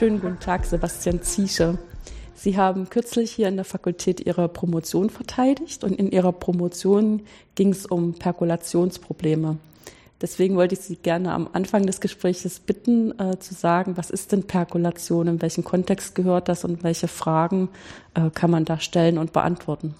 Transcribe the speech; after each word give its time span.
Schönen 0.00 0.22
guten 0.22 0.40
Tag, 0.40 0.64
Sebastian 0.64 1.20
Ziesche. 1.20 1.76
Sie 2.34 2.56
haben 2.56 2.88
kürzlich 2.88 3.32
hier 3.32 3.48
in 3.48 3.56
der 3.56 3.66
Fakultät 3.66 4.18
Ihre 4.20 4.48
Promotion 4.48 5.10
verteidigt 5.10 5.84
und 5.84 5.92
in 5.92 6.10
Ihrer 6.10 6.32
Promotion 6.32 7.20
ging 7.54 7.68
es 7.68 7.84
um 7.84 8.14
Perkulationsprobleme. 8.14 9.58
Deswegen 10.22 10.56
wollte 10.56 10.74
ich 10.74 10.80
Sie 10.80 10.96
gerne 10.96 11.34
am 11.34 11.50
Anfang 11.52 11.84
des 11.84 12.00
Gesprächs 12.00 12.60
bitten, 12.60 13.12
äh, 13.20 13.38
zu 13.40 13.52
sagen, 13.52 13.98
was 13.98 14.08
ist 14.08 14.32
denn 14.32 14.44
Perkulation, 14.44 15.26
in 15.26 15.42
welchen 15.42 15.64
Kontext 15.64 16.14
gehört 16.14 16.48
das 16.48 16.64
und 16.64 16.82
welche 16.82 17.06
Fragen 17.06 17.68
äh, 18.14 18.30
kann 18.30 18.50
man 18.50 18.64
da 18.64 18.80
stellen 18.80 19.18
und 19.18 19.34
beantworten? 19.34 19.94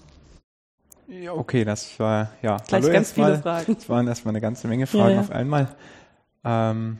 Ja, 1.09 1.33
okay, 1.33 1.63
das 1.63 1.99
war 1.99 2.31
ja 2.41 2.57
Gleich 2.57 2.81
hallo 2.81 2.91
ganz 2.91 3.11
viele 3.11 3.27
mal. 3.27 3.41
Fragen. 3.43 3.75
Das 3.75 3.87
waren 3.87 4.07
erstmal 4.07 4.31
eine 4.31 4.41
ganze 4.41 4.67
Menge 4.67 4.87
Fragen 4.87 5.09
Ja, 5.09 5.11
ja. 5.11 5.19
auf 5.19 5.29
einmal. 5.29 5.67
Ähm, 6.43 6.97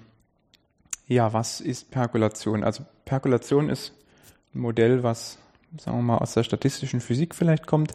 ja, 1.12 1.34
was 1.34 1.60
ist 1.60 1.92
Perkulation? 1.92 2.64
Also 2.64 2.86
Perkulation 3.04 3.70
ist 3.70 3.94
ein 4.56 4.60
Modell, 4.62 5.04
was, 5.04 5.40
sagen 5.78 5.98
wir 5.98 6.04
mal, 6.04 6.18
aus 6.20 6.34
der 6.36 6.44
statistischen 6.44 7.02
Physik 7.02 7.36
vielleicht 7.36 7.68
kommt 7.68 7.94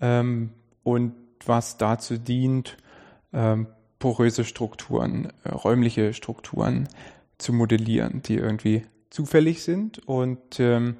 ähm, 0.00 0.50
und 0.84 1.14
was 1.44 1.78
dazu 1.78 2.16
dient, 2.16 2.76
ähm, 3.32 3.66
poröse 3.98 4.44
Strukturen, 4.44 5.32
äh, 5.42 5.48
räumliche 5.48 6.14
Strukturen 6.14 6.88
zu 7.38 7.52
modellieren, 7.52 8.22
die 8.22 8.36
irgendwie 8.36 8.86
zufällig 9.10 9.64
sind 9.64 10.06
und 10.06 10.60
ähm, 10.60 10.96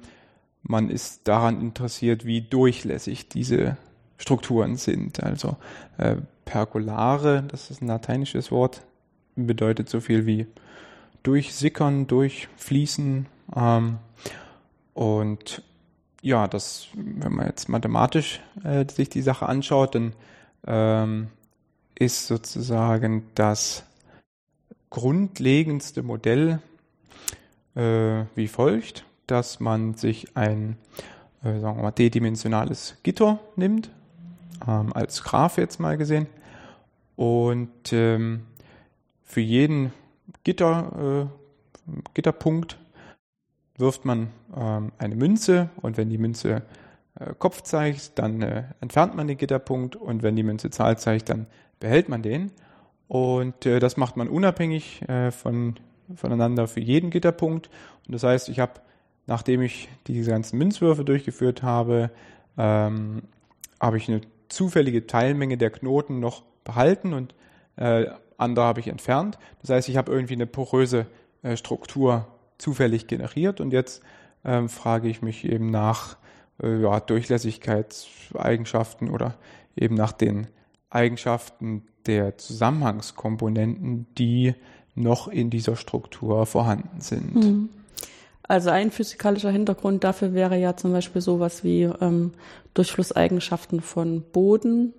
man 0.61 0.89
ist 0.89 1.25
daran 1.25 1.61
interessiert, 1.61 2.25
wie 2.25 2.41
durchlässig 2.41 3.29
diese 3.29 3.77
Strukturen 4.17 4.75
sind. 4.75 5.23
Also 5.23 5.55
äh, 5.97 6.17
perkulare, 6.43 7.43
das 7.47 7.71
ist 7.71 7.81
ein 7.81 7.87
lateinisches 7.87 8.51
Wort, 8.51 8.81
bedeutet 9.37 9.87
so 9.87 10.01
viel 10.01 10.25
wie 10.25 10.47
durchsickern, 11.25 12.07
durchfließen. 12.07 13.27
Ähm, 13.55 13.97
und 14.93 15.61
ja, 16.21 16.47
das, 16.47 16.87
wenn 16.93 17.33
man 17.33 17.47
jetzt 17.47 17.69
mathematisch 17.69 18.41
äh, 18.63 18.85
sich 18.89 19.09
die 19.09 19.21
Sache 19.21 19.47
anschaut, 19.47 19.95
dann 19.95 20.13
ähm, 20.65 21.27
ist 21.95 22.27
sozusagen 22.27 23.27
das 23.35 23.83
grundlegendste 24.89 26.03
Modell 26.03 26.59
äh, 27.75 28.23
wie 28.35 28.47
folgt, 28.47 29.05
dass 29.27 29.59
man 29.59 29.95
sich 29.95 30.35
ein, 30.35 30.77
äh, 31.43 31.59
sagen 31.59 31.77
wir 31.77 31.83
mal, 31.83 31.91
d-dimensionales 31.91 32.95
Gitter 33.03 33.39
nimmt, 33.55 33.91
ähm, 34.67 34.93
als 34.93 35.23
Graph 35.23 35.57
jetzt 35.57 35.79
mal 35.79 35.97
gesehen, 35.97 36.27
und 37.15 37.93
ähm, 37.93 38.45
für 39.23 39.41
jeden 39.41 39.93
Gitter, 40.45 41.27
äh, 41.27 41.91
Gitterpunkt 42.13 42.77
wirft 43.77 44.05
man 44.05 44.29
ähm, 44.55 44.93
eine 44.97 45.15
Münze 45.15 45.69
und 45.81 45.97
wenn 45.97 46.09
die 46.09 46.17
Münze 46.17 46.61
äh, 47.19 47.33
Kopf 47.37 47.61
zeigt, 47.61 48.17
dann 48.17 48.41
äh, 48.41 48.63
entfernt 48.79 49.15
man 49.15 49.27
den 49.27 49.37
Gitterpunkt 49.37 49.97
und 49.97 50.23
wenn 50.23 50.35
die 50.37 50.43
Münze 50.43 50.69
Zahl 50.69 50.97
zeigt, 50.97 51.29
dann 51.29 51.47
behält 51.79 52.07
man 52.07 52.21
den. 52.21 52.51
Und 53.07 53.65
äh, 53.65 53.79
das 53.79 53.97
macht 53.97 54.17
man 54.17 54.29
unabhängig 54.29 55.01
äh, 55.09 55.31
von, 55.31 55.75
voneinander 56.15 56.67
für 56.67 56.79
jeden 56.79 57.09
Gitterpunkt. 57.09 57.69
Und 58.07 58.13
das 58.13 58.23
heißt, 58.23 58.47
ich 58.49 58.59
habe, 58.59 58.73
nachdem 59.27 59.61
ich 59.61 59.89
diese 60.07 60.31
ganzen 60.31 60.57
Münzwürfe 60.57 61.03
durchgeführt 61.03 61.63
habe, 61.63 62.11
ähm, 62.57 63.23
habe 63.81 63.97
ich 63.97 64.07
eine 64.07 64.21
zufällige 64.47 65.07
Teilmenge 65.07 65.57
der 65.57 65.71
Knoten 65.71 66.19
noch 66.19 66.43
behalten 66.63 67.13
und 67.13 67.35
äh, 67.75 68.05
andere 68.37 68.65
habe 68.65 68.79
ich 68.79 68.87
entfernt. 68.87 69.37
Das 69.61 69.69
heißt, 69.69 69.89
ich 69.89 69.97
habe 69.97 70.11
irgendwie 70.11 70.33
eine 70.33 70.47
poröse 70.47 71.05
äh, 71.43 71.55
Struktur 71.57 72.25
zufällig 72.57 73.05
generiert 73.07 73.61
und 73.61 73.71
jetzt 73.71 74.01
ähm, 74.43 74.69
frage 74.69 75.09
ich 75.09 75.21
mich 75.21 75.45
eben 75.45 75.69
nach 75.69 76.17
äh, 76.61 76.81
ja, 76.81 76.99
Durchlässigkeitseigenschaften 76.99 79.09
oder 79.09 79.35
eben 79.75 79.95
nach 79.95 80.11
den 80.11 80.47
Eigenschaften 80.89 81.83
der 82.05 82.37
Zusammenhangskomponenten, 82.37 84.07
die 84.17 84.53
noch 84.93 85.27
in 85.27 85.49
dieser 85.49 85.75
Struktur 85.75 86.45
vorhanden 86.45 87.01
sind. 87.01 87.35
Mhm. 87.35 87.69
Also 88.47 88.69
ein 88.69 88.91
physikalischer 88.91 89.49
Hintergrund 89.49 90.03
dafür 90.03 90.33
wäre 90.33 90.57
ja 90.57 90.77
zum 90.77 90.91
Beispiel 90.91 91.21
sowas 91.21 91.63
wie 91.63 91.83
ähm, 91.83 92.33
Durchflusseigenschaften 92.75 93.81
von 93.81 94.21
Boden 94.21 94.93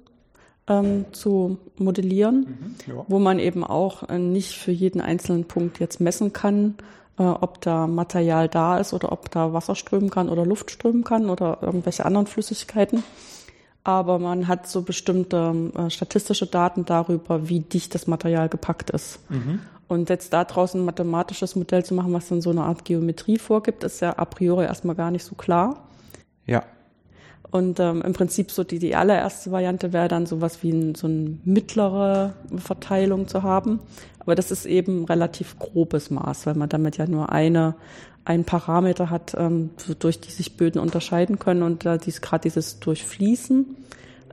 ähm, 0.68 1.06
zu 1.12 1.58
modellieren, 1.78 2.76
ja. 2.86 3.04
wo 3.08 3.18
man 3.18 3.38
eben 3.38 3.64
auch 3.64 4.08
äh, 4.08 4.18
nicht 4.18 4.56
für 4.56 4.72
jeden 4.72 5.00
einzelnen 5.00 5.44
Punkt 5.44 5.78
jetzt 5.78 6.00
messen 6.00 6.32
kann, 6.32 6.74
äh, 7.18 7.22
ob 7.22 7.60
da 7.60 7.86
Material 7.86 8.48
da 8.48 8.78
ist 8.78 8.92
oder 8.92 9.12
ob 9.12 9.30
da 9.30 9.52
Wasser 9.52 9.74
strömen 9.74 10.10
kann 10.10 10.28
oder 10.28 10.44
Luft 10.44 10.70
strömen 10.70 11.04
kann 11.04 11.30
oder 11.30 11.58
irgendwelche 11.62 12.04
anderen 12.04 12.26
Flüssigkeiten. 12.26 13.02
Aber 13.84 14.18
man 14.18 14.48
hat 14.48 14.66
so 14.66 14.82
bestimmte 14.82 15.70
äh, 15.76 15.90
statistische 15.90 16.46
Daten 16.46 16.84
darüber, 16.84 17.48
wie 17.48 17.60
dicht 17.60 17.94
das 17.94 18.08
Material 18.08 18.48
gepackt 18.48 18.90
ist. 18.90 19.20
Und 19.88 20.08
jetzt 20.08 20.32
da 20.32 20.44
draußen 20.44 20.80
ein 20.80 20.84
mathematisches 20.84 21.54
Modell 21.54 21.84
zu 21.84 21.94
machen, 21.94 22.12
was 22.12 22.26
dann 22.26 22.40
so 22.40 22.50
eine 22.50 22.62
Art 22.62 22.84
Geometrie 22.84 23.38
vorgibt, 23.38 23.84
ist 23.84 24.00
ja 24.00 24.18
a 24.18 24.24
priori 24.24 24.64
erstmal 24.64 24.96
gar 24.96 25.12
nicht 25.12 25.24
so 25.24 25.36
klar. 25.36 25.86
Ja, 26.44 26.64
Und 27.50 27.80
ähm, 27.80 28.02
im 28.02 28.12
Prinzip 28.12 28.50
so 28.50 28.64
die, 28.64 28.78
die 28.78 28.96
allererste 28.96 29.50
Variante 29.50 29.92
wäre 29.92 30.08
dann 30.08 30.26
sowas 30.26 30.62
wie 30.62 30.70
ein, 30.70 30.94
so 30.94 31.06
eine 31.06 31.38
mittlere 31.44 32.34
Verteilung 32.56 33.28
zu 33.28 33.42
haben. 33.42 33.80
Aber 34.18 34.34
das 34.34 34.50
ist 34.50 34.66
eben 34.66 35.04
relativ 35.04 35.58
grobes 35.58 36.10
Maß, 36.10 36.46
weil 36.46 36.54
man 36.54 36.68
damit 36.68 36.96
ja 36.96 37.06
nur 37.06 37.30
eine, 37.30 37.76
einen 38.24 38.44
Parameter 38.44 39.10
hat, 39.10 39.34
ähm, 39.38 39.70
so 39.76 39.94
durch 39.94 40.20
die 40.20 40.32
sich 40.32 40.56
Böden 40.56 40.80
unterscheiden 40.80 41.38
können. 41.38 41.62
Und 41.62 41.86
äh, 41.86 41.98
dies, 41.98 42.20
gerade 42.20 42.42
dieses 42.42 42.80
Durchfließen 42.80 43.76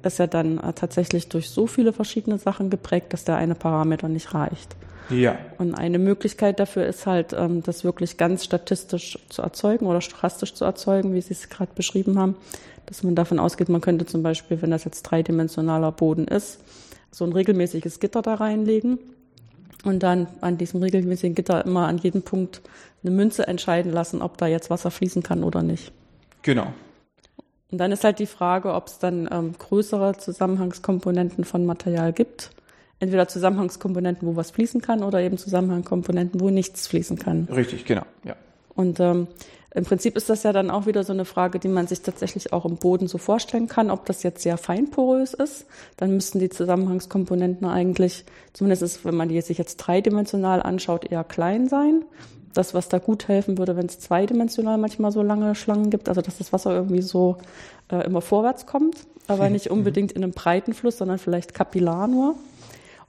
ist 0.01 0.19
ja 0.19 0.27
dann 0.27 0.57
äh, 0.57 0.73
tatsächlich 0.73 1.29
durch 1.29 1.49
so 1.49 1.67
viele 1.67 1.93
verschiedene 1.93 2.37
Sachen 2.37 2.69
geprägt, 2.69 3.13
dass 3.13 3.23
der 3.23 3.35
eine 3.35 3.55
Parameter 3.55 4.09
nicht 4.09 4.33
reicht. 4.33 4.75
ja, 5.09 5.37
Und 5.57 5.75
eine 5.75 5.99
Möglichkeit 5.99 6.59
dafür 6.59 6.85
ist 6.85 7.05
halt, 7.05 7.33
ähm, 7.33 7.61
das 7.63 7.83
wirklich 7.83 8.17
ganz 8.17 8.43
statistisch 8.43 9.19
zu 9.29 9.41
erzeugen 9.41 9.85
oder 9.85 10.01
stochastisch 10.01 10.53
zu 10.53 10.65
erzeugen, 10.65 11.13
wie 11.13 11.21
Sie 11.21 11.33
es 11.33 11.49
gerade 11.49 11.71
beschrieben 11.75 12.17
haben. 12.17 12.35
Dass 12.85 13.03
man 13.03 13.15
davon 13.15 13.39
ausgeht, 13.39 13.69
man 13.69 13.81
könnte 13.81 14.05
zum 14.05 14.23
Beispiel, 14.23 14.61
wenn 14.61 14.71
das 14.71 14.83
jetzt 14.83 15.03
dreidimensionaler 15.03 15.91
Boden 15.91 16.27
ist, 16.27 16.59
so 17.11 17.25
ein 17.25 17.31
regelmäßiges 17.31 17.99
Gitter 17.99 18.21
da 18.21 18.35
reinlegen 18.35 18.99
und 19.83 20.03
dann 20.03 20.27
an 20.41 20.57
diesem 20.57 20.81
regelmäßigen 20.81 21.35
Gitter 21.35 21.65
immer 21.65 21.87
an 21.87 21.97
jedem 21.97 22.23
Punkt 22.23 22.61
eine 23.03 23.11
Münze 23.11 23.47
entscheiden 23.47 23.91
lassen, 23.91 24.21
ob 24.21 24.37
da 24.37 24.47
jetzt 24.47 24.69
Wasser 24.69 24.91
fließen 24.91 25.23
kann 25.23 25.43
oder 25.43 25.61
nicht. 25.63 25.91
genau. 26.41 26.73
Und 27.71 27.79
dann 27.79 27.91
ist 27.91 28.03
halt 28.03 28.19
die 28.19 28.27
Frage, 28.27 28.71
ob 28.71 28.85
es 28.85 28.99
dann 28.99 29.27
ähm, 29.31 29.55
größere 29.57 30.15
Zusammenhangskomponenten 30.15 31.43
von 31.43 31.65
Material 31.65 32.13
gibt. 32.13 32.51
Entweder 32.99 33.27
Zusammenhangskomponenten, 33.27 34.27
wo 34.27 34.35
was 34.35 34.51
fließen 34.51 34.79
kann, 34.79 35.01
oder 35.01 35.21
eben 35.21 35.39
Zusammenhangskomponenten, 35.39 36.39
wo 36.39 36.51
nichts 36.51 36.85
fließen 36.85 37.17
kann. 37.17 37.47
Richtig, 37.51 37.85
genau. 37.85 38.03
Ja. 38.23 38.35
Und 38.75 38.99
ähm, 38.99 39.25
im 39.75 39.85
Prinzip 39.85 40.15
ist 40.15 40.29
das 40.29 40.43
ja 40.43 40.53
dann 40.53 40.69
auch 40.69 40.85
wieder 40.85 41.03
so 41.03 41.13
eine 41.13 41.25
Frage, 41.25 41.57
die 41.57 41.67
man 41.67 41.87
sich 41.87 42.01
tatsächlich 42.01 42.53
auch 42.53 42.65
im 42.65 42.77
Boden 42.77 43.07
so 43.07 43.17
vorstellen 43.17 43.67
kann, 43.67 43.89
ob 43.89 44.05
das 44.05 44.21
jetzt 44.21 44.43
sehr 44.43 44.57
feinporös 44.57 45.33
ist. 45.33 45.65
Dann 45.97 46.13
müssten 46.13 46.39
die 46.39 46.49
Zusammenhangskomponenten 46.49 47.67
eigentlich, 47.67 48.23
zumindest 48.53 48.83
ist, 48.83 49.05
wenn 49.05 49.15
man 49.15 49.29
die 49.29 49.41
sich 49.41 49.57
jetzt 49.57 49.77
dreidimensional 49.77 50.61
anschaut, 50.61 51.11
eher 51.11 51.23
klein 51.23 51.67
sein. 51.67 52.05
Das, 52.53 52.75
was 52.75 52.87
da 52.87 52.99
gut 52.99 53.27
helfen 53.27 53.57
würde, 53.57 53.75
wenn 53.75 53.87
es 53.87 53.99
zweidimensional 53.99 54.77
manchmal 54.77 55.11
so 55.11 55.23
lange 55.23 55.55
Schlangen 55.55 55.89
gibt, 55.89 56.07
also 56.07 56.21
dass 56.21 56.37
das 56.37 56.53
Wasser 56.53 56.75
irgendwie 56.75 57.01
so 57.01 57.37
äh, 57.91 58.05
immer 58.05 58.21
vorwärts 58.21 58.67
kommt, 58.67 58.97
aber 59.27 59.49
nicht 59.49 59.71
unbedingt 59.71 60.11
in 60.11 60.23
einem 60.23 60.33
breiten 60.33 60.75
Fluss, 60.75 60.99
sondern 60.99 61.17
vielleicht 61.17 61.55
kapillar 61.55 62.07
nur. 62.07 62.35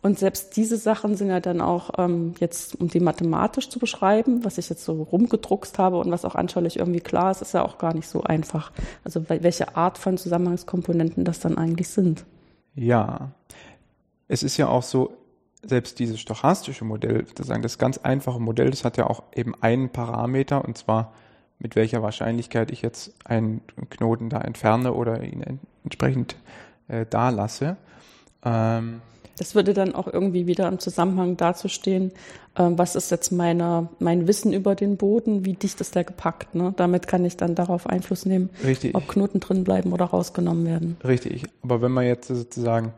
Und 0.04 0.18
selbst 0.18 0.58
diese 0.58 0.76
Sachen 0.76 1.16
sind 1.16 1.28
ja 1.28 1.40
dann 1.40 1.62
auch 1.62 1.92
ähm, 1.96 2.34
jetzt, 2.38 2.78
um 2.78 2.88
die 2.88 3.00
mathematisch 3.00 3.70
zu 3.70 3.78
beschreiben, 3.78 4.44
was 4.44 4.58
ich 4.58 4.68
jetzt 4.68 4.84
so 4.84 5.02
rumgedruckst 5.02 5.78
habe 5.78 5.96
und 5.96 6.10
was 6.10 6.26
auch 6.26 6.34
anschaulich 6.34 6.78
irgendwie 6.78 7.00
klar 7.00 7.30
ist, 7.30 7.40
ist 7.40 7.54
ja 7.54 7.64
auch 7.64 7.78
gar 7.78 7.94
nicht 7.94 8.06
so 8.06 8.22
einfach. 8.22 8.70
Also 9.02 9.20
wel- 9.20 9.42
welche 9.42 9.76
Art 9.76 9.96
von 9.96 10.18
Zusammenhangskomponenten 10.18 11.24
das 11.24 11.40
dann 11.40 11.56
eigentlich 11.56 11.88
sind. 11.88 12.26
Ja, 12.74 13.30
es 14.28 14.42
ist 14.42 14.58
ja 14.58 14.68
auch 14.68 14.82
so, 14.82 15.16
selbst 15.64 15.98
dieses 15.98 16.20
stochastische 16.20 16.84
Modell, 16.84 17.26
sozusagen 17.26 17.62
das 17.62 17.78
ganz 17.78 17.96
einfache 17.96 18.40
Modell, 18.40 18.68
das 18.68 18.84
hat 18.84 18.98
ja 18.98 19.06
auch 19.06 19.22
eben 19.34 19.54
einen 19.62 19.88
Parameter 19.88 20.66
und 20.66 20.76
zwar 20.76 21.14
mit 21.58 21.76
welcher 21.76 22.02
Wahrscheinlichkeit 22.02 22.70
ich 22.70 22.82
jetzt 22.82 23.14
einen 23.24 23.62
Knoten 23.88 24.28
da 24.28 24.42
entferne 24.42 24.92
oder 24.92 25.22
ihn 25.22 25.40
en 25.40 25.60
entsprechend 25.82 26.36
äh, 26.88 27.06
da 27.08 27.30
lasse. 27.30 27.78
Ähm, 28.44 29.00
Das 29.38 29.54
würde 29.54 29.74
dann 29.74 29.94
auch 29.94 30.06
irgendwie 30.06 30.46
wieder 30.46 30.68
im 30.68 30.78
Zusammenhang 30.78 31.36
dazu 31.36 31.68
stehen, 31.68 32.12
ähm, 32.56 32.78
was 32.78 32.94
ist 32.94 33.10
jetzt 33.10 33.32
meine, 33.32 33.88
mein 33.98 34.28
Wissen 34.28 34.52
über 34.52 34.74
den 34.74 34.96
Boden, 34.96 35.44
wie 35.44 35.54
dicht 35.54 35.80
ist 35.80 35.94
der 35.94 36.04
gepackt. 36.04 36.54
Ne? 36.54 36.72
Damit 36.76 37.06
kann 37.06 37.24
ich 37.24 37.36
dann 37.36 37.54
darauf 37.54 37.86
Einfluss 37.88 38.26
nehmen, 38.26 38.50
richtig. 38.64 38.94
ob 38.94 39.08
Knoten 39.08 39.40
drin 39.40 39.64
bleiben 39.64 39.92
oder 39.92 40.06
rausgenommen 40.06 40.64
werden. 40.66 40.96
Richtig. 41.04 41.44
Aber 41.62 41.82
wenn 41.82 41.92
man 41.92 42.06
jetzt 42.06 42.28
sozusagen, 42.28 42.92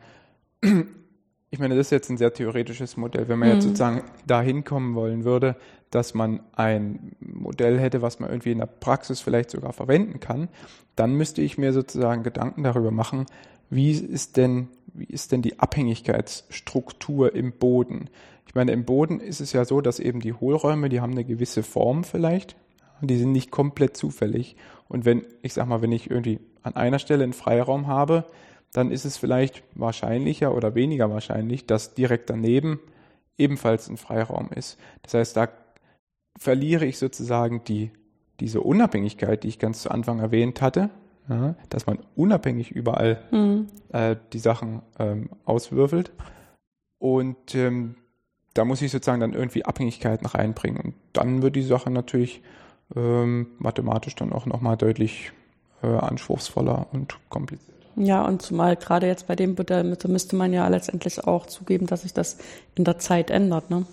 ich 1.50 1.58
meine, 1.58 1.74
das 1.74 1.86
ist 1.86 1.92
jetzt 1.92 2.10
ein 2.10 2.18
sehr 2.18 2.32
theoretisches 2.32 2.96
Modell. 2.96 3.28
Wenn 3.28 3.38
man 3.38 3.48
mhm. 3.48 3.54
jetzt 3.54 3.64
sozusagen 3.64 4.02
dahin 4.26 4.64
kommen 4.64 4.94
wollen 4.94 5.24
würde, 5.24 5.56
dass 5.90 6.14
man 6.14 6.40
ein 6.54 7.12
Modell 7.20 7.78
hätte, 7.78 8.02
was 8.02 8.20
man 8.20 8.28
irgendwie 8.28 8.52
in 8.52 8.58
der 8.58 8.66
Praxis 8.66 9.20
vielleicht 9.20 9.50
sogar 9.50 9.72
verwenden 9.72 10.20
kann, 10.20 10.48
dann 10.96 11.14
müsste 11.14 11.42
ich 11.42 11.56
mir 11.56 11.72
sozusagen 11.72 12.22
Gedanken 12.22 12.62
darüber 12.64 12.90
machen, 12.90 13.26
wie 13.70 13.92
ist 13.92 14.36
denn, 14.36 14.68
wie 14.98 15.04
ist 15.04 15.32
denn 15.32 15.42
die 15.42 15.58
Abhängigkeitsstruktur 15.58 17.34
im 17.34 17.52
Boden? 17.52 18.10
Ich 18.46 18.54
meine, 18.54 18.72
im 18.72 18.84
Boden 18.84 19.20
ist 19.20 19.40
es 19.40 19.52
ja 19.52 19.64
so, 19.64 19.80
dass 19.80 19.98
eben 19.98 20.20
die 20.20 20.32
Hohlräume, 20.32 20.88
die 20.88 21.00
haben 21.00 21.12
eine 21.12 21.24
gewisse 21.24 21.62
Form 21.62 22.04
vielleicht, 22.04 22.56
die 23.00 23.16
sind 23.16 23.32
nicht 23.32 23.50
komplett 23.50 23.96
zufällig. 23.96 24.56
Und 24.88 25.04
wenn, 25.04 25.24
ich 25.42 25.52
sag 25.52 25.66
mal, 25.66 25.82
wenn 25.82 25.92
ich 25.92 26.10
irgendwie 26.10 26.40
an 26.62 26.76
einer 26.76 26.98
Stelle 26.98 27.24
einen 27.24 27.32
Freiraum 27.32 27.86
habe, 27.86 28.24
dann 28.72 28.90
ist 28.90 29.04
es 29.04 29.16
vielleicht 29.16 29.62
wahrscheinlicher 29.74 30.54
oder 30.54 30.74
weniger 30.74 31.10
wahrscheinlich, 31.10 31.66
dass 31.66 31.94
direkt 31.94 32.30
daneben 32.30 32.80
ebenfalls 33.38 33.88
ein 33.88 33.96
Freiraum 33.96 34.50
ist. 34.54 34.78
Das 35.02 35.14
heißt, 35.14 35.36
da 35.36 35.48
verliere 36.38 36.86
ich 36.86 36.98
sozusagen 36.98 37.62
die, 37.64 37.90
diese 38.40 38.60
Unabhängigkeit, 38.60 39.44
die 39.44 39.48
ich 39.48 39.58
ganz 39.58 39.82
zu 39.82 39.90
Anfang 39.90 40.20
erwähnt 40.20 40.60
hatte, 40.60 40.90
ja, 41.28 41.54
dass 41.68 41.86
man 41.86 41.98
unabhängig 42.14 42.70
überall 42.70 43.22
mhm. 43.30 43.68
äh, 43.92 44.16
die 44.32 44.38
Sachen 44.38 44.82
ähm, 44.98 45.30
auswürfelt. 45.44 46.12
Und 46.98 47.54
ähm, 47.54 47.96
da 48.54 48.64
muss 48.64 48.82
ich 48.82 48.90
sozusagen 48.90 49.20
dann 49.20 49.34
irgendwie 49.34 49.64
Abhängigkeiten 49.64 50.26
reinbringen. 50.26 50.80
Und 50.80 50.94
dann 51.12 51.42
wird 51.42 51.56
die 51.56 51.62
Sache 51.62 51.90
natürlich 51.90 52.42
ähm, 52.94 53.48
mathematisch 53.58 54.14
dann 54.14 54.32
auch 54.32 54.46
nochmal 54.46 54.76
deutlich 54.76 55.32
äh, 55.82 55.88
anspruchsvoller 55.88 56.86
und 56.92 57.18
komplizierter. 57.28 57.72
Ja, 57.96 58.24
und 58.24 58.42
zumal 58.42 58.76
gerade 58.76 59.06
jetzt 59.06 59.26
bei 59.26 59.34
dem 59.36 59.54
Modell 59.54 59.84
müsste 59.84 60.36
man 60.36 60.52
ja 60.52 60.68
letztendlich 60.68 61.24
auch 61.24 61.46
zugeben, 61.46 61.86
dass 61.86 62.02
sich 62.02 62.12
das 62.12 62.38
in 62.74 62.84
der 62.84 62.98
Zeit 62.98 63.30
ändert. 63.30 63.70
Ne? 63.70 63.86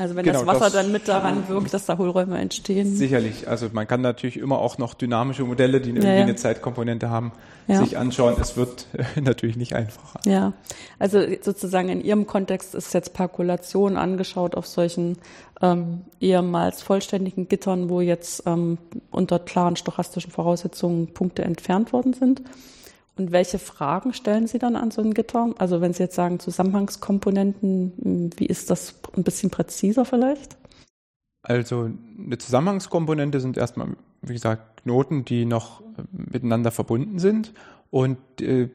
Also 0.00 0.16
wenn 0.16 0.24
genau, 0.24 0.38
das 0.38 0.46
Wasser 0.46 0.60
das 0.60 0.72
dann 0.72 0.92
mit 0.92 1.08
daran 1.08 1.46
wirkt, 1.48 1.74
dass 1.74 1.84
da 1.84 1.98
Hohlräume 1.98 2.38
entstehen. 2.38 2.96
Sicherlich. 2.96 3.46
Also 3.46 3.68
man 3.70 3.86
kann 3.86 4.00
natürlich 4.00 4.38
immer 4.38 4.58
auch 4.58 4.78
noch 4.78 4.94
dynamische 4.94 5.44
Modelle, 5.44 5.82
die 5.82 5.90
irgendwie 5.90 6.06
ja, 6.08 6.14
ja. 6.14 6.22
eine 6.22 6.36
Zeitkomponente 6.36 7.10
haben, 7.10 7.32
ja. 7.68 7.76
sich 7.76 7.98
anschauen. 7.98 8.36
Es 8.40 8.56
wird 8.56 8.86
natürlich 9.20 9.56
nicht 9.56 9.74
einfacher. 9.74 10.20
Ja, 10.24 10.54
also 10.98 11.20
sozusagen 11.42 11.90
in 11.90 12.00
Ihrem 12.00 12.26
Kontext 12.26 12.74
ist 12.74 12.94
jetzt 12.94 13.12
Perkulation 13.12 13.98
angeschaut 13.98 14.54
auf 14.54 14.66
solchen 14.66 15.18
ähm, 15.60 16.00
ehemals 16.18 16.80
vollständigen 16.80 17.48
Gittern, 17.48 17.90
wo 17.90 18.00
jetzt 18.00 18.44
ähm, 18.46 18.78
unter 19.10 19.38
klaren 19.38 19.76
stochastischen 19.76 20.32
Voraussetzungen 20.32 21.08
Punkte 21.08 21.44
entfernt 21.44 21.92
worden 21.92 22.14
sind. 22.14 22.40
Und 23.20 23.32
welche 23.32 23.58
Fragen 23.58 24.14
stellen 24.14 24.46
Sie 24.46 24.58
dann 24.58 24.76
an 24.76 24.90
so 24.90 25.02
ein 25.02 25.12
Gitter? 25.12 25.50
Also 25.58 25.82
wenn 25.82 25.92
Sie 25.92 26.02
jetzt 26.02 26.14
sagen 26.14 26.40
Zusammenhangskomponenten, 26.40 27.92
hm, 28.00 28.30
wie 28.38 28.46
ist 28.46 28.70
das 28.70 28.94
ein 29.14 29.24
bisschen 29.24 29.50
präziser 29.50 30.06
vielleicht? 30.06 30.56
Also 31.42 31.90
eine 32.18 32.38
Zusammenhangskomponente 32.38 33.38
sind 33.40 33.58
erstmal, 33.58 33.88
wie 34.22 34.32
gesagt, 34.32 34.84
Knoten, 34.84 35.26
die 35.26 35.44
noch 35.44 35.82
äh, 35.82 35.84
miteinander 36.12 36.70
verbunden 36.70 37.18
sind. 37.18 37.52
Und 37.90 38.16
äh, 38.40 38.70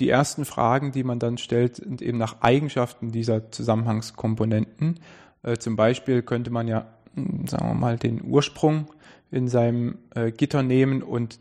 die 0.00 0.08
ersten 0.08 0.46
Fragen, 0.46 0.92
die 0.92 1.04
man 1.04 1.18
dann 1.18 1.36
stellt, 1.36 1.76
sind 1.76 2.00
eben 2.00 2.16
nach 2.16 2.40
Eigenschaften 2.40 3.12
dieser 3.12 3.50
Zusammenhangskomponenten. 3.50 5.00
Äh, 5.42 5.58
zum 5.58 5.76
Beispiel 5.76 6.22
könnte 6.22 6.50
man 6.50 6.66
ja, 6.66 6.86
hm, 7.14 7.46
sagen 7.46 7.68
wir 7.68 7.74
mal, 7.74 7.98
den 7.98 8.24
Ursprung 8.24 8.86
in 9.30 9.48
seinem 9.48 9.96
Gitter 10.36 10.62
nehmen 10.62 11.02
und 11.02 11.40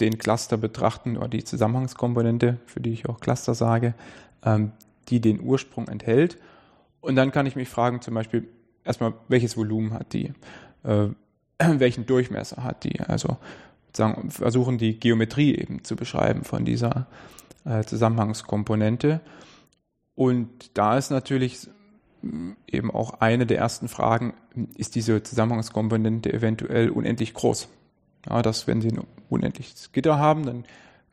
den 0.00 0.18
Cluster 0.18 0.56
betrachten 0.56 1.16
oder 1.16 1.28
die 1.28 1.44
Zusammenhangskomponente, 1.44 2.58
für 2.66 2.80
die 2.80 2.92
ich 2.92 3.08
auch 3.08 3.20
Cluster 3.20 3.54
sage, 3.54 3.94
ähm, 4.44 4.72
die 5.08 5.20
den 5.20 5.40
Ursprung 5.40 5.88
enthält. 5.88 6.38
Und 7.00 7.16
dann 7.16 7.30
kann 7.30 7.46
ich 7.46 7.56
mich 7.56 7.68
fragen, 7.68 8.00
zum 8.02 8.14
Beispiel 8.14 8.48
erstmal, 8.84 9.14
welches 9.28 9.56
Volumen 9.56 9.92
hat 9.92 10.12
die, 10.12 10.32
äh, 10.84 11.08
welchen 11.58 12.06
Durchmesser 12.06 12.62
hat 12.62 12.84
die, 12.84 13.00
also 13.00 13.36
sagen, 13.94 14.30
versuchen 14.30 14.78
die 14.78 14.98
Geometrie 14.98 15.54
eben 15.54 15.84
zu 15.84 15.96
beschreiben 15.96 16.44
von 16.44 16.64
dieser 16.64 17.06
äh, 17.64 17.82
Zusammenhangskomponente. 17.84 19.20
Und 20.14 20.76
da 20.76 20.96
ist 20.96 21.10
natürlich 21.10 21.68
eben 22.66 22.90
auch 22.90 23.20
eine 23.20 23.46
der 23.46 23.58
ersten 23.58 23.88
Fragen, 23.88 24.34
ist 24.76 24.94
diese 24.94 25.22
Zusammenhangskomponente 25.22 26.32
eventuell 26.32 26.90
unendlich 26.90 27.34
groß? 27.34 27.68
Ja, 28.28 28.42
dass 28.42 28.66
wenn 28.66 28.80
Sie 28.80 28.88
ein 28.88 29.00
unendliches 29.28 29.92
Gitter 29.92 30.18
haben, 30.18 30.44
dann 30.44 30.64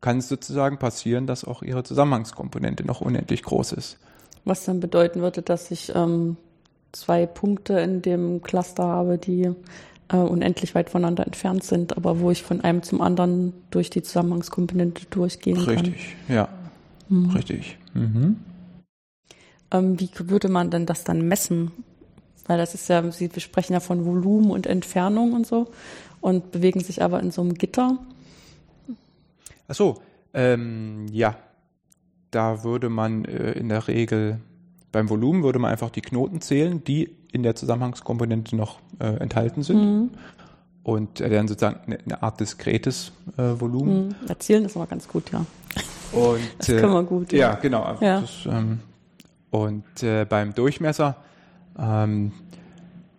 kann 0.01 0.17
es 0.17 0.27
sozusagen 0.27 0.77
passieren, 0.77 1.27
dass 1.27 1.45
auch 1.45 1.63
Ihre 1.63 1.83
Zusammenhangskomponente 1.83 2.85
noch 2.85 3.01
unendlich 3.01 3.43
groß 3.43 3.73
ist. 3.73 3.97
Was 4.45 4.65
dann 4.65 4.79
bedeuten 4.79 5.21
würde, 5.21 5.41
dass 5.41 5.71
ich 5.71 5.93
ähm, 5.95 6.35
zwei 6.91 7.25
Punkte 7.25 7.79
in 7.79 8.01
dem 8.01 8.41
Cluster 8.41 8.83
habe, 8.83 9.17
die 9.17 9.51
äh, 10.09 10.17
unendlich 10.17 10.75
weit 10.75 10.89
voneinander 10.89 11.25
entfernt 11.25 11.63
sind, 11.63 11.95
aber 11.95 12.19
wo 12.19 12.31
ich 12.31 12.43
von 12.43 12.61
einem 12.61 12.83
zum 12.83 13.01
anderen 13.01 13.53
durch 13.71 13.89
die 13.89 14.03
Zusammenhangskomponente 14.03 15.05
durchgehen 15.09 15.57
Richtig, 15.57 15.75
kann. 15.75 15.85
Richtig, 15.85 16.15
ja. 16.27 16.49
Mhm. 17.09 17.29
Richtig. 17.31 17.77
Mhm. 17.93 18.37
Ähm, 19.71 19.99
wie 19.99 20.09
würde 20.17 20.49
man 20.49 20.69
denn 20.69 20.85
das 20.85 21.03
dann 21.03 21.27
messen? 21.27 21.71
Weil 22.45 22.57
das 22.57 22.73
ist 22.73 22.89
ja, 22.89 23.09
Sie 23.11 23.29
sprechen 23.37 23.73
ja 23.73 23.79
von 23.79 24.05
Volumen 24.05 24.51
und 24.51 24.67
Entfernung 24.67 25.31
und 25.31 25.47
so 25.47 25.67
und 26.23 26.51
bewegen 26.51 26.79
sich 26.79 27.03
aber 27.03 27.19
in 27.19 27.31
so 27.31 27.41
einem 27.41 27.53
Gitter. 27.53 27.97
Ach 29.67 29.75
so, 29.75 29.95
ähm, 30.33 31.07
ja. 31.11 31.35
Da 32.31 32.63
würde 32.63 32.89
man 32.89 33.25
äh, 33.25 33.51
in 33.51 33.69
der 33.69 33.87
Regel 33.87 34.39
beim 34.93 35.09
Volumen 35.09 35.43
würde 35.43 35.59
man 35.59 35.71
einfach 35.71 35.89
die 35.89 36.01
Knoten 36.01 36.39
zählen, 36.39 36.83
die 36.83 37.09
in 37.31 37.43
der 37.43 37.55
Zusammenhangskomponente 37.55 38.55
noch 38.55 38.79
äh, 38.99 39.07
enthalten 39.07 39.63
sind. 39.63 39.77
Mhm. 39.77 40.09
Und 40.83 41.19
äh, 41.19 41.29
dann 41.29 41.47
sozusagen 41.47 41.79
eine, 41.85 41.99
eine 42.05 42.23
Art 42.23 42.39
diskretes 42.39 43.11
äh, 43.37 43.59
Volumen. 43.59 44.09
Mhm. 44.09 44.15
Erzählen 44.27 44.63
ist 44.63 44.77
aber 44.77 44.85
ganz 44.85 45.07
gut, 45.07 45.31
ja. 45.31 45.45
Und, 46.11 46.41
das 46.59 46.67
können 46.67 46.93
wir 46.93 47.03
gut. 47.03 47.33
Ja, 47.33 47.39
ja 47.39 47.55
genau. 47.55 47.97
Ja. 47.99 48.21
Das, 48.21 48.45
ähm, 48.45 48.79
und 49.49 50.03
äh, 50.03 50.25
beim 50.25 50.53
Durchmesser 50.53 51.15
ähm, 51.77 52.31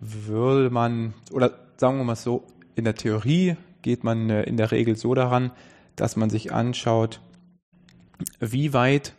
würde 0.00 0.70
man, 0.70 1.14
oder 1.32 1.50
sagen 1.76 1.98
wir 1.98 2.04
mal 2.04 2.16
so, 2.16 2.44
in 2.74 2.84
der 2.84 2.94
Theorie 2.94 3.56
geht 3.82 4.04
man 4.04 4.30
äh, 4.30 4.42
in 4.42 4.56
der 4.56 4.70
Regel 4.70 4.96
so 4.96 5.14
daran, 5.14 5.50
dass 5.96 6.16
man 6.16 6.30
sich 6.30 6.52
anschaut, 6.52 7.20
wie 8.40 8.72
weit 8.72 9.14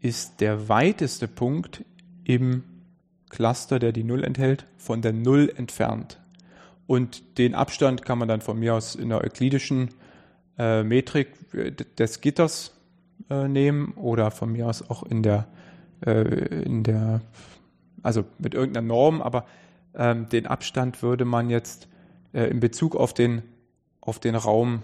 ist 0.00 0.40
der 0.40 0.68
weiteste 0.68 1.28
Punkt 1.28 1.84
im 2.24 2.64
Cluster, 3.28 3.78
der 3.78 3.92
die 3.92 4.04
Null 4.04 4.24
enthält, 4.24 4.66
von 4.76 5.02
der 5.02 5.12
Null 5.12 5.52
entfernt. 5.56 6.20
Und 6.86 7.38
den 7.38 7.54
Abstand 7.54 8.04
kann 8.04 8.18
man 8.18 8.28
dann 8.28 8.40
von 8.40 8.58
mir 8.58 8.74
aus 8.74 8.94
in 8.94 9.08
der 9.08 9.22
euklidischen 9.22 9.90
äh, 10.58 10.82
Metrik 10.82 11.28
äh, 11.52 11.72
des 11.72 12.20
Gitters 12.20 12.72
äh, 13.28 13.48
nehmen 13.48 13.92
oder 13.94 14.30
von 14.30 14.52
mir 14.52 14.68
aus 14.68 14.88
auch 14.88 15.02
in 15.02 15.22
der, 15.22 15.48
äh, 16.04 16.62
in 16.62 16.84
der 16.84 17.20
also 18.02 18.24
mit 18.38 18.54
irgendeiner 18.54 18.86
Norm, 18.86 19.20
aber 19.20 19.46
ähm, 19.96 20.28
den 20.28 20.46
Abstand 20.46 21.02
würde 21.02 21.24
man 21.24 21.50
jetzt 21.50 21.88
äh, 22.32 22.44
in 22.44 22.60
Bezug 22.60 22.96
auf 22.96 23.14
den, 23.14 23.42
auf 24.00 24.18
den 24.18 24.34
Raum 24.34 24.82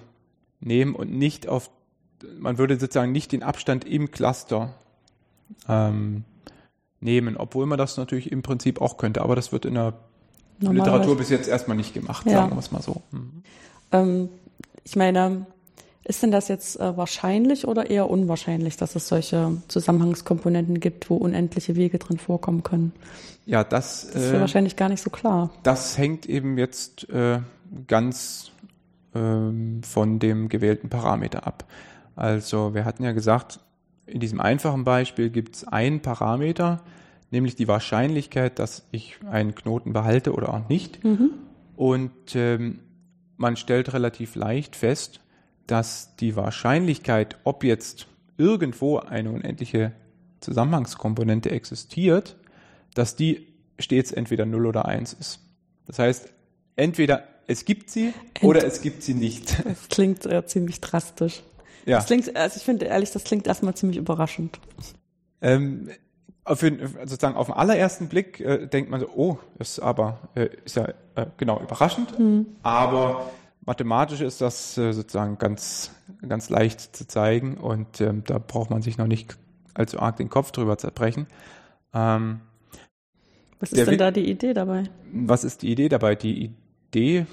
nehmen 0.60 0.94
und 0.94 1.12
nicht 1.12 1.48
auf, 1.48 1.70
man 2.38 2.58
würde 2.58 2.78
sozusagen 2.78 3.12
nicht 3.12 3.32
den 3.32 3.42
Abstand 3.42 3.84
im 3.84 4.10
Cluster 4.10 4.74
ähm, 5.68 6.24
nehmen, 7.00 7.36
obwohl 7.36 7.66
man 7.66 7.78
das 7.78 7.96
natürlich 7.96 8.30
im 8.30 8.42
Prinzip 8.42 8.80
auch 8.80 8.96
könnte, 8.96 9.22
aber 9.22 9.36
das 9.36 9.52
wird 9.52 9.64
in 9.64 9.74
der 9.74 9.94
Literatur 10.60 11.16
bis 11.16 11.30
jetzt 11.30 11.48
erstmal 11.48 11.76
nicht 11.76 11.94
gemacht, 11.94 12.26
ja. 12.26 12.32
sagen 12.32 12.52
wir 12.52 12.58
es 12.58 12.70
mal 12.70 12.82
so. 12.82 13.02
Mhm. 13.10 13.42
Ähm, 13.90 14.28
ich 14.84 14.96
meine, 14.96 15.46
ist 16.04 16.22
denn 16.22 16.30
das 16.32 16.48
jetzt 16.48 16.80
äh, 16.80 16.96
wahrscheinlich 16.96 17.66
oder 17.66 17.88
eher 17.90 18.10
unwahrscheinlich, 18.10 18.76
dass 18.76 18.96
es 18.96 19.08
solche 19.08 19.62
Zusammenhangskomponenten 19.68 20.80
gibt, 20.80 21.08
wo 21.10 21.16
unendliche 21.16 21.76
Wege 21.76 21.98
drin 21.98 22.18
vorkommen 22.18 22.62
können? 22.62 22.92
Ja, 23.46 23.62
das, 23.64 24.08
das 24.12 24.24
ist 24.24 24.32
äh, 24.32 24.40
wahrscheinlich 24.40 24.76
gar 24.76 24.88
nicht 24.88 25.02
so 25.02 25.10
klar. 25.10 25.50
Das 25.62 25.98
hängt 25.98 26.26
eben 26.26 26.58
jetzt 26.58 27.08
äh, 27.10 27.40
ganz 27.86 28.50
ähm, 29.14 29.82
von 29.84 30.18
dem 30.18 30.48
gewählten 30.48 30.88
Parameter 30.88 31.46
ab. 31.46 31.64
Also 32.16 32.74
wir 32.74 32.84
hatten 32.84 33.04
ja 33.04 33.12
gesagt, 33.12 33.60
in 34.06 34.20
diesem 34.20 34.40
einfachen 34.40 34.84
Beispiel 34.84 35.30
gibt 35.30 35.56
es 35.56 35.68
einen 35.68 36.00
Parameter, 36.00 36.82
nämlich 37.30 37.54
die 37.54 37.68
Wahrscheinlichkeit, 37.68 38.58
dass 38.58 38.84
ich 38.90 39.18
einen 39.30 39.54
Knoten 39.54 39.92
behalte 39.92 40.32
oder 40.32 40.52
auch 40.52 40.68
nicht. 40.68 41.02
Mhm. 41.04 41.30
Und 41.76 42.34
ähm, 42.34 42.80
man 43.36 43.56
stellt 43.56 43.92
relativ 43.92 44.34
leicht 44.34 44.76
fest, 44.76 45.20
dass 45.66 46.16
die 46.16 46.36
Wahrscheinlichkeit, 46.36 47.36
ob 47.44 47.64
jetzt 47.64 48.06
irgendwo 48.36 48.98
eine 48.98 49.30
unendliche 49.30 49.92
Zusammenhangskomponente 50.40 51.50
existiert, 51.50 52.36
dass 52.94 53.16
die 53.16 53.46
stets 53.78 54.12
entweder 54.12 54.46
0 54.46 54.66
oder 54.66 54.86
1 54.86 55.12
ist. 55.14 55.40
Das 55.86 55.98
heißt, 55.98 56.32
entweder 56.76 57.24
es 57.46 57.64
gibt 57.64 57.90
sie 57.90 58.12
Ent 58.34 58.44
oder 58.44 58.64
es 58.64 58.80
gibt 58.80 59.02
sie 59.02 59.14
nicht. 59.14 59.56
Das 59.64 59.88
klingt 59.88 60.26
äh, 60.26 60.44
ziemlich 60.46 60.80
drastisch. 60.80 61.42
Ja. 61.84 61.98
Das 61.98 62.06
klingt, 62.06 62.36
also 62.36 62.56
ich 62.56 62.62
finde 62.64 62.86
ehrlich, 62.86 63.10
das 63.10 63.24
klingt 63.24 63.46
erstmal 63.46 63.74
ziemlich 63.74 63.98
überraschend. 63.98 64.60
Ähm, 65.40 65.90
auf, 66.44 66.60
sozusagen 66.60 67.36
auf 67.36 67.46
den 67.46 67.54
allerersten 67.54 68.08
Blick 68.08 68.40
äh, 68.40 68.66
denkt 68.66 68.90
man 68.90 69.00
so, 69.00 69.08
oh, 69.14 69.38
das 69.58 69.70
ist 69.70 69.78
aber 69.80 70.28
äh, 70.34 70.48
ist 70.64 70.76
ja 70.76 70.88
äh, 71.14 71.26
genau 71.36 71.60
überraschend, 71.60 72.18
mhm. 72.18 72.46
aber 72.62 73.30
mathematisch 73.64 74.20
ist 74.20 74.40
das 74.40 74.76
äh, 74.78 74.92
sozusagen 74.92 75.38
ganz 75.38 75.90
ganz 76.26 76.50
leicht 76.50 76.96
zu 76.96 77.06
zeigen 77.06 77.56
und 77.56 78.00
ähm, 78.00 78.22
da 78.24 78.38
braucht 78.38 78.70
man 78.70 78.82
sich 78.82 78.98
noch 78.98 79.06
nicht 79.06 79.36
allzu 79.74 79.98
arg 79.98 80.16
den 80.16 80.28
Kopf 80.28 80.52
drüber 80.52 80.78
zerbrechen. 80.78 81.26
Ähm, 81.94 82.40
was 83.58 83.72
ist 83.72 83.86
denn 83.86 83.98
da 83.98 84.10
die 84.10 84.28
Idee 84.28 84.54
dabei? 84.54 84.84
Was 85.12 85.44
ist 85.44 85.62
die 85.62 85.70
Idee 85.70 85.88
dabei? 85.88 86.16
Die 86.16 86.52
Idee 86.90 87.26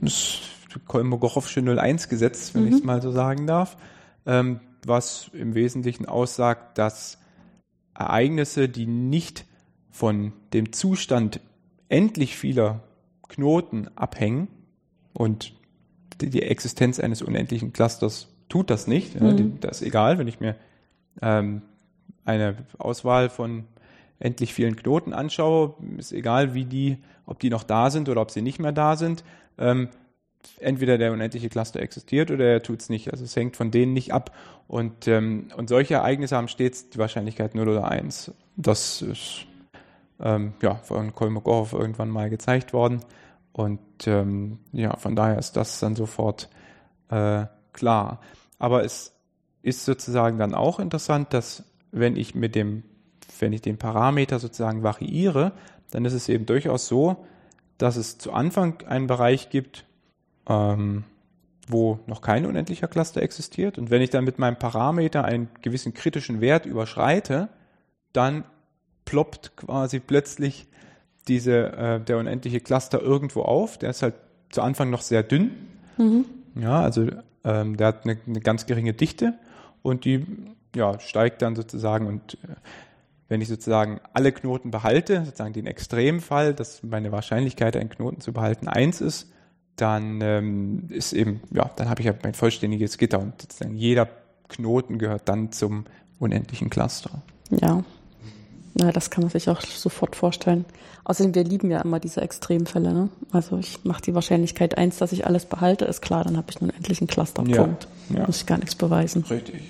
ist 0.00 0.40
Kolmogorowsche 0.86 1.60
01-Gesetz, 1.60 2.54
wenn 2.54 2.62
mhm. 2.62 2.68
ich 2.68 2.74
es 2.76 2.82
mal 2.82 3.02
so 3.02 3.10
sagen 3.10 3.46
darf, 3.46 3.76
ähm, 4.24 4.60
was 4.86 5.30
im 5.32 5.54
Wesentlichen 5.54 6.06
aussagt, 6.06 6.78
dass 6.78 7.18
Ereignisse, 7.94 8.68
die 8.68 8.86
nicht 8.86 9.44
von 9.90 10.32
dem 10.52 10.72
Zustand 10.72 11.40
endlich 11.88 12.36
vieler 12.36 12.82
Knoten 13.28 13.88
abhängen 13.96 14.48
und 15.12 15.54
die 16.20 16.42
Existenz 16.42 17.00
eines 17.00 17.22
unendlichen 17.22 17.72
Clusters 17.72 18.28
tut 18.48 18.70
das 18.70 18.86
nicht. 18.86 19.20
Mhm. 19.20 19.60
das 19.60 19.80
ist 19.80 19.86
egal, 19.86 20.18
wenn 20.18 20.28
ich 20.28 20.40
mir 20.40 20.56
ähm, 21.22 21.62
eine 22.24 22.56
Auswahl 22.78 23.28
von 23.28 23.64
endlich 24.18 24.54
vielen 24.54 24.76
Knoten 24.76 25.12
anschaue, 25.12 25.74
ist 25.98 26.12
egal, 26.12 26.54
wie 26.54 26.64
die, 26.64 26.98
ob 27.26 27.38
die 27.38 27.50
noch 27.50 27.62
da 27.62 27.90
sind 27.90 28.08
oder 28.08 28.20
ob 28.20 28.30
sie 28.30 28.42
nicht 28.42 28.58
mehr 28.58 28.72
da 28.72 28.96
sind. 28.96 29.24
Ähm, 29.58 29.88
entweder 30.58 30.96
der 30.98 31.12
unendliche 31.12 31.48
Cluster 31.48 31.80
existiert 31.80 32.30
oder 32.30 32.44
er 32.44 32.62
tut 32.62 32.80
es 32.80 32.88
nicht. 32.88 33.10
Also 33.12 33.24
es 33.24 33.36
hängt 33.36 33.56
von 33.56 33.70
denen 33.70 33.92
nicht 33.92 34.12
ab. 34.12 34.34
Und, 34.68 35.06
ähm, 35.08 35.48
und 35.56 35.68
solche 35.68 35.94
Ereignisse 35.94 36.36
haben 36.36 36.48
stets 36.48 36.90
die 36.90 36.98
Wahrscheinlichkeit 36.98 37.54
0 37.54 37.68
oder 37.68 37.88
1. 37.88 38.32
Das 38.56 39.02
ist 39.02 39.46
ähm, 40.20 40.54
ja, 40.62 40.76
von 40.76 41.14
Kolmogorov 41.14 41.72
irgendwann 41.72 42.10
mal 42.10 42.30
gezeigt 42.30 42.72
worden. 42.72 43.00
Und 43.56 43.80
ähm, 44.06 44.58
ja, 44.72 44.98
von 44.98 45.16
daher 45.16 45.38
ist 45.38 45.56
das 45.56 45.80
dann 45.80 45.96
sofort 45.96 46.50
äh, 47.08 47.46
klar. 47.72 48.20
Aber 48.58 48.84
es 48.84 49.14
ist 49.62 49.86
sozusagen 49.86 50.36
dann 50.36 50.54
auch 50.54 50.78
interessant, 50.78 51.32
dass 51.32 51.64
wenn 51.90 52.16
ich 52.16 52.34
mit 52.34 52.54
dem, 52.54 52.82
wenn 53.38 53.54
ich 53.54 53.62
den 53.62 53.78
Parameter 53.78 54.40
sozusagen 54.40 54.82
variiere, 54.82 55.52
dann 55.90 56.04
ist 56.04 56.12
es 56.12 56.28
eben 56.28 56.44
durchaus 56.44 56.86
so, 56.86 57.24
dass 57.78 57.96
es 57.96 58.18
zu 58.18 58.34
Anfang 58.34 58.82
einen 58.86 59.06
Bereich 59.06 59.48
gibt, 59.48 59.86
ähm, 60.46 61.04
wo 61.66 62.00
noch 62.06 62.20
kein 62.20 62.44
unendlicher 62.44 62.88
Cluster 62.88 63.22
existiert. 63.22 63.78
Und 63.78 63.88
wenn 63.88 64.02
ich 64.02 64.10
dann 64.10 64.24
mit 64.24 64.38
meinem 64.38 64.58
Parameter 64.58 65.24
einen 65.24 65.48
gewissen 65.62 65.94
kritischen 65.94 66.42
Wert 66.42 66.66
überschreite, 66.66 67.48
dann 68.12 68.44
ploppt 69.06 69.56
quasi 69.56 69.98
plötzlich 69.98 70.68
diese, 71.28 71.72
äh, 71.72 72.00
der 72.00 72.18
unendliche 72.18 72.60
Cluster 72.60 73.00
irgendwo 73.00 73.42
auf. 73.42 73.78
Der 73.78 73.90
ist 73.90 74.02
halt 74.02 74.14
zu 74.50 74.62
Anfang 74.62 74.90
noch 74.90 75.02
sehr 75.02 75.22
dünn. 75.22 75.50
Mhm. 75.96 76.24
Ja, 76.54 76.80
also 76.80 77.08
ähm, 77.44 77.76
der 77.76 77.88
hat 77.88 78.04
eine, 78.04 78.18
eine, 78.26 78.40
ganz 78.40 78.66
geringe 78.66 78.92
Dichte 78.92 79.34
und 79.82 80.04
die 80.04 80.24
ja, 80.74 80.98
steigt 81.00 81.42
dann 81.42 81.56
sozusagen 81.56 82.06
und 82.06 82.34
äh, 82.44 82.54
wenn 83.28 83.40
ich 83.40 83.48
sozusagen 83.48 84.00
alle 84.12 84.30
Knoten 84.30 84.70
behalte, 84.70 85.24
sozusagen 85.24 85.52
den 85.52 85.66
Extremfall, 85.66 86.54
dass 86.54 86.82
meine 86.82 87.10
Wahrscheinlichkeit, 87.10 87.76
einen 87.76 87.88
Knoten 87.88 88.20
zu 88.20 88.32
behalten, 88.32 88.68
eins 88.68 89.00
ist, 89.00 89.32
dann 89.74 90.20
ähm, 90.22 90.84
ist 90.90 91.12
eben, 91.12 91.40
ja, 91.50 91.70
dann 91.76 91.88
habe 91.88 92.00
ich 92.00 92.06
ja 92.06 92.14
mein 92.22 92.34
vollständiges 92.34 92.98
Gitter 92.98 93.18
und 93.18 93.42
sozusagen 93.42 93.74
jeder 93.74 94.08
Knoten 94.48 94.98
gehört 94.98 95.28
dann 95.28 95.50
zum 95.50 95.86
unendlichen 96.18 96.70
Cluster. 96.70 97.22
Ja. 97.50 97.84
Na, 98.78 98.92
das 98.92 99.08
kann 99.08 99.22
man 99.22 99.30
sich 99.30 99.48
auch 99.48 99.62
sofort 99.62 100.16
vorstellen. 100.16 100.66
Außerdem, 101.04 101.34
wir 101.34 101.44
lieben 101.44 101.70
ja 101.70 101.80
immer 101.80 101.98
diese 101.98 102.20
Extremfälle. 102.20 102.92
Ne? 102.92 103.08
Also 103.32 103.56
ich 103.56 103.84
mache 103.84 104.02
die 104.02 104.14
Wahrscheinlichkeit 104.14 104.76
eins, 104.76 104.98
dass 104.98 105.12
ich 105.12 105.26
alles 105.26 105.46
behalte, 105.46 105.86
ist 105.86 106.02
klar, 106.02 106.24
dann 106.24 106.36
habe 106.36 106.48
ich 106.50 106.60
einen 106.60 106.70
endlichen 106.70 107.06
Clusterpunkt. 107.06 107.88
Ja, 108.10 108.18
ja. 108.18 108.26
Muss 108.26 108.42
ich 108.42 108.46
gar 108.46 108.58
nichts 108.58 108.74
beweisen. 108.74 109.24
Richtig. 109.30 109.62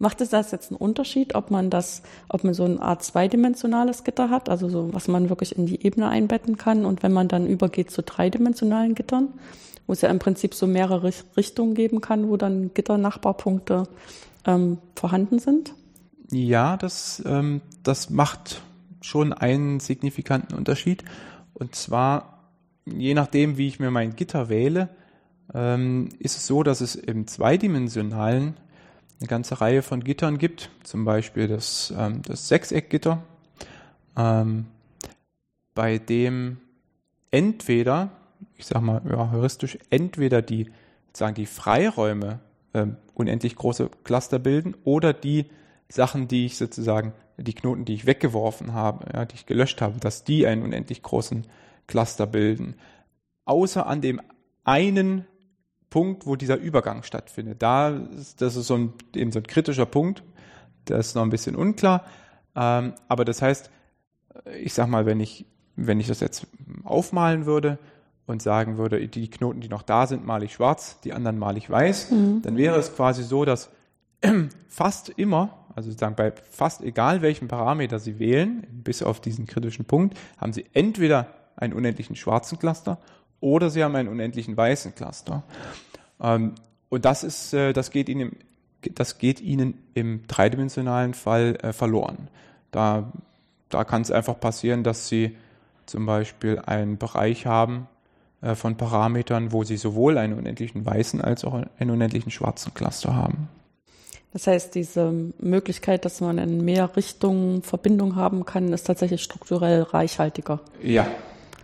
Macht 0.00 0.20
es 0.20 0.30
das 0.30 0.50
jetzt 0.50 0.72
einen 0.72 0.78
Unterschied, 0.78 1.36
ob 1.36 1.52
man 1.52 1.70
das, 1.70 2.02
ob 2.28 2.42
man 2.42 2.54
so 2.54 2.64
eine 2.64 2.82
Art 2.82 3.04
zweidimensionales 3.04 4.02
Gitter 4.02 4.30
hat, 4.30 4.48
also 4.48 4.68
so, 4.68 4.92
was 4.92 5.06
man 5.06 5.28
wirklich 5.28 5.56
in 5.56 5.66
die 5.66 5.86
Ebene 5.86 6.08
einbetten 6.08 6.56
kann 6.56 6.84
und 6.84 7.04
wenn 7.04 7.12
man 7.12 7.28
dann 7.28 7.46
übergeht 7.46 7.92
zu 7.92 8.02
dreidimensionalen 8.02 8.96
Gittern, 8.96 9.28
wo 9.86 9.92
es 9.92 10.00
ja 10.00 10.08
im 10.08 10.18
Prinzip 10.18 10.54
so 10.54 10.66
mehrere 10.66 11.12
Richtungen 11.36 11.74
geben 11.74 12.00
kann, 12.00 12.28
wo 12.28 12.36
dann 12.36 12.74
Gitternachbarpunkte 12.74 13.84
ähm, 14.44 14.78
vorhanden 14.96 15.38
sind? 15.38 15.72
Ja, 16.32 16.78
das, 16.78 17.22
ähm, 17.26 17.60
das 17.82 18.08
macht 18.08 18.62
schon 19.02 19.32
einen 19.34 19.80
signifikanten 19.80 20.56
Unterschied. 20.56 21.04
Und 21.52 21.74
zwar, 21.74 22.48
je 22.86 23.12
nachdem, 23.12 23.58
wie 23.58 23.68
ich 23.68 23.78
mir 23.78 23.90
mein 23.90 24.16
Gitter 24.16 24.48
wähle, 24.48 24.88
ähm, 25.52 26.08
ist 26.18 26.38
es 26.38 26.46
so, 26.46 26.62
dass 26.62 26.80
es 26.80 26.94
im 26.94 27.26
zweidimensionalen 27.26 28.54
eine 29.20 29.28
ganze 29.28 29.60
Reihe 29.60 29.82
von 29.82 30.02
Gittern 30.02 30.38
gibt, 30.38 30.70
zum 30.84 31.04
Beispiel 31.04 31.48
das, 31.48 31.92
ähm, 31.96 32.22
das 32.22 32.48
Sechseckgitter, 32.48 33.22
ähm, 34.16 34.66
bei 35.74 35.98
dem 35.98 36.58
entweder, 37.30 38.10
ich 38.56 38.66
sag 38.66 38.80
mal 38.80 39.02
ja, 39.08 39.30
heuristisch, 39.30 39.78
entweder 39.90 40.40
die, 40.40 40.70
sagen 41.12 41.34
die 41.34 41.46
Freiräume 41.46 42.40
ähm, 42.72 42.96
unendlich 43.14 43.54
große 43.54 43.90
Cluster 44.02 44.38
bilden 44.38 44.74
oder 44.84 45.12
die 45.12 45.46
Sachen, 45.92 46.26
die 46.26 46.46
ich 46.46 46.56
sozusagen, 46.56 47.12
die 47.36 47.54
Knoten, 47.54 47.84
die 47.84 47.94
ich 47.94 48.06
weggeworfen 48.06 48.72
habe, 48.72 49.04
ja, 49.12 49.24
die 49.24 49.34
ich 49.34 49.46
gelöscht 49.46 49.80
habe, 49.82 49.98
dass 50.00 50.24
die 50.24 50.46
einen 50.46 50.62
unendlich 50.62 51.02
großen 51.02 51.46
Cluster 51.86 52.26
bilden. 52.26 52.76
Außer 53.44 53.86
an 53.86 54.00
dem 54.00 54.20
einen 54.64 55.26
Punkt, 55.90 56.26
wo 56.26 56.36
dieser 56.36 56.56
Übergang 56.56 57.02
stattfindet. 57.02 57.60
Da 57.60 57.90
ist, 57.90 58.40
das 58.40 58.56
ist 58.56 58.68
so 58.68 58.76
ein, 58.76 58.94
eben 59.14 59.32
so 59.32 59.40
ein 59.40 59.46
kritischer 59.46 59.84
Punkt. 59.84 60.22
Das 60.86 61.08
ist 61.08 61.14
noch 61.14 61.22
ein 61.22 61.30
bisschen 61.30 61.56
unklar. 61.56 62.06
Ähm, 62.56 62.94
aber 63.08 63.26
das 63.26 63.42
heißt, 63.42 63.70
ich 64.62 64.72
sag 64.72 64.88
mal, 64.88 65.04
wenn 65.04 65.20
ich, 65.20 65.44
wenn 65.76 66.00
ich 66.00 66.06
das 66.06 66.20
jetzt 66.20 66.46
aufmalen 66.84 67.44
würde 67.44 67.78
und 68.26 68.40
sagen 68.40 68.78
würde, 68.78 69.06
die 69.06 69.28
Knoten, 69.28 69.60
die 69.60 69.68
noch 69.68 69.82
da 69.82 70.06
sind, 70.06 70.24
male 70.24 70.46
ich 70.46 70.54
schwarz, 70.54 71.00
die 71.00 71.12
anderen 71.12 71.38
male 71.38 71.58
ich 71.58 71.68
weiß, 71.68 72.10
mhm. 72.10 72.40
dann 72.42 72.56
wäre 72.56 72.78
es 72.78 72.94
quasi 72.94 73.22
so, 73.22 73.44
dass 73.44 73.70
fast 74.68 75.10
immer, 75.10 75.61
also 75.74 75.90
sozusagen 75.90 76.16
bei 76.16 76.32
fast 76.50 76.82
egal 76.82 77.22
welchem 77.22 77.48
Parameter 77.48 77.98
Sie 77.98 78.18
wählen, 78.18 78.66
bis 78.70 79.02
auf 79.02 79.20
diesen 79.20 79.46
kritischen 79.46 79.84
Punkt, 79.84 80.18
haben 80.38 80.52
Sie 80.52 80.66
entweder 80.72 81.28
einen 81.56 81.72
unendlichen 81.72 82.16
schwarzen 82.16 82.58
Cluster 82.58 82.98
oder 83.40 83.70
sie 83.70 83.82
haben 83.82 83.96
einen 83.96 84.08
unendlichen 84.08 84.56
weißen 84.56 84.94
Cluster. 84.94 85.42
Ähm, 86.20 86.54
und 86.88 87.04
das 87.04 87.24
ist, 87.24 87.52
äh, 87.52 87.72
das 87.72 87.90
geht 87.90 88.08
ihnen, 88.08 88.36
das 88.94 89.18
geht 89.18 89.40
ihnen 89.40 89.74
im 89.94 90.26
dreidimensionalen 90.26 91.14
Fall 91.14 91.56
äh, 91.62 91.72
verloren. 91.72 92.28
Da, 92.70 93.12
da 93.68 93.84
kann 93.84 94.02
es 94.02 94.10
einfach 94.10 94.38
passieren, 94.38 94.84
dass 94.84 95.08
sie 95.08 95.36
zum 95.86 96.06
Beispiel 96.06 96.60
einen 96.64 96.98
Bereich 96.98 97.46
haben 97.46 97.88
äh, 98.40 98.54
von 98.54 98.76
Parametern, 98.76 99.52
wo 99.52 99.64
sie 99.64 99.76
sowohl 99.76 100.18
einen 100.18 100.38
unendlichen 100.38 100.86
weißen 100.86 101.20
als 101.20 101.44
auch 101.44 101.60
einen 101.78 101.90
unendlichen 101.90 102.30
schwarzen 102.30 102.72
Cluster 102.74 103.14
haben. 103.16 103.48
Das 104.32 104.46
heißt, 104.46 104.74
diese 104.74 105.12
Möglichkeit, 105.38 106.04
dass 106.04 106.20
man 106.20 106.38
in 106.38 106.64
mehr 106.64 106.96
Richtungen 106.96 107.62
Verbindung 107.62 108.16
haben 108.16 108.46
kann, 108.46 108.72
ist 108.72 108.84
tatsächlich 108.86 109.22
strukturell 109.22 109.82
reichhaltiger. 109.82 110.60
Ja, 110.82 111.06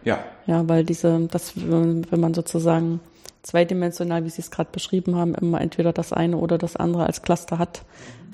ja. 0.04 0.18
Ja, 0.46 0.68
weil 0.68 0.84
diese, 0.84 1.28
das, 1.30 1.52
wenn 1.56 2.20
man 2.20 2.34
sozusagen 2.34 3.00
zweidimensional, 3.42 4.24
wie 4.24 4.30
Sie 4.30 4.42
es 4.42 4.50
gerade 4.50 4.70
beschrieben 4.70 5.16
haben, 5.16 5.34
immer 5.34 5.60
entweder 5.60 5.92
das 5.92 6.12
eine 6.12 6.36
oder 6.36 6.58
das 6.58 6.76
andere 6.76 7.06
als 7.06 7.22
Cluster 7.22 7.58
hat, 7.58 7.82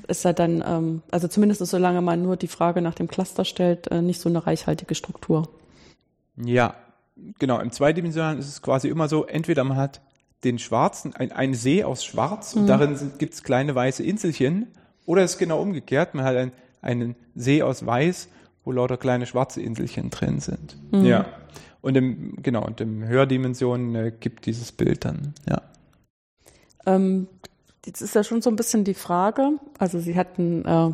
ist 0.08 0.24
ja 0.24 0.32
dann, 0.32 0.62
ähm, 0.66 1.02
also 1.10 1.28
zumindest 1.28 1.64
solange 1.66 2.00
man 2.00 2.22
nur 2.22 2.36
die 2.36 2.48
Frage 2.48 2.82
nach 2.82 2.94
dem 2.94 3.08
Cluster 3.08 3.44
stellt, 3.44 3.90
äh, 3.90 4.02
nicht 4.02 4.20
so 4.20 4.28
eine 4.28 4.46
reichhaltige 4.46 4.94
Struktur. 4.94 5.48
Ja, 6.36 6.74
genau. 7.38 7.60
Im 7.60 7.70
zweidimensionalen 7.70 8.38
ist 8.38 8.48
es 8.48 8.62
quasi 8.62 8.88
immer 8.88 9.08
so, 9.08 9.24
entweder 9.24 9.64
man 9.64 9.76
hat 9.76 10.00
den 10.44 10.58
schwarzen, 10.58 11.14
ein, 11.16 11.32
ein 11.32 11.54
See 11.54 11.84
aus 11.84 12.04
Schwarz 12.04 12.54
mhm. 12.54 12.62
und 12.62 12.66
darin 12.68 13.12
gibt 13.18 13.34
es 13.34 13.42
kleine 13.42 13.74
weiße 13.74 14.02
Inselchen, 14.02 14.68
oder 15.06 15.22
es 15.22 15.32
ist 15.32 15.38
genau 15.38 15.60
umgekehrt, 15.60 16.14
man 16.14 16.24
hat 16.24 16.36
ein, 16.36 16.52
einen 16.80 17.16
See 17.34 17.62
aus 17.62 17.84
Weiß 17.84 18.28
wo 18.64 18.72
lauter 18.72 18.96
kleine 18.96 19.26
schwarze 19.26 19.60
Inselchen 19.60 20.10
drin 20.10 20.40
sind. 20.40 20.76
Mhm. 20.90 21.04
Ja. 21.04 21.26
Und 21.80 21.96
im, 21.96 22.42
genau, 22.42 22.64
und 22.64 22.80
im 22.80 23.04
Hördimensionen 23.06 23.94
äh, 23.94 24.12
gibt 24.18 24.46
dieses 24.46 24.72
Bild 24.72 25.04
dann, 25.04 25.34
ja. 25.48 25.60
Ähm, 26.86 27.28
jetzt 27.84 28.00
ist 28.00 28.14
ja 28.14 28.24
schon 28.24 28.40
so 28.40 28.48
ein 28.50 28.56
bisschen 28.56 28.84
die 28.84 28.94
Frage, 28.94 29.58
also 29.78 30.00
Sie 30.00 30.16
hatten 30.16 30.64
äh, 30.64 30.92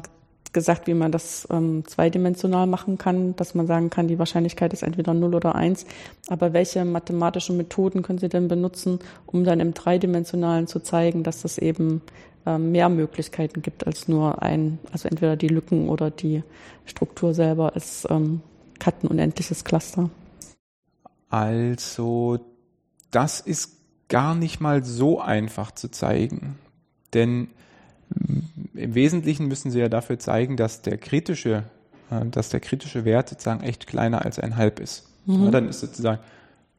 gesagt, 0.53 0.87
wie 0.87 0.95
man 0.95 1.13
das 1.13 1.47
ähm, 1.51 1.85
zweidimensional 1.87 2.67
machen 2.67 2.99
kann, 2.99 3.37
dass 3.37 3.55
man 3.55 3.67
sagen 3.67 3.91
kann, 3.91 4.09
die 4.09 4.19
Wahrscheinlichkeit 4.19 4.73
ist 4.73 4.83
entweder 4.83 5.15
0 5.15 5.35
oder 5.35 5.55
1. 5.55 5.87
Aber 6.29 6.53
welche 6.53 6.85
mathematischen 6.85 7.57
Methoden 7.57 8.03
können 8.03 8.19
Sie 8.19 8.29
denn 8.29 8.49
benutzen, 8.49 8.99
um 9.27 9.45
dann 9.45 9.61
im 9.61 9.75
dreidimensionalen 9.75 10.67
zu 10.67 10.81
zeigen, 10.81 11.23
dass 11.23 11.45
es 11.45 11.59
eben 11.59 12.03
ähm, 12.47 12.73
mehr 12.73 12.89
Möglichkeiten 12.89 13.63
gibt 13.63 13.87
als 13.87 14.09
nur 14.09 14.43
ein, 14.43 14.79
also 14.93 15.09
entweder 15.09 15.37
die 15.37 15.49
Lücken 15.49 15.89
oder 15.89 16.11
die 16.11 16.43
Struktur 16.85 17.35
selber 17.35 17.77
ist 17.77 18.07
ähm, 18.11 18.43
hat 18.85 19.05
ein 19.05 19.09
unendliches 19.09 19.65
Cluster. 19.65 20.11
Also, 21.29 22.41
das 23.11 23.41
ist 23.41 23.77
gar 24.09 24.35
nicht 24.35 24.61
mal 24.61 24.83
so 24.85 25.21
einfach 25.21 25.71
zu 25.71 25.91
zeigen. 25.91 26.59
Denn 27.15 27.49
im 28.75 28.95
Wesentlichen 28.95 29.49
müssen 29.49 29.71
Sie 29.71 29.79
ja 29.79 29.89
dafür 29.89 30.19
zeigen, 30.19 30.57
dass 30.57 30.83
der 30.83 30.99
kritische, 30.99 31.65
äh, 32.11 32.27
dass 32.27 32.49
der 32.49 32.61
kritische 32.61 33.05
Wert 33.05 33.29
sozusagen 33.29 33.63
echt 33.63 33.87
kleiner 33.87 34.25
als 34.25 34.39
ein 34.39 34.57
Halb 34.57 34.81
ist. 34.81 35.09
Mhm. 35.27 35.45
Ja, 35.45 35.51
dann 35.51 35.69
ist 35.69 35.81
sozusagen 35.81 36.21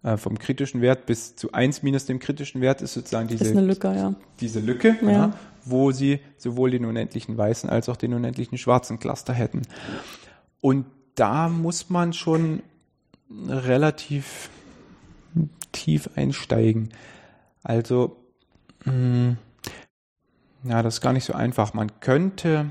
äh, 0.04 0.18
vom 0.18 0.40
kritischen 0.40 0.82
Wert 0.82 1.06
bis 1.06 1.36
zu 1.36 1.52
1 1.52 1.84
minus 1.84 2.06
dem 2.06 2.20
kritischen 2.20 2.62
Wert 2.62 2.82
ist 2.82 2.94
sozusagen 2.94 3.28
diese, 3.28 3.46
ist 3.46 3.54
Lücke, 3.54 3.94
ja. 3.94 4.16
diese 4.40 4.60
Lücke, 4.60 4.98
ja. 5.04 5.34
Wo 5.64 5.92
Sie 5.92 6.20
sowohl 6.38 6.72
den 6.72 6.86
unendlichen 6.86 7.38
weißen 7.38 7.70
als 7.70 7.88
auch 7.88 7.98
den 7.98 8.16
unendlichen 8.16 8.58
schwarzen 8.58 9.00
Cluster 9.00 9.34
hätten. 9.34 9.62
Und 10.60 10.86
da 11.14 11.50
muss 11.50 11.92
man 11.92 12.14
schon 12.14 12.64
relativ 13.48 14.50
tief 15.72 16.10
einsteigen. 16.16 16.90
Also, 17.64 18.18
mh, 18.86 18.92
hm, 18.92 19.38
ja, 20.64 20.84
das 20.84 20.96
ist 20.96 21.02
gar 21.02 21.14
nicht 21.14 21.26
so 21.26 21.34
einfach. 21.34 21.74
Man 21.74 22.00
könnte, 22.00 22.70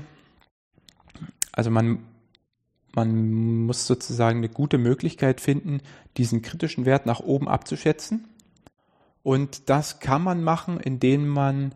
also 1.51 1.69
man, 1.69 1.99
man 2.95 3.65
muss 3.65 3.87
sozusagen 3.87 4.37
eine 4.37 4.49
gute 4.49 4.77
Möglichkeit 4.77 5.41
finden, 5.41 5.81
diesen 6.17 6.41
kritischen 6.41 6.85
Wert 6.85 7.05
nach 7.05 7.19
oben 7.19 7.47
abzuschätzen. 7.47 8.27
Und 9.23 9.69
das 9.69 9.99
kann 9.99 10.23
man 10.23 10.43
machen, 10.43 10.79
indem 10.79 11.27
man 11.27 11.75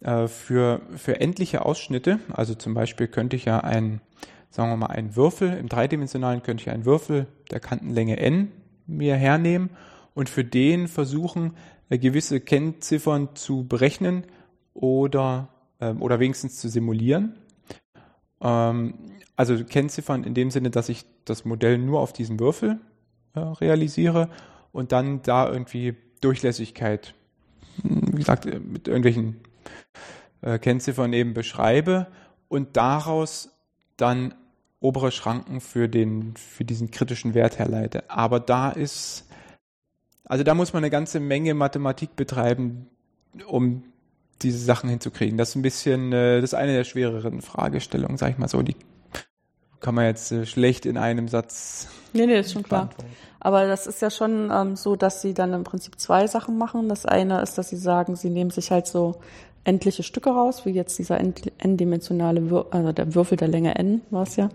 äh, 0.00 0.28
für, 0.28 0.82
für 0.94 1.20
endliche 1.20 1.64
Ausschnitte, 1.64 2.20
also 2.32 2.54
zum 2.54 2.74
Beispiel 2.74 3.08
könnte 3.08 3.36
ich 3.36 3.44
ja 3.44 3.60
einen, 3.60 4.00
sagen 4.50 4.70
wir 4.70 4.76
mal, 4.76 4.86
einen 4.86 5.16
Würfel, 5.16 5.52
im 5.54 5.68
dreidimensionalen 5.68 6.42
könnte 6.42 6.62
ich 6.62 6.70
einen 6.70 6.84
Würfel 6.84 7.26
der 7.50 7.60
Kantenlänge 7.60 8.18
n 8.18 8.52
mir 8.86 9.16
hernehmen 9.16 9.70
und 10.14 10.28
für 10.28 10.44
den 10.44 10.86
versuchen, 10.86 11.56
äh, 11.88 11.98
gewisse 11.98 12.40
Kennziffern 12.40 13.30
zu 13.34 13.66
berechnen, 13.66 14.24
oder, 14.76 15.48
ähm, 15.80 16.02
oder 16.02 16.20
wenigstens 16.20 16.60
zu 16.60 16.68
simulieren. 16.68 17.34
Ähm, 18.40 18.94
also 19.34 19.64
Kennziffern 19.64 20.24
in 20.24 20.34
dem 20.34 20.50
Sinne, 20.50 20.70
dass 20.70 20.88
ich 20.88 21.04
das 21.24 21.44
Modell 21.44 21.78
nur 21.78 22.00
auf 22.00 22.12
diesen 22.12 22.38
Würfel 22.38 22.78
äh, 23.34 23.40
realisiere 23.40 24.28
und 24.72 24.92
dann 24.92 25.22
da 25.22 25.48
irgendwie 25.50 25.96
Durchlässigkeit, 26.20 27.14
hm, 27.82 28.12
wie 28.12 28.18
gesagt, 28.18 28.46
äh, 28.46 28.60
mit 28.60 28.88
irgendwelchen 28.88 29.40
äh, 30.42 30.58
Kennziffern 30.58 31.12
eben 31.12 31.34
beschreibe 31.34 32.06
und 32.48 32.76
daraus 32.76 33.50
dann 33.96 34.34
obere 34.80 35.10
Schranken 35.10 35.60
für 35.60 35.88
den, 35.88 36.36
für 36.36 36.64
diesen 36.64 36.90
kritischen 36.90 37.34
Wert 37.34 37.58
herleite. 37.58 38.10
Aber 38.10 38.40
da 38.40 38.70
ist, 38.70 39.26
also 40.24 40.44
da 40.44 40.54
muss 40.54 40.74
man 40.74 40.84
eine 40.84 40.90
ganze 40.90 41.18
Menge 41.18 41.54
Mathematik 41.54 42.14
betreiben, 42.14 42.86
um 43.46 43.82
diese 44.42 44.58
Sachen 44.58 44.90
hinzukriegen. 44.90 45.38
Das 45.38 45.50
ist 45.50 45.56
ein 45.56 45.62
bisschen, 45.62 46.12
äh, 46.12 46.40
das 46.40 46.52
ist 46.52 46.54
eine 46.54 46.74
der 46.74 46.84
schwereren 46.84 47.42
Fragestellungen, 47.42 48.16
sag 48.18 48.30
ich 48.30 48.38
mal 48.38 48.48
so. 48.48 48.62
Die 48.62 48.76
kann 49.80 49.94
man 49.94 50.04
jetzt 50.06 50.32
äh, 50.32 50.46
schlecht 50.46 50.86
in 50.86 50.98
einem 50.98 51.28
Satz. 51.28 51.88
Nee, 52.12 52.26
nee, 52.26 52.40
ist 52.40 52.52
schon 52.52 52.62
klar. 52.62 52.90
Aber 53.40 53.66
das 53.66 53.86
ist 53.86 54.02
ja 54.02 54.10
schon 54.10 54.50
ähm, 54.52 54.76
so, 54.76 54.96
dass 54.96 55.22
sie 55.22 55.34
dann 55.34 55.52
im 55.52 55.64
Prinzip 55.64 56.00
zwei 56.00 56.26
Sachen 56.26 56.58
machen. 56.58 56.88
Das 56.88 57.06
eine 57.06 57.40
ist, 57.42 57.58
dass 57.58 57.68
sie 57.68 57.76
sagen, 57.76 58.16
sie 58.16 58.30
nehmen 58.30 58.50
sich 58.50 58.70
halt 58.70 58.86
so 58.86 59.16
endliche 59.64 60.02
Stücke 60.02 60.30
raus, 60.30 60.64
wie 60.64 60.70
jetzt 60.70 60.98
dieser 60.98 61.18
n-dimensionale, 61.20 62.50
Wür 62.50 62.66
also 62.70 62.92
der 62.92 63.14
Würfel 63.14 63.36
der 63.36 63.48
Länge 63.48 63.74
n 63.76 64.00
war 64.10 64.22
es 64.22 64.36
ja. 64.36 64.48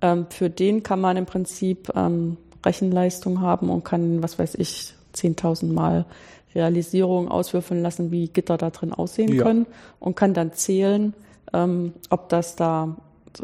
Ähm, 0.00 0.26
für 0.30 0.50
den 0.50 0.82
kann 0.82 1.00
man 1.00 1.16
im 1.16 1.26
Prinzip 1.26 1.90
ähm, 1.94 2.36
Rechenleistung 2.64 3.40
haben 3.40 3.70
und 3.70 3.84
kann, 3.84 4.22
was 4.22 4.38
weiß 4.38 4.56
ich, 4.56 4.94
10.000 5.14 5.72
Mal 5.72 6.04
Realisierung 6.54 7.28
auswürfeln 7.28 7.82
lassen, 7.82 8.10
wie 8.10 8.28
Gitter 8.28 8.56
da 8.56 8.70
drin 8.70 8.92
aussehen 8.92 9.34
ja. 9.34 9.42
können 9.42 9.66
und 10.00 10.16
kann 10.16 10.34
dann 10.34 10.52
zählen, 10.52 11.14
ähm, 11.52 11.92
ob 12.10 12.28
das 12.28 12.56
da 12.56 12.96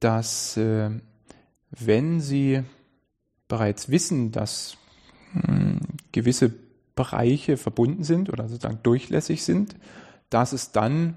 dass 0.00 0.56
äh, 0.56 0.90
wenn 1.70 2.20
Sie 2.20 2.62
bereits 3.48 3.88
wissen, 3.88 4.32
dass 4.32 4.76
mh, 5.32 5.46
hm, 5.46 5.80
gewisse 6.12 6.52
Bereiche 6.94 7.56
verbunden 7.56 8.04
sind 8.04 8.32
oder 8.32 8.48
sozusagen 8.48 8.80
durchlässig 8.82 9.42
sind, 9.42 9.74
dass 10.30 10.52
es 10.52 10.72
dann 10.72 11.14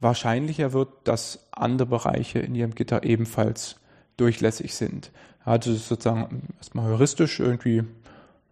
wahrscheinlicher 0.00 0.72
wird, 0.72 0.90
dass 1.04 1.46
andere 1.50 1.88
Bereiche 1.88 2.40
in 2.40 2.54
Ihrem 2.54 2.74
Gitter 2.74 3.04
ebenfalls 3.04 3.76
durchlässig 4.16 4.74
sind. 4.74 5.10
Also 5.44 5.74
sozusagen 5.74 6.48
erstmal 6.58 6.86
heuristisch 6.86 7.40
irgendwie, 7.40 7.84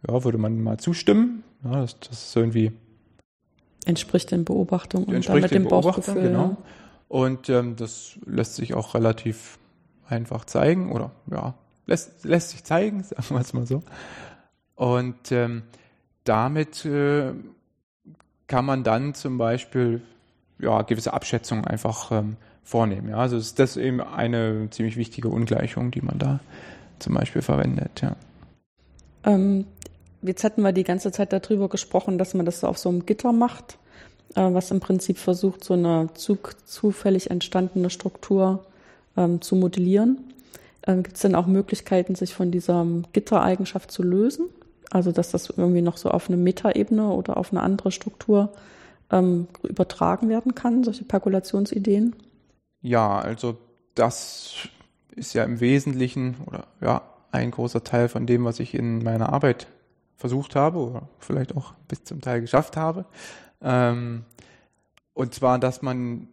ja, 0.07 0.25
würde 0.25 0.39
man 0.39 0.63
mal 0.63 0.79
zustimmen. 0.79 1.43
Ja, 1.65 1.81
das, 1.81 1.99
das 2.01 2.25
ist 2.25 2.37
irgendwie 2.37 2.73
entspricht 3.85 4.31
den 4.31 4.45
Beobachtungen 4.45 5.07
und 5.07 5.29
damit 5.29 5.51
dem 5.51 5.65
Bauchgefühl. 5.65 6.23
Genau. 6.23 6.57
Und 7.09 7.49
ähm, 7.49 7.77
das 7.77 8.19
lässt 8.25 8.55
sich 8.57 8.75
auch 8.75 8.95
relativ 8.95 9.59
einfach 10.09 10.45
zeigen 10.45 10.93
oder 10.93 11.11
ja, 11.31 11.55
lässt, 11.87 12.25
lässt 12.25 12.51
sich 12.51 12.65
zeigen, 12.65 13.03
sagen 13.05 13.35
wir 13.35 13.41
es 13.41 13.53
mal 13.53 13.67
so. 13.67 13.83
Und 14.75 15.33
ähm, 15.33 15.63
damit 16.25 16.85
äh, 16.85 17.33
kann 18.47 18.65
man 18.65 18.85
dann 18.85 19.15
zum 19.15 19.39
Beispiel 19.39 20.03
ja, 20.59 20.83
gewisse 20.83 21.13
Abschätzungen 21.13 21.65
einfach 21.67 22.13
ähm, 22.13 22.37
vornehmen. 22.63 23.09
Ja, 23.09 23.17
also 23.17 23.37
ist 23.37 23.59
das 23.59 23.77
eben 23.77 24.01
eine 24.01 24.69
ziemlich 24.71 24.97
wichtige 24.97 25.29
Ungleichung, 25.29 25.91
die 25.91 26.03
man 26.03 26.19
da 26.19 26.41
zum 27.03 27.15
Beispiel 27.15 27.43
verwendet. 27.43 28.01
Ja. 28.01 28.17
Ähm, 29.25 29.67
jetzt 30.23 30.45
hatten 30.45 30.63
wir 30.63 30.73
die 30.73 30.85
ganze 30.85 31.13
Zeit 31.13 31.33
darüber 31.33 31.69
gesprochen, 31.69 32.19
dass 32.19 32.35
man 32.35 32.47
das 32.47 32.61
so 32.61 32.67
auf 32.67 32.79
so 32.79 32.89
einem 32.89 33.07
Gitter 33.07 33.33
macht, 33.33 33.79
äh, 34.35 34.53
was 34.53 34.71
im 34.71 34.81
Prinzip 34.81 35.19
versucht, 35.19 35.65
so 35.65 35.75
eine 35.75 36.09
zu, 36.15 36.39
zufällig 36.65 37.31
entstandene 37.31 37.91
Struktur 37.91 38.65
ähm, 39.17 39.41
zu 39.41 39.57
modellieren. 39.57 40.33
Ähm, 40.87 41.03
Gibt 41.03 41.17
es 41.17 41.23
denn 41.23 41.35
auch 41.35 41.47
Möglichkeiten, 41.47 42.15
sich 42.15 42.35
von 42.35 42.51
dieser 42.51 42.87
Gittereigenschaft 43.13 43.91
zu 43.91 44.03
lösen? 44.03 44.47
Also 44.91 45.11
dass 45.11 45.31
das 45.31 45.51
irgendwie 45.51 45.83
noch 45.83 45.97
so 45.97 46.11
auf 46.11 46.29
eine 46.29 46.37
Metaebene 46.37 47.09
oder 47.09 47.37
auf 47.37 47.51
eine 47.51 47.63
andere 47.63 47.93
Struktur 47.93 48.53
ähm, 49.11 49.47
übertragen 49.63 50.29
werden 50.29 50.55
kann, 50.55 50.85
solche 50.85 51.05
Perkulationsideen? 51.05 52.15
Ja, 52.83 53.19
also 53.19 53.57
das 53.95 54.69
ist 55.15 55.35
ja 55.35 55.45
im 55.45 55.61
Wesentlichen 55.61 56.37
oder 56.47 56.67
ja 56.81 57.03
ein 57.31 57.51
großer 57.51 57.83
Teil 57.85 58.09
von 58.09 58.27
dem, 58.27 58.45
was 58.45 58.61
ich 58.61 58.75
in 58.75 59.03
meiner 59.03 59.33
Arbeit 59.33 59.67
versucht 60.17 60.55
habe 60.55 60.79
oder 60.79 61.09
vielleicht 61.19 61.57
auch 61.57 61.75
bis 61.89 62.05
zum 62.05 62.21
Teil 62.21 62.41
geschafft 62.41 62.77
habe. 62.77 63.07
Ähm, 63.63 64.25
und 65.15 65.35
zwar, 65.35 65.59
dass 65.59 65.83
man 65.83 66.29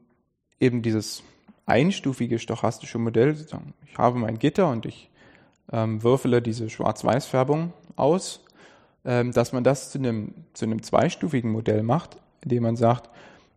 eben 0.59 0.81
dieses 0.81 1.23
einstufige 1.65 2.39
stochastische 2.39 2.97
Modell, 2.97 3.35
ich 3.85 3.97
habe 3.97 4.19
mein 4.19 4.39
Gitter 4.39 4.69
und 4.69 4.85
ich 4.85 5.09
ähm, 5.71 6.03
würfele 6.03 6.41
diese 6.41 6.69
Schwarz-Weiß-Färbung 6.69 7.73
aus, 7.95 8.41
ähm, 9.05 9.31
dass 9.31 9.53
man 9.53 9.63
das 9.63 9.91
zu 9.91 9.99
einem, 9.99 10.33
zu 10.53 10.65
einem 10.65 10.81
zweistufigen 10.81 11.51
Modell 11.51 11.83
macht, 11.83 12.17
indem 12.41 12.63
man 12.63 12.75
sagt, 12.75 13.09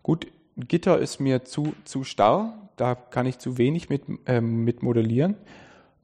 gut, 0.02 0.26
Gitter 0.56 0.98
ist 0.98 1.20
mir 1.20 1.44
zu, 1.44 1.74
zu 1.84 2.04
starr, 2.04 2.54
da 2.76 2.94
kann 2.94 3.26
ich 3.26 3.38
zu 3.38 3.58
wenig 3.58 3.88
mit, 3.88 4.02
ähm, 4.26 4.64
mit 4.64 4.82
modellieren. 4.82 5.36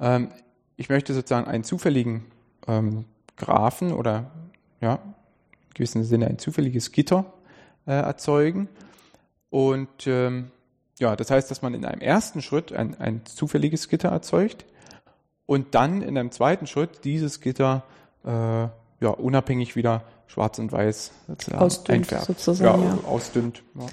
Ähm, 0.01 0.29
ich 0.77 0.89
möchte 0.89 1.15
sozusagen 1.15 1.47
einen 1.47 1.65
zufälligen 1.65 2.25
ähm, 2.67 3.05
Graphen 3.37 3.93
oder 3.93 4.31
ja, 4.81 4.95
in 4.95 5.75
gewissem 5.75 6.05
Sinne 6.05 6.27
ein 6.27 6.39
zufälliges 6.39 6.93
Gitter 6.93 7.33
äh, 7.87 7.93
erzeugen. 7.93 8.69
Und 9.51 10.07
ähm, 10.07 10.51
ja, 10.99 11.17
das 11.17 11.31
heißt, 11.31 11.51
dass 11.51 11.63
man 11.63 11.75
in 11.75 11.85
einem 11.85 12.01
ersten 12.01 12.43
Schritt 12.43 12.73
ein, 12.73 13.01
ein 13.01 13.25
zufälliges 13.25 13.89
Gitter 13.89 14.11
erzeugt 14.11 14.67
und 15.47 15.75
dann 15.75 16.03
in 16.03 16.19
einem 16.19 16.31
zweiten 16.31 16.67
Schritt 16.67 17.05
dieses 17.05 17.41
Gitter 17.41 17.85
äh, 18.25 18.31
ja, 18.31 19.11
unabhängig 19.17 19.77
wieder 19.77 20.03
schwarz 20.27 20.59
und 20.59 20.73
weiß 20.73 21.13
sozusagen 21.27 21.63
ausdünnt, 21.63 21.99
einfärbt. 21.99 22.27
Sozusagen, 22.27 22.83
ja, 22.83 22.89
ja. 22.89 23.05
ausdünnt. 23.05 23.63
Ja. 23.75 23.87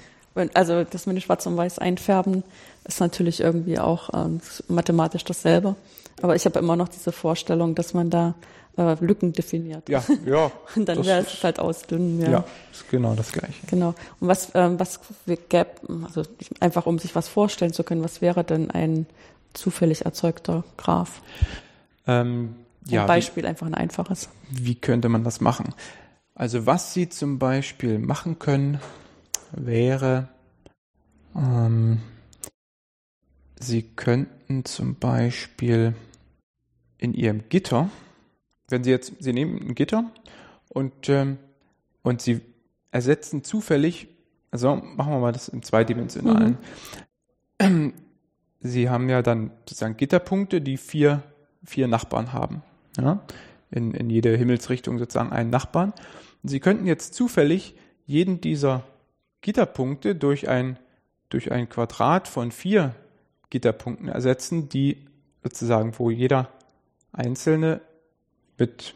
Also 0.54 0.84
das 0.84 1.06
mit 1.06 1.16
dem 1.16 1.20
Schwarz 1.20 1.46
und 1.46 1.56
Weiß 1.56 1.78
einfärben 1.78 2.44
ist 2.84 3.00
natürlich 3.00 3.40
irgendwie 3.40 3.78
auch 3.78 4.10
ähm, 4.14 4.40
mathematisch 4.68 5.24
dasselbe. 5.24 5.76
Aber 6.22 6.36
ich 6.36 6.44
habe 6.44 6.58
immer 6.58 6.76
noch 6.76 6.88
diese 6.88 7.12
Vorstellung, 7.12 7.74
dass 7.74 7.94
man 7.94 8.10
da 8.10 8.34
äh, 8.76 8.96
Lücken 9.00 9.32
definiert. 9.32 9.88
Ja, 9.88 10.04
ja. 10.24 10.50
und 10.76 10.88
dann 10.88 11.04
wäre 11.04 11.20
es 11.20 11.42
halt 11.42 11.58
ausdünnen. 11.58 12.20
Ja. 12.20 12.30
ja, 12.30 12.44
ist 12.72 12.88
genau 12.90 13.14
das 13.14 13.32
Gleiche. 13.32 13.66
Genau. 13.68 13.94
Und 14.20 14.28
was, 14.28 14.50
ähm, 14.54 14.78
was 14.78 15.00
gäbe, 15.48 15.70
also 16.04 16.22
einfach 16.60 16.86
um 16.86 16.98
sich 16.98 17.14
was 17.14 17.28
vorstellen 17.28 17.72
zu 17.72 17.84
können, 17.84 18.04
was 18.04 18.20
wäre 18.20 18.44
denn 18.44 18.70
ein 18.70 19.06
zufällig 19.54 20.04
erzeugter 20.04 20.64
Graph? 20.76 21.22
Ähm, 22.06 22.56
ja, 22.86 23.02
ein 23.02 23.06
Beispiel, 23.06 23.42
wie, 23.42 23.48
einfach 23.48 23.66
ein 23.66 23.74
einfaches. 23.74 24.28
Wie 24.50 24.74
könnte 24.74 25.08
man 25.08 25.24
das 25.24 25.40
machen? 25.40 25.74
Also 26.34 26.66
was 26.66 26.92
Sie 26.92 27.08
zum 27.08 27.38
Beispiel 27.38 27.98
machen 27.98 28.38
können, 28.38 28.80
wäre, 29.56 30.28
ähm, 31.34 32.00
Sie 33.58 33.82
könnten 33.82 34.64
zum 34.64 34.96
Beispiel 34.96 35.94
in 36.98 37.14
Ihrem 37.14 37.48
Gitter, 37.48 37.90
wenn 38.68 38.84
Sie 38.84 38.90
jetzt, 38.90 39.14
Sie 39.18 39.32
nehmen 39.32 39.60
ein 39.60 39.74
Gitter 39.74 40.10
und, 40.68 41.08
ähm, 41.08 41.38
und 42.02 42.20
Sie 42.20 42.40
ersetzen 42.90 43.44
zufällig, 43.44 44.08
also 44.50 44.76
machen 44.76 45.12
wir 45.12 45.20
mal 45.20 45.32
das 45.32 45.48
im 45.48 45.62
zweidimensionalen. 45.62 46.58
Mhm. 47.60 47.92
Sie 48.60 48.88
haben 48.90 49.08
ja 49.08 49.22
dann 49.22 49.50
sozusagen 49.60 49.96
Gitterpunkte, 49.96 50.60
die 50.60 50.76
vier, 50.76 51.22
vier 51.64 51.88
Nachbarn 51.88 52.32
haben. 52.32 52.62
Ja? 52.96 53.22
In, 53.70 53.92
in 53.92 54.10
jede 54.10 54.36
Himmelsrichtung 54.36 54.98
sozusagen 54.98 55.32
einen 55.32 55.50
Nachbarn. 55.50 55.92
Und 56.42 56.48
Sie 56.48 56.60
könnten 56.60 56.86
jetzt 56.86 57.14
zufällig 57.14 57.74
jeden 58.06 58.40
dieser 58.40 58.84
Gitterpunkte 59.40 60.14
durch 60.14 60.48
ein, 60.48 60.78
durch 61.28 61.52
ein 61.52 61.68
Quadrat 61.68 62.28
von 62.28 62.50
vier 62.50 62.94
Gitterpunkten 63.50 64.08
ersetzen, 64.08 64.68
die 64.68 65.06
sozusagen, 65.42 65.98
wo 65.98 66.10
jeder 66.10 66.50
einzelne 67.12 67.80
mit 68.58 68.94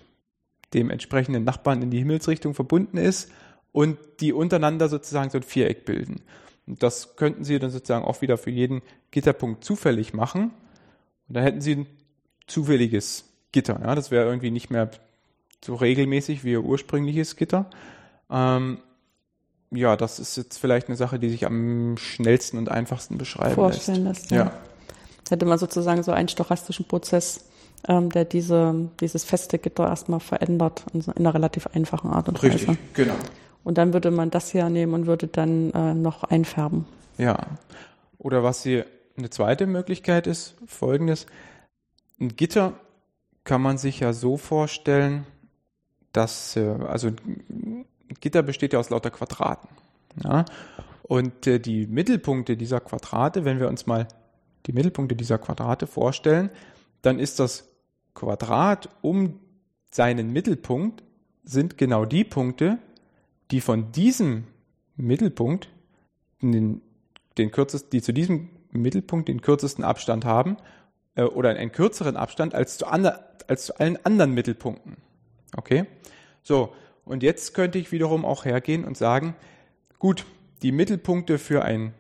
dem 0.75 0.91
entsprechenden 0.91 1.45
Nachbarn 1.45 1.83
in 1.83 1.91
die 1.91 1.99
Himmelsrichtung 1.99 2.55
verbunden 2.55 2.97
ist 2.97 3.31
und 3.73 3.99
die 4.21 4.33
untereinander 4.33 4.89
sozusagen 4.89 5.31
so 5.31 5.39
ein 5.39 5.43
Viereck 5.43 5.85
bilden. 5.85 6.23
Und 6.67 6.83
das 6.83 7.17
könnten 7.17 7.45
Sie 7.45 7.59
dann 7.59 7.71
sozusagen 7.71 8.05
auch 8.05 8.21
wieder 8.21 8.39
für 8.39 8.51
jeden 8.51 8.83
Gitterpunkt 9.11 9.65
zufällig 9.65 10.15
machen. 10.15 10.53
Und 11.29 11.35
dann 11.37 11.43
hätten 11.43 11.61
Sie 11.61 11.77
ein 11.77 11.87
zufälliges 12.47 13.25
Gitter. 13.53 13.81
Ja, 13.83 13.95
das 13.95 14.11
wäre 14.11 14.27
irgendwie 14.27 14.51
nicht 14.51 14.71
mehr 14.71 14.91
so 15.65 15.75
regelmäßig 15.75 16.45
wie 16.45 16.53
Ihr 16.53 16.65
ursprüngliches 16.65 17.37
Gitter. 17.37 17.69
Ähm, 18.31 18.79
ja, 19.71 19.97
das 19.97 20.19
ist 20.19 20.37
jetzt 20.37 20.59
vielleicht 20.59 20.89
eine 20.89 20.97
Sache, 20.97 21.19
die 21.19 21.31
sich 21.31 21.47
am 21.47 21.97
schnellsten 21.97 22.59
und 22.59 22.69
einfachsten 22.69 23.19
beschreiben 23.19 23.55
Vorstellen 23.55 24.05
lässt. 24.05 24.29
Vorstellen 24.29 24.45
lässt, 24.45 24.55
ja. 24.55 24.61
Hätte 25.31 25.47
man 25.47 25.59
sozusagen 25.59 26.03
so 26.03 26.11
einen 26.11 26.29
stochastischen 26.29 26.87
Prozess, 26.87 27.45
ähm, 27.87 28.11
der 28.11 28.25
diese, 28.25 28.89
dieses 29.01 29.25
feste 29.25 29.59
Gitter 29.59 29.89
erstmal 29.89 30.21
verändert 30.21 30.85
in, 30.93 31.01
in 31.03 31.13
einer 31.17 31.35
relativ 31.35 31.69
einfachen 31.69 32.11
Art 32.11 32.29
und 32.29 32.43
Richtig, 32.43 32.63
Weise. 32.63 32.73
Richtig, 32.73 32.95
genau. 32.95 33.15
Und 33.63 33.79
dann 33.79 33.93
würde 33.93 34.11
man 34.11 34.31
das 34.31 34.51
hier 34.51 34.69
nehmen 34.69 34.95
und 34.95 35.07
würde 35.07 35.29
dann 35.29 35.71
äh, 35.71 35.95
noch 35.95 36.25
einfärben. 36.25 36.87
Ja. 37.19 37.39
Oder 38.19 38.43
was 38.43 38.63
hier 38.63 38.87
eine 39.17 39.31
zweite 39.31 39.67
Möglichkeit 39.67 40.27
ist, 40.27 40.57
folgendes. 40.67 41.27
Ein 42.21 42.35
Gitter 42.37 42.73
kann 43.45 43.63
man 43.63 43.79
sich 43.79 44.01
ja 44.01 44.13
so 44.13 44.37
vorstellen, 44.37 45.27
dass, 46.13 46.57
äh, 46.57 46.75
also 46.89 47.11
Gitter 48.21 48.43
besteht 48.43 48.73
ja 48.73 48.79
aus 48.79 48.91
lauter 48.91 49.11
Quadraten. 49.11 49.69
Ja? 50.23 50.45
Und 51.03 51.47
äh, 51.47 51.59
die 51.59 51.87
Mittelpunkte 51.87 52.57
dieser 52.57 52.81
Quadrate, 52.81 53.45
wenn 53.45 53.61
wir 53.61 53.69
uns 53.69 53.87
mal 53.87 54.09
die 54.67 54.73
Mittelpunkte 54.73 55.17
dieser 55.17 55.39
Quadrate 55.39 55.87
vorstellen, 55.87 56.51
dann 57.03 57.19
ist 57.19 57.39
das 57.41 57.69
Quadrat 58.15 58.89
um 59.03 59.41
seinen 59.91 60.33
Mittelpunkt 60.33 61.03
sind 61.43 61.79
genau 61.79 62.05
die 62.05 62.25
Punkte, 62.25 62.79
die 63.51 63.61
von 63.61 63.93
diesem 63.93 64.45
Mittelpunkt 64.97 65.69
den, 66.41 66.83
den 67.39 67.51
kürzesten, 67.51 67.91
die 67.91 68.03
zu 68.03 68.13
diesem 68.13 68.51
Mittelpunkt 68.71 69.29
den 69.29 69.41
kürzesten 69.41 69.85
Abstand 69.85 70.25
haben 70.25 70.57
äh, 71.17 71.23
oder 71.23 71.51
einen 71.51 71.73
kürzeren 71.73 72.17
Abstand 72.17 72.55
als 72.55 72.79
zu, 72.79 72.87
andre, 72.87 73.25
als 73.49 73.67
zu 73.67 73.79
allen 73.79 73.99
anderen 74.05 74.33
Mittelpunkten. 74.33 74.97
Okay? 75.57 75.87
So, 76.43 76.73
und 77.11 77.23
jetzt 77.23 77.55
könnte 77.55 77.79
ich 77.79 77.93
wiederum 77.93 78.25
auch 78.25 78.45
hergehen 78.45 78.85
und 78.85 78.97
sagen, 78.97 79.35
gut, 79.99 80.25
die 80.63 80.73
Mittelpunkte 80.73 81.39
für 81.39 81.65
ein 81.65 81.93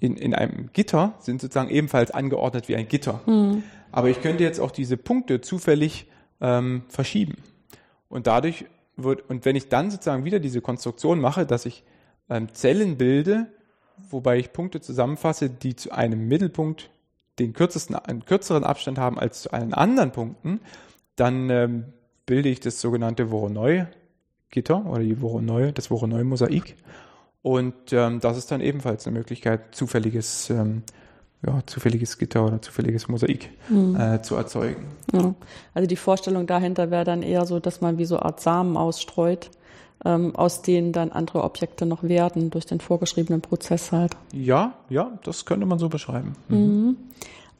in, 0.00 0.16
in 0.16 0.34
einem 0.34 0.70
Gitter 0.72 1.14
sind 1.20 1.40
sozusagen 1.40 1.70
ebenfalls 1.70 2.10
angeordnet 2.10 2.68
wie 2.68 2.74
ein 2.74 2.88
Gitter. 2.88 3.20
Mhm. 3.26 3.62
Aber 3.92 4.08
ich 4.08 4.20
könnte 4.22 4.42
jetzt 4.42 4.58
auch 4.58 4.70
diese 4.70 4.96
Punkte 4.96 5.40
zufällig 5.40 6.06
ähm, 6.40 6.82
verschieben. 6.88 7.36
Und 8.08 8.26
dadurch 8.26 8.64
wird, 8.96 9.28
und 9.28 9.44
wenn 9.44 9.56
ich 9.56 9.68
dann 9.68 9.90
sozusagen 9.90 10.24
wieder 10.24 10.40
diese 10.40 10.60
Konstruktion 10.60 11.20
mache, 11.20 11.46
dass 11.46 11.66
ich 11.66 11.84
ähm, 12.28 12.52
Zellen 12.54 12.96
bilde, 12.96 13.46
wobei 14.08 14.38
ich 14.38 14.52
Punkte 14.52 14.80
zusammenfasse, 14.80 15.50
die 15.50 15.76
zu 15.76 15.92
einem 15.92 16.26
Mittelpunkt 16.28 16.90
den 17.38 17.52
kürzesten, 17.52 17.94
einen 17.94 18.24
kürzeren 18.24 18.64
Abstand 18.64 18.98
haben 18.98 19.18
als 19.18 19.42
zu 19.42 19.52
allen 19.52 19.74
anderen 19.74 20.12
Punkten, 20.12 20.60
dann 21.16 21.50
ähm, 21.50 21.84
bilde 22.26 22.48
ich 22.48 22.60
das 22.60 22.80
sogenannte 22.80 23.30
Voronoi 23.30 23.86
Gitter 24.50 24.84
oder 24.86 25.00
die 25.02 25.20
Voronoi, 25.20 25.72
das 25.72 25.90
Voronoi-Mosaik. 25.90 26.76
Und 27.42 27.92
ähm, 27.92 28.20
das 28.20 28.36
ist 28.36 28.50
dann 28.50 28.60
ebenfalls 28.60 29.06
eine 29.06 29.16
Möglichkeit, 29.18 29.74
zufälliges, 29.74 30.50
ähm, 30.50 30.82
ja, 31.46 31.60
zufälliges 31.66 32.18
Gitter 32.18 32.44
oder 32.44 32.60
zufälliges 32.60 33.08
Mosaik 33.08 33.50
mhm. 33.68 33.98
äh, 33.98 34.20
zu 34.20 34.34
erzeugen. 34.34 34.88
Ja. 35.12 35.34
Also 35.72 35.86
die 35.86 35.96
Vorstellung 35.96 36.46
dahinter 36.46 36.90
wäre 36.90 37.04
dann 37.04 37.22
eher 37.22 37.46
so, 37.46 37.60
dass 37.60 37.80
man 37.80 37.96
wie 37.96 38.04
so 38.04 38.16
eine 38.16 38.26
Art 38.26 38.40
Samen 38.40 38.76
ausstreut, 38.76 39.50
ähm, 40.04 40.36
aus 40.36 40.60
denen 40.60 40.92
dann 40.92 41.12
andere 41.12 41.42
Objekte 41.44 41.86
noch 41.86 42.02
werden 42.02 42.50
durch 42.50 42.66
den 42.66 42.80
vorgeschriebenen 42.80 43.40
Prozess 43.40 43.92
halt. 43.92 44.12
Ja, 44.34 44.74
ja, 44.90 45.18
das 45.24 45.46
könnte 45.46 45.64
man 45.64 45.78
so 45.78 45.88
beschreiben. 45.88 46.34
Mhm. 46.48 46.96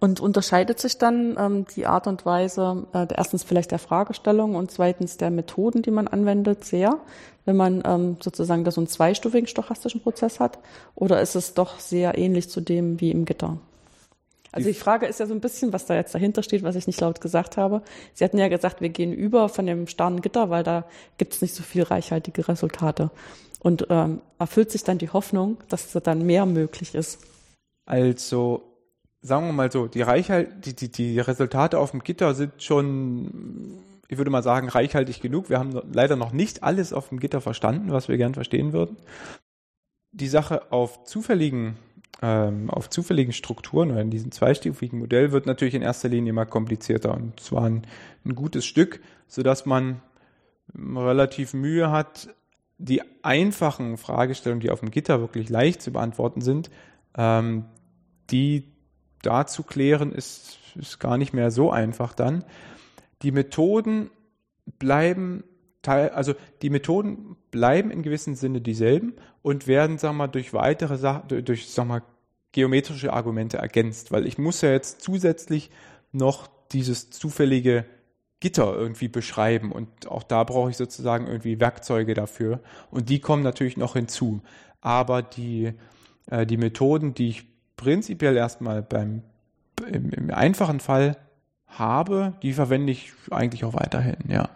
Und 0.00 0.18
unterscheidet 0.18 0.80
sich 0.80 0.96
dann 0.96 1.36
ähm, 1.38 1.66
die 1.76 1.86
Art 1.86 2.06
und 2.06 2.24
Weise, 2.24 2.86
äh, 2.94 3.06
erstens 3.14 3.44
vielleicht 3.44 3.70
der 3.70 3.78
Fragestellung 3.78 4.54
und 4.54 4.70
zweitens 4.70 5.18
der 5.18 5.30
Methoden, 5.30 5.82
die 5.82 5.90
man 5.90 6.08
anwendet, 6.08 6.64
sehr, 6.64 6.98
wenn 7.44 7.56
man 7.56 7.82
ähm, 7.84 8.16
sozusagen 8.18 8.64
da 8.64 8.70
so 8.70 8.80
einen 8.80 8.88
zweistufigen 8.88 9.46
stochastischen 9.46 10.00
Prozess 10.00 10.40
hat? 10.40 10.58
Oder 10.94 11.20
ist 11.20 11.34
es 11.34 11.52
doch 11.52 11.78
sehr 11.78 12.16
ähnlich 12.16 12.48
zu 12.48 12.62
dem 12.62 12.98
wie 13.00 13.10
im 13.10 13.26
Gitter? 13.26 13.58
Also 14.52 14.68
die 14.68 14.74
Frage 14.74 15.06
ist 15.06 15.20
ja 15.20 15.26
so 15.26 15.34
ein 15.34 15.40
bisschen, 15.40 15.72
was 15.72 15.86
da 15.86 15.94
jetzt 15.94 16.14
dahinter 16.14 16.42
steht, 16.42 16.62
was 16.62 16.76
ich 16.76 16.86
nicht 16.86 17.00
laut 17.00 17.20
gesagt 17.20 17.56
habe. 17.56 17.82
Sie 18.14 18.24
hatten 18.24 18.38
ja 18.38 18.48
gesagt, 18.48 18.80
wir 18.80 18.88
gehen 18.88 19.12
über 19.12 19.48
von 19.48 19.66
dem 19.66 19.86
starren 19.86 20.22
Gitter, 20.22 20.50
weil 20.50 20.64
da 20.64 20.86
gibt 21.18 21.34
es 21.34 21.42
nicht 21.42 21.54
so 21.54 21.62
viel 21.62 21.82
reichhaltige 21.82 22.48
Resultate. 22.48 23.10
Und 23.60 23.86
ähm, 23.90 24.22
erfüllt 24.38 24.70
sich 24.70 24.82
dann 24.82 24.98
die 24.98 25.10
Hoffnung, 25.10 25.58
dass 25.68 25.92
da 25.92 26.00
dann 26.00 26.24
mehr 26.24 26.46
möglich 26.46 26.94
ist. 26.94 27.20
Also 27.86 28.62
sagen 29.22 29.46
wir 29.46 29.52
mal 29.52 29.70
so, 29.70 29.86
die, 29.86 30.02
Reichhalt, 30.02 30.64
die, 30.64 30.74
die, 30.74 30.90
die 30.90 31.20
Resultate 31.20 31.78
auf 31.78 31.90
dem 31.90 32.02
Gitter 32.02 32.34
sind 32.34 32.62
schon, 32.62 33.78
ich 34.08 34.18
würde 34.18 34.30
mal 34.30 34.42
sagen, 34.42 34.68
reichhaltig 34.68 35.20
genug. 35.20 35.50
Wir 35.50 35.58
haben 35.58 35.80
leider 35.92 36.16
noch 36.16 36.32
nicht 36.32 36.62
alles 36.62 36.92
auf 36.92 37.10
dem 37.10 37.20
Gitter 37.20 37.40
verstanden, 37.40 37.92
was 37.92 38.08
wir 38.08 38.16
gern 38.16 38.34
verstehen 38.34 38.72
würden. 38.72 38.96
Die 40.12 40.28
Sache 40.28 40.72
auf 40.72 41.04
zufälligen, 41.04 41.76
ähm, 42.22 42.70
auf 42.70 42.88
zufälligen 42.88 43.32
Strukturen 43.32 43.90
oder 43.90 44.00
in 44.00 44.10
diesem 44.10 44.32
zweistufigen 44.32 44.98
Modell 44.98 45.32
wird 45.32 45.46
natürlich 45.46 45.74
in 45.74 45.82
erster 45.82 46.08
Linie 46.08 46.30
immer 46.30 46.46
komplizierter 46.46 47.14
und 47.14 47.38
zwar 47.38 47.64
ein, 47.64 47.86
ein 48.24 48.34
gutes 48.34 48.66
Stück, 48.66 49.00
sodass 49.28 49.66
man 49.66 50.00
relativ 50.74 51.52
Mühe 51.52 51.90
hat, 51.90 52.28
die 52.78 53.02
einfachen 53.22 53.98
Fragestellungen, 53.98 54.60
die 54.60 54.70
auf 54.70 54.80
dem 54.80 54.90
Gitter 54.90 55.20
wirklich 55.20 55.50
leicht 55.50 55.82
zu 55.82 55.92
beantworten 55.92 56.40
sind, 56.40 56.70
ähm, 57.16 57.66
die 58.30 58.64
da 59.22 59.46
zu 59.46 59.62
klären, 59.62 60.12
ist, 60.12 60.58
ist 60.74 60.98
gar 60.98 61.18
nicht 61.18 61.32
mehr 61.32 61.50
so 61.50 61.70
einfach 61.70 62.14
dann. 62.14 62.44
Die 63.22 63.32
Methoden 63.32 64.10
bleiben 64.78 65.44
Teil, 65.82 66.10
also 66.10 66.34
die 66.62 66.70
Methoden 66.70 67.36
bleiben 67.50 67.90
in 67.90 68.02
gewissem 68.02 68.34
Sinne 68.34 68.60
dieselben 68.60 69.14
und 69.42 69.66
werden, 69.66 69.98
sagen 69.98 70.16
wir 70.16 70.26
mal, 70.26 70.28
durch 70.28 70.52
weitere 70.52 70.98
Sachen, 70.98 71.44
durch, 71.44 71.68
sagen 71.70 71.88
wir 71.88 72.02
geometrische 72.52 73.12
Argumente 73.12 73.58
ergänzt, 73.58 74.12
weil 74.12 74.26
ich 74.26 74.36
muss 74.36 74.60
ja 74.60 74.70
jetzt 74.72 75.00
zusätzlich 75.02 75.70
noch 76.12 76.48
dieses 76.72 77.10
zufällige 77.10 77.84
Gitter 78.40 78.74
irgendwie 78.74 79.08
beschreiben 79.08 79.70
und 79.70 80.08
auch 80.08 80.22
da 80.22 80.44
brauche 80.44 80.70
ich 80.70 80.76
sozusagen 80.76 81.26
irgendwie 81.26 81.60
Werkzeuge 81.60 82.14
dafür 82.14 82.60
und 82.90 83.08
die 83.08 83.20
kommen 83.20 83.42
natürlich 83.42 83.76
noch 83.76 83.94
hinzu. 83.94 84.42
Aber 84.80 85.22
die, 85.22 85.72
äh, 86.26 86.46
die 86.46 86.56
Methoden, 86.56 87.14
die 87.14 87.28
ich 87.28 87.46
prinzipiell 87.80 88.36
erstmal 88.36 88.82
beim 88.82 89.22
im, 89.90 90.10
im 90.10 90.30
einfachen 90.30 90.80
Fall 90.80 91.16
habe, 91.66 92.34
die 92.42 92.52
verwende 92.52 92.92
ich 92.92 93.12
eigentlich 93.30 93.64
auch 93.64 93.72
weiterhin, 93.72 94.16
ja. 94.28 94.50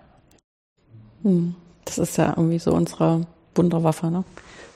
Hm. 1.23 1.55
Das 1.87 1.97
ist 1.99 2.19
ja 2.19 2.35
irgendwie 2.37 2.59
so 2.59 2.73
unsere 2.73 3.27
Wunderwaffe, 3.55 4.11
ne? 4.11 4.25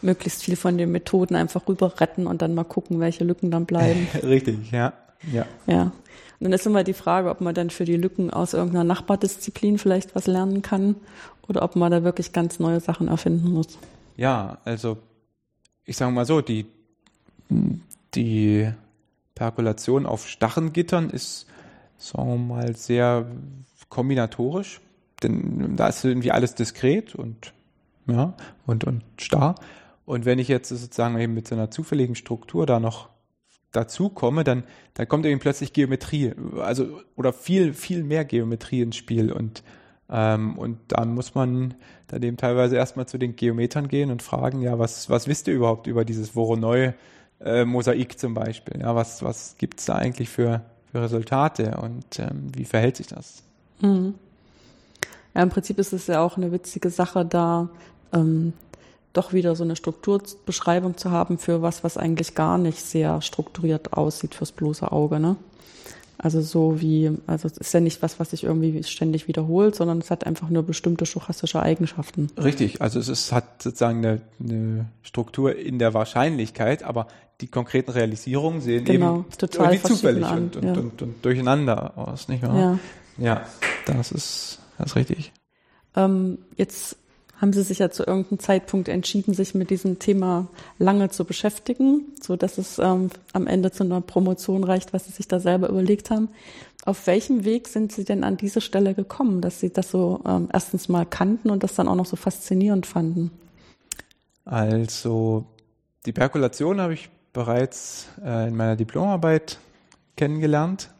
Möglichst 0.01 0.45
viel 0.45 0.57
von 0.57 0.79
den 0.79 0.93
Methoden 0.93 1.35
einfach 1.35 1.69
rüber 1.69 2.01
retten 2.01 2.27
und 2.27 2.41
dann 2.41 2.55
mal 2.55 2.65
gucken, 2.65 3.01
welche 3.01 3.25
Lücken 3.25 3.51
dann 3.51 3.67
bleiben. 3.67 4.07
Richtig, 4.23 4.71
ja. 4.71 4.95
Ja. 5.31 5.45
Ja. 5.67 5.83
Und 5.83 5.93
dann 6.45 6.53
ist 6.53 6.67
immer 6.67 6.85
die 6.85 6.95
Frage, 6.95 7.29
ob 7.29 7.41
man 7.41 7.55
dann 7.55 7.69
für 7.69 7.85
die 7.85 7.97
Lücken 7.97 8.31
aus 8.31 8.55
irgendeiner 8.55 8.85
Nachbardisziplin 8.85 9.77
vielleicht 9.77 10.15
was 10.15 10.27
lernen 10.27 10.63
kann 10.63 10.95
oder 11.49 11.63
ob 11.63 11.77
man 11.77 11.91
da 11.91 12.05
wirklich 12.05 12.33
ganz 12.33 12.61
neue 12.61 12.81
Sachen 12.81 13.09
erfinden 13.09 13.53
muss. 13.53 13.79
Ja, 14.17 14.59
also 14.65 14.99
ich 15.85 15.97
sage 15.97 16.13
mal 16.13 16.25
so, 16.25 16.41
die 16.41 16.67
die 18.18 18.70
Perkulation 19.37 20.04
auf 20.04 20.28
starren 20.28 20.72
Gittern 20.72 21.11
ist, 21.11 21.46
sagen 21.96 22.28
wir 22.28 22.57
mal, 22.57 22.76
sehr 22.76 23.31
kombinatorisch, 23.88 24.81
denn 25.22 25.76
da 25.76 25.87
ist 25.87 26.04
irgendwie 26.04 26.33
alles 26.33 26.54
diskret 26.54 27.14
und, 27.14 27.54
ja, 28.07 28.35
und, 28.66 28.85
und 28.85 29.02
starr. 29.18 29.54
Und 30.04 30.24
wenn 30.24 30.38
ich 30.38 30.48
jetzt 30.48 30.68
sozusagen 30.68 31.18
eben 31.18 31.35
mit 31.35 31.46
so 31.46 31.54
einer 31.54 31.70
zufälligen 31.70 32.16
Struktur 32.16 32.66
da 32.66 32.81
noch 32.81 33.09
dazu 33.70 34.09
komme, 34.09 34.42
dann, 34.42 34.64
dann 34.94 35.07
kommt 35.07 35.24
eben 35.26 35.38
plötzlich 35.38 35.72
Geometrie, 35.72 36.33
also 36.59 37.00
oder 37.14 37.33
viel, 37.33 37.74
viel 37.74 38.02
mehr 38.02 38.24
Geometrie 38.24 38.83
ins 38.83 38.96
Spiel. 38.96 39.31
Und 39.31 39.62
ähm, 40.11 40.59
und 40.59 40.78
dann 40.88 41.14
muss 41.14 41.35
man 41.35 41.74
dann 42.07 42.22
eben 42.22 42.38
teilweise 42.38 42.76
erstmal 42.76 43.07
zu 43.07 43.18
den 43.18 43.37
Geometern 43.37 43.88
gehen 43.88 44.11
und 44.11 44.22
fragen, 44.22 44.62
ja, 44.62 44.78
was, 44.78 45.11
was 45.11 45.28
wisst 45.28 45.48
ihr 45.48 45.54
überhaupt 45.54 45.87
über 45.87 46.04
dieses 46.04 46.35
Voronoi 46.35 46.94
äh, 47.44 47.64
Mosaik 47.64 48.18
zum 48.18 48.35
Beispiel. 48.35 48.81
Ja, 48.81 48.94
was 48.94 49.22
was 49.22 49.57
gibt 49.59 49.81
es 49.81 49.87
da 49.87 49.94
eigentlich 49.94 50.29
für, 50.29 50.62
für 50.92 51.03
Resultate 51.03 51.77
und 51.83 52.18
ähm, 52.18 52.51
wie 52.55 52.64
verhält 52.64 52.96
sich 52.96 53.09
das? 53.09 53.42
Mhm. 53.81 54.14
Ja, 55.35 55.42
im 55.42 55.51
Prinzip 55.51 55.79
ist 55.79 55.92
es 55.92 56.07
ja 56.07 56.20
auch 56.20 56.37
eine 56.37 56.53
witzige 56.53 56.90
Sache, 56.90 57.24
da 57.24 57.68
ähm, 58.12 58.53
doch 59.12 59.33
wieder 59.33 59.57
so 59.57 59.64
eine 59.64 59.77
Strukturbeschreibung 59.77 60.96
zu 60.96 61.11
haben 61.11 61.38
für 61.38 61.62
was, 61.62 61.85
was 61.85 61.96
eigentlich 61.96 62.35
gar 62.35 62.59
nicht 62.59 62.81
sehr 62.81 63.20
strukturiert 63.20 63.92
aussieht 63.92 64.35
fürs 64.35 64.53
bloße 64.53 64.90
Auge. 64.90 65.18
Ne? 65.18 65.37
Also 66.20 66.40
so 66.40 66.81
wie, 66.81 67.12
also 67.28 67.46
es 67.46 67.57
ist 67.59 67.72
ja 67.72 67.78
nicht 67.78 68.02
was, 68.02 68.18
was 68.18 68.31
sich 68.31 68.42
irgendwie 68.42 68.83
ständig 68.83 69.28
wiederholt, 69.28 69.76
sondern 69.76 69.98
es 69.98 70.11
hat 70.11 70.26
einfach 70.26 70.48
nur 70.48 70.64
bestimmte 70.64 71.07
stochastische 71.07 71.62
Eigenschaften. 71.62 72.28
Richtig, 72.37 72.83
also 72.83 72.98
es 72.98 73.09
ist, 73.09 73.31
hat 73.31 73.62
sozusagen 73.62 73.98
eine, 73.98 74.20
eine 74.40 74.87
Struktur 75.02 75.57
in 75.57 75.78
der 75.78 75.94
Wahrscheinlichkeit, 75.94 76.83
aber 76.83 77.07
die 77.40 77.46
konkreten 77.46 77.92
Realisierungen 77.92 78.61
sehen 78.61 78.85
genau, 78.85 79.20
eben 79.20 79.31
total 79.38 79.74
irgendwie 79.74 79.88
zufällig 79.94 80.24
an, 80.24 80.38
und, 80.38 80.57
und, 80.57 80.64
ja. 80.64 80.72
und, 80.72 81.02
und, 81.02 81.24
durcheinander 81.24 81.96
aus, 81.96 82.26
nicht 82.26 82.42
wahr? 82.42 82.59
Ja, 82.59 82.78
ja 83.18 83.46
das 83.87 84.11
ist, 84.11 84.59
das 84.76 84.88
ist 84.88 84.96
richtig. 84.96 85.33
Ähm, 85.94 86.38
jetzt 86.57 86.96
haben 87.40 87.53
Sie 87.53 87.62
sich 87.62 87.79
ja 87.79 87.90
zu 87.90 88.05
irgendeinem 88.05 88.40
Zeitpunkt 88.40 88.88
entschieden, 88.88 89.33
sich 89.33 89.55
mit 89.55 89.70
diesem 89.70 89.98
Thema 89.98 90.48
lange 90.79 91.09
zu 91.09 91.24
beschäftigen, 91.24 92.07
so 92.20 92.37
dass 92.37 92.59
es 92.59 92.79
ähm, 92.79 93.11
am 93.33 93.46
Ende 93.46 93.70
zu 93.70 93.85
einer 93.85 94.01
Promotion 94.01 94.64
reicht, 94.64 94.92
was 94.92 95.07
Sie 95.07 95.12
sich 95.12 95.29
da 95.29 95.38
selber 95.38 95.68
überlegt 95.68 96.11
haben. 96.11 96.29
Auf 96.85 97.07
welchem 97.07 97.44
Weg 97.44 97.68
sind 97.68 97.92
Sie 97.92 98.05
denn 98.05 98.24
an 98.24 98.37
diese 98.37 98.61
Stelle 98.61 98.94
gekommen, 98.94 99.40
dass 99.40 99.61
Sie 99.61 99.72
das 99.72 99.90
so 99.90 100.20
ähm, 100.27 100.48
erstens 100.53 100.88
mal 100.88 101.07
kannten 101.07 101.51
und 101.51 101.62
das 101.62 101.74
dann 101.74 101.87
auch 101.87 101.94
noch 101.94 102.07
so 102.07 102.16
faszinierend 102.16 102.87
fanden? 102.87 103.31
Also 104.44 105.44
die 106.07 106.12
Perkulation 106.12 106.81
habe 106.81 106.94
ich 106.94 107.11
bereits 107.33 108.09
äh, 108.24 108.48
in 108.48 108.57
meiner 108.57 108.74
Diplomarbeit 108.74 109.59
kennengelernt. 110.16 110.90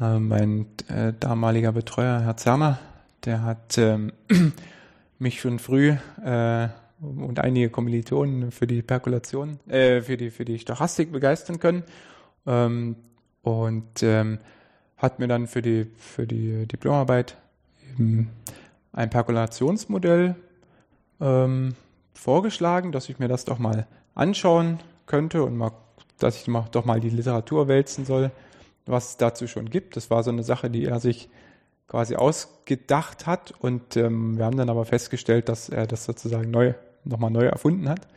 Äh, 0.00 0.18
mein 0.18 0.66
äh, 0.88 1.14
damaliger 1.18 1.72
Betreuer, 1.72 2.20
Herr 2.20 2.36
Zerner, 2.36 2.78
der 3.24 3.42
hat 3.42 3.78
ähm, 3.78 4.12
mich 5.18 5.40
schon 5.40 5.58
früh 5.58 5.96
äh, 6.24 6.68
und 7.00 7.40
einige 7.40 7.70
Kommilitonen 7.70 8.50
für 8.50 8.66
die 8.66 8.82
Perkulation, 8.82 9.58
äh, 9.68 10.00
für 10.00 10.16
die 10.16 10.30
für 10.30 10.44
die 10.44 10.58
Stochastik 10.58 11.12
begeistern 11.12 11.58
können 11.58 11.84
ähm, 12.46 12.96
und 13.42 14.02
ähm, 14.02 14.38
hat 14.96 15.18
mir 15.18 15.28
dann 15.28 15.46
für 15.46 15.62
die 15.62 15.86
für 15.98 16.26
die 16.26 16.66
Diplomarbeit 16.66 17.36
eben 17.92 18.30
ein 18.92 19.10
Perkulationsmodell 19.10 20.36
ähm, 21.20 21.74
vorgeschlagen, 22.14 22.92
dass 22.92 23.08
ich 23.08 23.18
mir 23.18 23.28
das 23.28 23.44
doch 23.44 23.58
mal 23.58 23.86
anschauen 24.14 24.78
könnte 25.06 25.42
und 25.42 25.56
mal, 25.56 25.72
dass 26.18 26.36
ich 26.36 26.52
doch 26.70 26.84
mal 26.84 27.00
die 27.00 27.10
Literatur 27.10 27.68
wälzen 27.68 28.06
soll, 28.06 28.30
was 28.86 29.10
es 29.10 29.16
dazu 29.16 29.46
schon 29.46 29.68
gibt. 29.68 29.96
Das 29.96 30.10
war 30.10 30.22
so 30.22 30.30
eine 30.30 30.42
Sache, 30.42 30.70
die 30.70 30.84
er 30.84 31.00
sich 31.00 31.28
quasi 31.86 32.16
ausgedacht 32.16 33.26
hat 33.26 33.52
und 33.58 33.96
ähm, 33.96 34.38
wir 34.38 34.44
haben 34.44 34.56
dann 34.56 34.70
aber 34.70 34.84
festgestellt, 34.84 35.48
dass 35.48 35.68
er 35.68 35.86
das 35.86 36.04
sozusagen 36.04 36.50
neu, 36.50 36.74
nochmal 37.04 37.30
neu 37.30 37.44
erfunden 37.44 37.88
hat. 37.88 38.08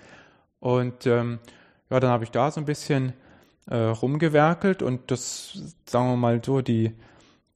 Und 0.59 1.05
ähm, 1.05 1.39
ja, 1.89 1.99
dann 1.99 2.09
habe 2.09 2.23
ich 2.23 2.31
da 2.31 2.49
so 2.49 2.61
ein 2.61 2.65
bisschen 2.65 3.13
äh, 3.69 3.75
rumgewerkelt 3.75 4.81
und 4.81 5.11
das, 5.11 5.75
sagen 5.85 6.09
wir 6.09 6.15
mal 6.17 6.41
so, 6.43 6.61
die, 6.61 6.93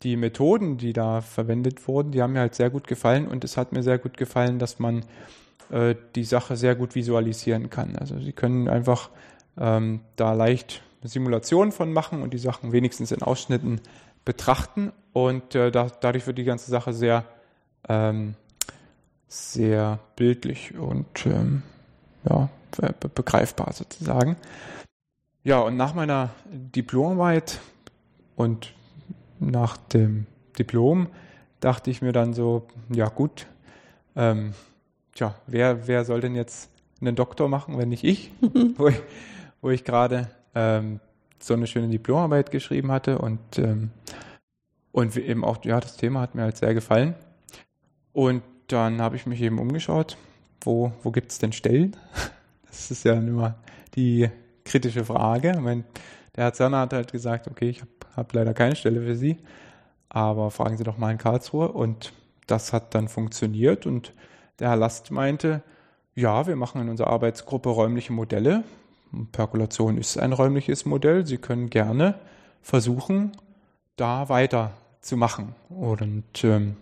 die 0.04 0.18
Methoden, 0.18 0.78
die 0.78 0.94
da 0.94 1.22
verwendet 1.22 1.88
wurden, 1.88 2.12
die 2.12 2.22
haben 2.22 2.34
mir 2.34 2.40
halt 2.40 2.56
sehr 2.56 2.70
gut 2.70 2.88
gefallen 2.88 3.28
und 3.28 3.44
es 3.44 3.58
hat 3.58 3.72
mir 3.72 3.84
sehr 3.84 3.98
gut 3.98 4.18
gefallen, 4.18 4.60
dass 4.60 4.80
man 4.80 5.06
äh, 5.70 5.96
die 6.16 6.24
Sache 6.26 6.58
sehr 6.58 6.76
gut 6.76 6.96
visualisieren 6.96 7.70
kann. 7.70 7.96
Also 7.96 8.20
Sie 8.20 8.34
können 8.34 8.68
einfach 8.68 9.10
ähm, 9.58 10.02
da 10.16 10.34
leicht 10.34 10.84
Simulationen 11.04 11.72
von 11.72 11.94
machen 11.94 12.22
und 12.22 12.34
die 12.34 12.38
Sachen 12.38 12.72
wenigstens 12.72 13.12
in 13.12 13.24
Ausschnitten 13.24 13.82
betrachten 14.26 14.92
und 15.14 15.56
äh, 15.56 15.72
da, 15.72 15.88
dadurch 16.00 16.28
wird 16.28 16.38
die 16.38 16.44
ganze 16.44 16.72
Sache 16.72 16.94
sehr, 16.94 17.26
ähm, 17.88 18.36
sehr 19.28 20.00
bildlich 20.16 20.78
und 20.78 21.26
ähm, 21.26 21.64
ja, 22.30 22.50
be 22.72 23.10
begreifbar 23.10 23.74
sozusagen. 23.74 24.38
Ja, 25.44 25.60
und 25.60 25.76
nach 25.76 25.94
meiner 25.94 26.30
Diplomarbeit 26.52 27.60
und 28.36 28.74
nach 29.40 29.78
dem 29.78 30.28
Diplom 30.58 31.08
dachte 31.60 31.90
ich 31.90 32.02
mir 32.02 32.12
dann 32.12 32.34
so, 32.34 32.68
ja 32.90 33.08
gut, 33.08 33.48
ähm, 34.16 34.54
tja, 35.16 35.36
wer, 35.48 35.88
wer 35.88 36.06
soll 36.06 36.22
denn 36.22 36.36
jetzt 36.36 36.70
einen 37.00 37.16
Doktor 37.16 37.50
machen, 37.50 37.78
wenn 37.78 37.90
nicht 37.90 38.04
ich, 38.04 38.32
wo 38.76 38.88
ich, 38.88 39.02
wo 39.62 39.70
ich 39.72 39.84
gerade 39.84 40.30
ähm, 40.54 41.00
so 41.44 41.54
eine 41.54 41.68
schöne 41.68 41.88
Diplomarbeit 41.90 42.52
geschrieben 42.52 42.92
hatte 42.92 43.20
und, 43.20 43.58
ähm, 43.58 43.92
und 44.92 45.16
eben 45.18 45.44
auch, 45.44 45.64
ja, 45.66 45.80
das 45.80 45.98
Thema 45.98 46.22
hat 46.22 46.36
mir 46.36 46.44
halt 46.44 46.58
sehr 46.58 46.74
gefallen. 46.74 47.16
Und 48.14 48.44
dann 48.68 49.02
habe 49.02 49.16
ich 49.16 49.26
mich 49.26 49.42
eben 49.42 49.60
umgeschaut, 49.60 50.18
wo, 50.62 50.92
wo 51.04 51.12
gibt 51.12 51.32
es 51.32 51.40
denn 51.40 51.52
Stellen? 51.52 51.96
Das 52.68 52.90
ist 52.90 53.04
ja 53.04 53.16
immer 53.16 53.56
die 53.96 54.30
kritische 54.64 55.04
Frage. 55.04 55.50
Ich 55.50 55.84
der 56.36 56.46
Herr 56.46 56.54
Zerner 56.54 56.80
hat 56.80 56.94
halt 56.94 57.12
gesagt, 57.12 57.50
okay, 57.50 57.68
ich 57.68 57.82
habe 57.82 57.92
hab 58.16 58.32
leider 58.34 58.54
keine 58.54 58.78
Stelle 58.78 59.02
für 59.02 59.18
Sie, 59.18 59.40
aber 60.08 60.52
fragen 60.52 60.78
Sie 60.78 60.86
doch 60.86 60.98
mal 60.98 61.12
in 61.12 61.18
Karlsruhe. 61.18 61.70
Und 61.70 62.14
das 62.48 62.72
hat 62.72 62.96
dann 62.96 63.10
funktioniert 63.10 63.86
und 63.86 64.14
der 64.60 64.70
Herr 64.70 64.78
Last 64.78 65.12
meinte, 65.12 65.64
ja, 66.16 66.48
wir 66.48 66.56
machen 66.56 66.82
in 66.82 66.90
unserer 66.90 67.10
Arbeitsgruppe 67.10 67.70
räumliche 67.70 68.14
Modelle. 68.14 68.64
Perkulation 69.32 69.98
ist 69.98 70.18
ein 70.18 70.34
räumliches 70.34 70.86
Modell. 70.86 71.26
Sie 71.26 71.38
können 71.38 71.70
gerne 71.70 72.16
versuchen, 72.62 73.32
da 73.96 74.30
weiterzumachen. 74.30 75.56
Und, 75.70 76.44
ähm, 76.44 76.78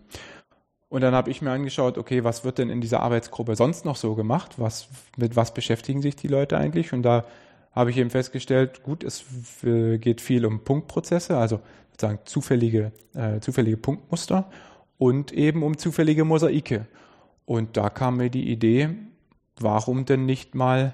und 0.90 1.02
dann 1.02 1.14
habe 1.14 1.32
ich 1.32 1.42
mir 1.42 1.52
angeschaut, 1.52 1.98
okay, 1.98 2.24
was 2.24 2.44
wird 2.44 2.58
denn 2.58 2.70
in 2.70 2.82
dieser 2.82 3.02
Arbeitsgruppe 3.02 3.56
sonst 3.56 3.86
noch 3.86 3.96
so 3.96 4.16
gemacht? 4.16 4.56
Was, 4.58 4.90
mit 5.18 5.36
was 5.36 5.54
beschäftigen 5.54 6.02
sich 6.02 6.16
die 6.16 6.28
Leute 6.28 6.58
eigentlich? 6.58 6.94
Und 6.94 7.04
da 7.04 7.26
habe 7.72 7.92
ich 7.92 7.98
eben 7.98 8.10
festgestellt, 8.10 8.84
gut, 8.84 9.04
es 9.04 9.26
geht 9.64 10.22
viel 10.22 10.46
um 10.46 10.64
Punktprozesse, 10.64 11.38
also 11.38 11.60
sozusagen 11.92 12.20
zufällige, 12.26 12.92
äh, 13.14 13.40
zufällige 13.40 13.78
Punktmuster 13.78 14.50
und 14.98 15.32
eben 15.32 15.64
um 15.64 15.78
zufällige 15.78 16.26
Mosaike. 16.26 16.88
Und 17.46 17.78
da 17.78 17.90
kam 17.90 18.18
mir 18.18 18.30
die 18.30 18.52
Idee, 18.52 18.90
warum 19.60 20.06
denn 20.06 20.26
nicht 20.26 20.56
mal 20.56 20.94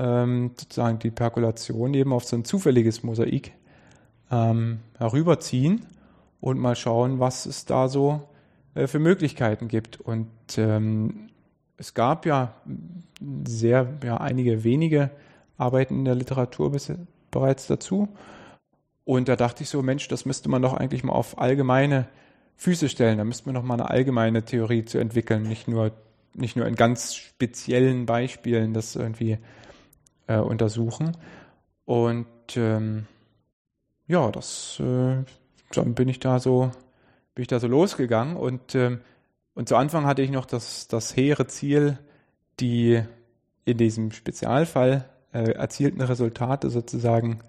ähm, 0.00 0.52
sozusagen 0.56 0.98
die 0.98 1.10
Perkulation 1.10 1.92
eben 1.92 2.14
auf 2.14 2.24
so 2.24 2.34
ein 2.34 2.44
zufälliges 2.44 3.02
Mosaik 3.02 3.52
ähm, 4.30 4.80
herüberziehen 4.96 5.84
und 6.40 6.58
mal 6.58 6.74
schauen, 6.74 7.20
was 7.20 7.44
es 7.44 7.66
da 7.66 7.86
so 7.88 8.22
äh, 8.74 8.86
für 8.86 8.98
Möglichkeiten 8.98 9.68
gibt. 9.68 10.00
Und 10.00 10.30
ähm, 10.56 11.28
es 11.76 11.92
gab 11.92 12.24
ja 12.24 12.54
sehr, 13.46 13.98
ja, 14.02 14.16
einige 14.16 14.64
wenige 14.64 15.10
Arbeiten 15.58 15.98
in 15.98 16.04
der 16.06 16.14
Literatur 16.14 16.72
bis, 16.72 16.90
bereits 17.30 17.66
dazu. 17.66 18.08
Und 19.04 19.28
da 19.28 19.36
dachte 19.36 19.64
ich 19.64 19.68
so, 19.68 19.82
Mensch, 19.82 20.08
das 20.08 20.24
müsste 20.24 20.48
man 20.48 20.62
doch 20.62 20.72
eigentlich 20.72 21.04
mal 21.04 21.12
auf 21.12 21.38
allgemeine 21.38 22.08
Füße 22.56 22.88
stellen. 22.88 23.18
Da 23.18 23.24
müsste 23.24 23.46
man 23.46 23.54
noch 23.54 23.64
mal 23.64 23.74
eine 23.74 23.90
allgemeine 23.90 24.44
Theorie 24.46 24.86
zu 24.86 24.96
entwickeln, 24.96 25.42
nicht 25.42 25.68
nur, 25.68 25.92
nicht 26.34 26.56
nur 26.56 26.66
in 26.66 26.74
ganz 26.74 27.14
speziellen 27.14 28.06
Beispielen 28.06 28.72
das 28.72 28.96
irgendwie 28.96 29.38
äh, 30.30 30.38
untersuchen. 30.38 31.16
Und 31.84 32.26
ähm, 32.56 33.06
ja, 34.06 34.30
das 34.30 34.80
äh, 34.80 35.24
dann 35.72 35.94
bin 35.94 36.08
ich 36.08 36.20
da 36.20 36.38
so, 36.38 36.70
bin 37.34 37.42
ich 37.42 37.48
da 37.48 37.60
so 37.60 37.66
losgegangen. 37.66 38.36
Und, 38.36 38.74
ähm, 38.74 39.00
und 39.54 39.68
zu 39.68 39.76
Anfang 39.76 40.06
hatte 40.06 40.22
ich 40.22 40.30
noch 40.30 40.46
das, 40.46 40.88
das 40.88 41.16
hehre 41.16 41.46
Ziel, 41.46 41.98
die 42.60 43.02
in 43.64 43.78
diesem 43.78 44.12
Spezialfall 44.12 45.08
äh, 45.32 45.52
erzielten 45.52 46.00
Resultate 46.00 46.70
sozusagen 46.70 47.40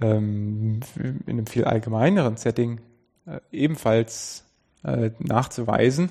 ähm, 0.00 0.80
in 0.96 1.22
einem 1.26 1.46
viel 1.46 1.64
allgemeineren 1.64 2.36
Setting 2.36 2.80
äh, 3.26 3.40
ebenfalls 3.50 4.44
äh, 4.84 5.10
nachzuweisen. 5.18 6.10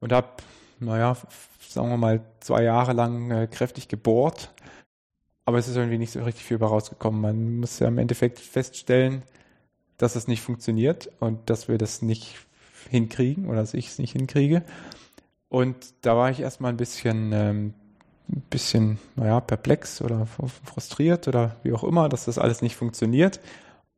Und 0.00 0.12
habe, 0.12 0.28
naja, 0.80 1.16
sagen 1.60 1.88
wir 1.88 1.96
mal, 1.96 2.20
zwei 2.40 2.64
Jahre 2.64 2.92
lang 2.92 3.30
äh, 3.30 3.46
kräftig 3.46 3.88
gebohrt, 3.88 4.52
aber 5.44 5.58
es 5.58 5.68
ist 5.68 5.76
irgendwie 5.76 5.98
nicht 5.98 6.12
so 6.12 6.22
richtig 6.22 6.44
viel 6.44 6.58
bei 6.58 6.66
rausgekommen. 6.66 7.20
Man 7.20 7.60
muss 7.60 7.78
ja 7.78 7.88
im 7.88 7.98
Endeffekt 7.98 8.38
feststellen, 8.38 9.22
dass 9.98 10.16
es 10.16 10.28
nicht 10.28 10.42
funktioniert 10.42 11.10
und 11.20 11.50
dass 11.50 11.68
wir 11.68 11.78
das 11.78 12.02
nicht 12.02 12.36
hinkriegen 12.90 13.46
oder 13.46 13.60
dass 13.60 13.74
ich 13.74 13.88
es 13.88 13.98
nicht 13.98 14.12
hinkriege. 14.12 14.62
Und 15.48 15.76
da 16.02 16.16
war 16.16 16.30
ich 16.30 16.40
erstmal 16.40 16.72
ein 16.72 16.76
bisschen 16.76 17.32
ähm, 17.32 17.74
ein 18.32 18.42
bisschen, 18.50 18.98
naja, 19.16 19.40
perplex 19.40 20.00
oder 20.00 20.26
frustriert 20.26 21.28
oder 21.28 21.56
wie 21.62 21.72
auch 21.72 21.84
immer, 21.84 22.08
dass 22.08 22.24
das 22.24 22.38
alles 22.38 22.62
nicht 22.62 22.76
funktioniert. 22.76 23.40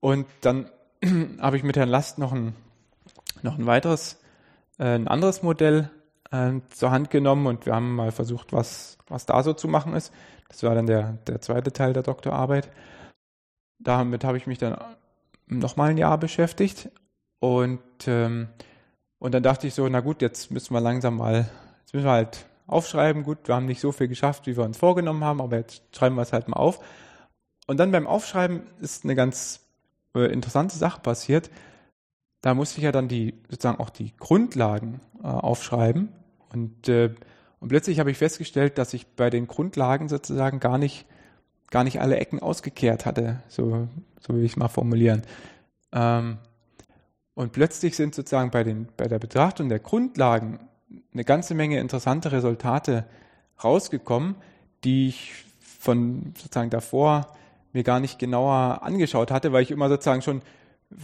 Und 0.01 0.27
dann 0.41 0.71
habe 1.41 1.57
ich 1.57 1.63
mit 1.63 1.77
Herrn 1.77 1.89
Last 1.89 2.19
noch 2.19 2.33
ein, 2.33 2.55
noch 3.43 3.59
ein 3.59 3.67
weiteres, 3.67 4.19
äh, 4.79 4.95
ein 4.95 5.09
anderes 5.09 5.43
Modell 5.43 5.91
äh, 6.35 6.61
zur 6.71 6.91
Hand 6.91 7.11
genommen 7.11 7.47
und 7.47 7.67
wir 7.67 7.75
haben 7.75 7.95
mal 7.95 8.13
versucht, 8.13 8.53
was, 8.53 8.99
was 9.07 9.27
da 9.27 9.43
so 9.43 9.53
zu 9.53 9.69
machen 9.69 9.95
ist. 9.95 10.13
Das 10.49 10.63
war 10.63 10.75
dann 10.75 10.87
der, 10.87 11.19
der 11.27 11.41
zweite 11.41 11.73
Teil 11.73 11.93
der 11.93 12.03
Doktorarbeit. 12.03 12.71
Damit 13.79 14.25
habe 14.25 14.37
ich 14.37 14.47
mich 14.47 14.59
dann 14.59 14.77
nochmal 15.47 15.91
ein 15.91 15.99
Jahr 15.99 16.19
beschäftigt 16.19 16.91
und, 17.41 17.81
ähm, 18.07 18.49
und 19.19 19.33
dann 19.33 19.43
dachte 19.43 19.67
ich 19.67 19.75
so, 19.75 19.89
na 19.89 20.01
gut, 20.01 20.23
jetzt 20.23 20.51
müssen 20.51 20.75
wir 20.75 20.81
langsam 20.81 21.17
mal, 21.17 21.51
jetzt 21.81 21.95
müssen 21.95 22.07
wir 22.07 22.13
halt 22.13 22.47
aufschreiben, 22.67 23.23
gut, 23.25 23.47
wir 23.47 23.55
haben 23.55 23.67
nicht 23.67 23.81
so 23.81 23.93
viel 23.93 24.09
geschafft, 24.09 24.47
wie 24.47 24.57
wir 24.57 24.65
uns 24.65 24.79
vorgenommen 24.79 25.25
haben, 25.25 25.41
aber 25.41 25.57
jetzt 25.57 25.83
schreiben 25.95 26.17
wir 26.17 26.23
es 26.23 26.33
halt 26.33 26.49
mal 26.49 26.57
auf. 26.57 26.81
Und 27.67 27.79
dann 27.79 27.93
beim 27.93 28.07
Aufschreiben 28.07 28.63
ist 28.81 29.05
eine 29.05 29.15
ganz 29.15 29.61
äh, 30.15 30.33
interessante 30.33 30.77
Sache 30.77 31.01
passiert. 31.01 31.51
Da 32.41 32.55
musste 32.55 32.79
ich 32.79 32.85
ja 32.85 32.93
dann 32.93 33.09
die 33.09 33.43
sozusagen 33.49 33.81
auch 33.81 33.91
die 33.91 34.15
Grundlagen 34.17 35.01
äh, 35.23 35.27
aufschreiben. 35.27 36.11
Und, 36.55 36.89
äh, 36.89 37.15
und 37.61 37.69
plötzlich 37.69 37.99
habe 37.99 38.11
ich 38.11 38.19
festgestellt, 38.19 38.79
dass 38.79 38.95
ich 38.95 39.07
bei 39.07 39.31
den 39.31 39.47
Grundlagen 39.47 40.09
sozusagen 40.09 40.61
gar 40.61 40.79
nicht, 40.79 41.07
gar 41.71 41.85
nicht 41.85 42.01
alle 42.01 42.17
Ecken 42.17 42.41
ausgekehrt 42.41 43.07
hatte, 43.07 43.43
so, 43.49 43.89
so 44.21 44.35
will 44.35 44.45
ich 44.45 44.53
es 44.53 44.57
mal 44.57 44.69
formulieren. 44.69 45.23
Ähm, 45.93 46.39
und 47.35 47.53
plötzlich 47.53 47.97
sind 47.97 48.15
sozusagen 48.15 48.51
bei, 48.51 48.63
den, 48.63 48.89
bei 48.97 49.09
der 49.09 49.19
Betrachtung 49.19 49.69
der 49.69 49.81
Grundlagen 49.81 50.61
eine 51.13 51.25
ganze 51.25 51.55
Menge 51.55 51.81
interessante 51.81 52.31
Resultate 52.31 53.05
rausgekommen, 53.63 54.37
die 54.85 55.09
ich 55.09 55.33
von 55.79 56.33
sozusagen 56.37 56.71
davor 56.71 57.27
mir 57.73 57.83
gar 57.83 57.99
nicht 57.99 58.19
genauer 58.19 58.83
angeschaut 58.83 59.31
hatte, 59.31 59.53
weil 59.53 59.63
ich 59.63 59.73
immer 59.73 59.89
sozusagen 59.89 60.23
schon 60.23 60.43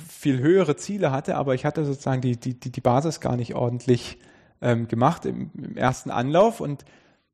viel 0.08 0.38
höhere 0.38 0.76
Ziele 0.76 1.10
hatte, 1.10 1.36
aber 1.36 1.54
ich 1.54 1.64
hatte 1.64 1.84
sozusagen 1.84 2.20
die, 2.20 2.36
die, 2.36 2.54
die 2.54 2.80
Basis 2.80 3.20
gar 3.20 3.36
nicht 3.36 3.54
ordentlich 3.54 4.18
ähm, 4.60 4.88
gemacht 4.88 5.26
im, 5.26 5.50
im 5.54 5.76
ersten 5.76 6.10
Anlauf 6.10 6.60
und 6.60 6.84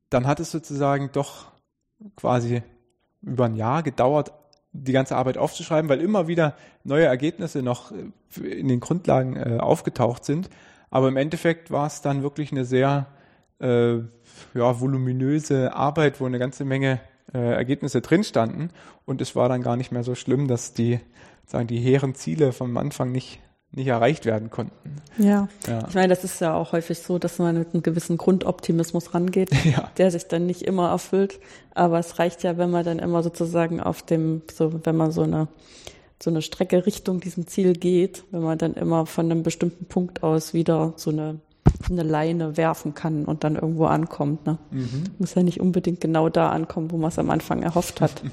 dann 0.09 0.27
hat 0.27 0.39
es 0.39 0.51
sozusagen 0.51 1.09
doch 1.11 1.51
quasi 2.15 2.63
über 3.21 3.45
ein 3.45 3.55
Jahr 3.55 3.83
gedauert, 3.83 4.31
die 4.71 4.91
ganze 4.91 5.15
Arbeit 5.15 5.37
aufzuschreiben, 5.37 5.89
weil 5.89 6.01
immer 6.01 6.27
wieder 6.27 6.55
neue 6.83 7.05
Ergebnisse 7.05 7.61
noch 7.61 7.91
äh, 7.91 8.47
in 8.47 8.67
den 8.67 8.79
Grundlagen 8.79 9.35
äh, 9.35 9.57
aufgetaucht 9.59 10.23
sind. 10.23 10.49
Aber 10.89 11.07
im 11.07 11.17
Endeffekt 11.17 11.71
war 11.71 11.87
es 11.87 12.01
dann 12.01 12.23
wirklich 12.23 12.51
eine 12.51 12.63
sehr 12.63 13.07
äh, 13.59 13.95
ja, 13.95 14.79
voluminöse 14.79 15.73
Arbeit, 15.75 16.21
wo 16.21 16.25
eine 16.25 16.39
ganze 16.39 16.63
Menge 16.63 17.01
äh, 17.33 17.39
Ergebnisse 17.39 18.01
drin 18.01 18.23
standen. 18.23 18.69
Und 19.05 19.21
es 19.21 19.35
war 19.35 19.49
dann 19.49 19.61
gar 19.61 19.75
nicht 19.75 19.91
mehr 19.91 20.03
so 20.03 20.15
schlimm, 20.15 20.47
dass 20.47 20.73
die, 20.73 20.99
sagen, 21.45 21.67
die 21.67 21.79
hehren 21.79 22.15
Ziele 22.15 22.53
vom 22.53 22.77
Anfang 22.77 23.11
nicht, 23.11 23.39
nicht 23.77 23.87
erreicht 23.87 24.25
werden 24.25 24.49
konnten. 24.49 24.97
Ja. 25.17 25.47
ja. 25.67 25.87
ich 25.87 25.95
meine, 25.95 26.09
das 26.09 26.23
ist 26.23 26.41
ja 26.41 26.53
auch 26.53 26.73
häufig 26.73 26.99
so, 26.99 27.17
dass 27.17 27.39
man 27.39 27.57
mit 27.57 27.73
einem 27.73 27.83
gewissen 27.83 28.17
Grundoptimismus 28.17 29.13
rangeht, 29.13 29.49
ja. 29.65 29.89
der 29.97 30.11
sich 30.11 30.27
dann 30.27 30.45
nicht 30.45 30.63
immer 30.63 30.89
erfüllt. 30.89 31.39
Aber 31.73 31.99
es 31.99 32.19
reicht 32.19 32.43
ja, 32.43 32.57
wenn 32.57 32.71
man 32.71 32.83
dann 32.83 32.99
immer 32.99 33.23
sozusagen 33.23 33.79
auf 33.79 34.01
dem, 34.01 34.41
so 34.53 34.81
wenn 34.83 34.97
man 34.97 35.11
so 35.11 35.21
eine 35.21 35.47
so 36.21 36.31
eine 36.31 36.41
Strecke 36.41 36.87
Richtung 36.87 37.19
diesem 37.19 37.45
Ziel 37.45 37.73
geht, 37.73 38.23
wenn 38.31 38.41
man 38.41 38.57
dann 38.57 38.73
immer 38.73 39.05
von 39.05 39.29
einem 39.29 39.43
bestimmten 39.43 39.85
Punkt 39.85 40.23
aus 40.23 40.53
wieder 40.53 40.93
so 40.95 41.11
eine, 41.11 41.39
eine 41.89 42.01
Leine 42.01 42.57
werfen 42.57 42.95
kann 42.95 43.25
und 43.25 43.43
dann 43.43 43.55
irgendwo 43.55 43.85
ankommt. 43.85 44.47
Ne? 44.47 44.57
Mhm. 44.71 45.03
Muss 45.19 45.35
ja 45.35 45.43
nicht 45.43 45.59
unbedingt 45.59 46.01
genau 46.01 46.29
da 46.29 46.49
ankommen, 46.49 46.89
wo 46.89 46.97
man 46.97 47.09
es 47.09 47.19
am 47.19 47.29
Anfang 47.29 47.61
erhofft 47.61 48.01
hat. 48.01 48.23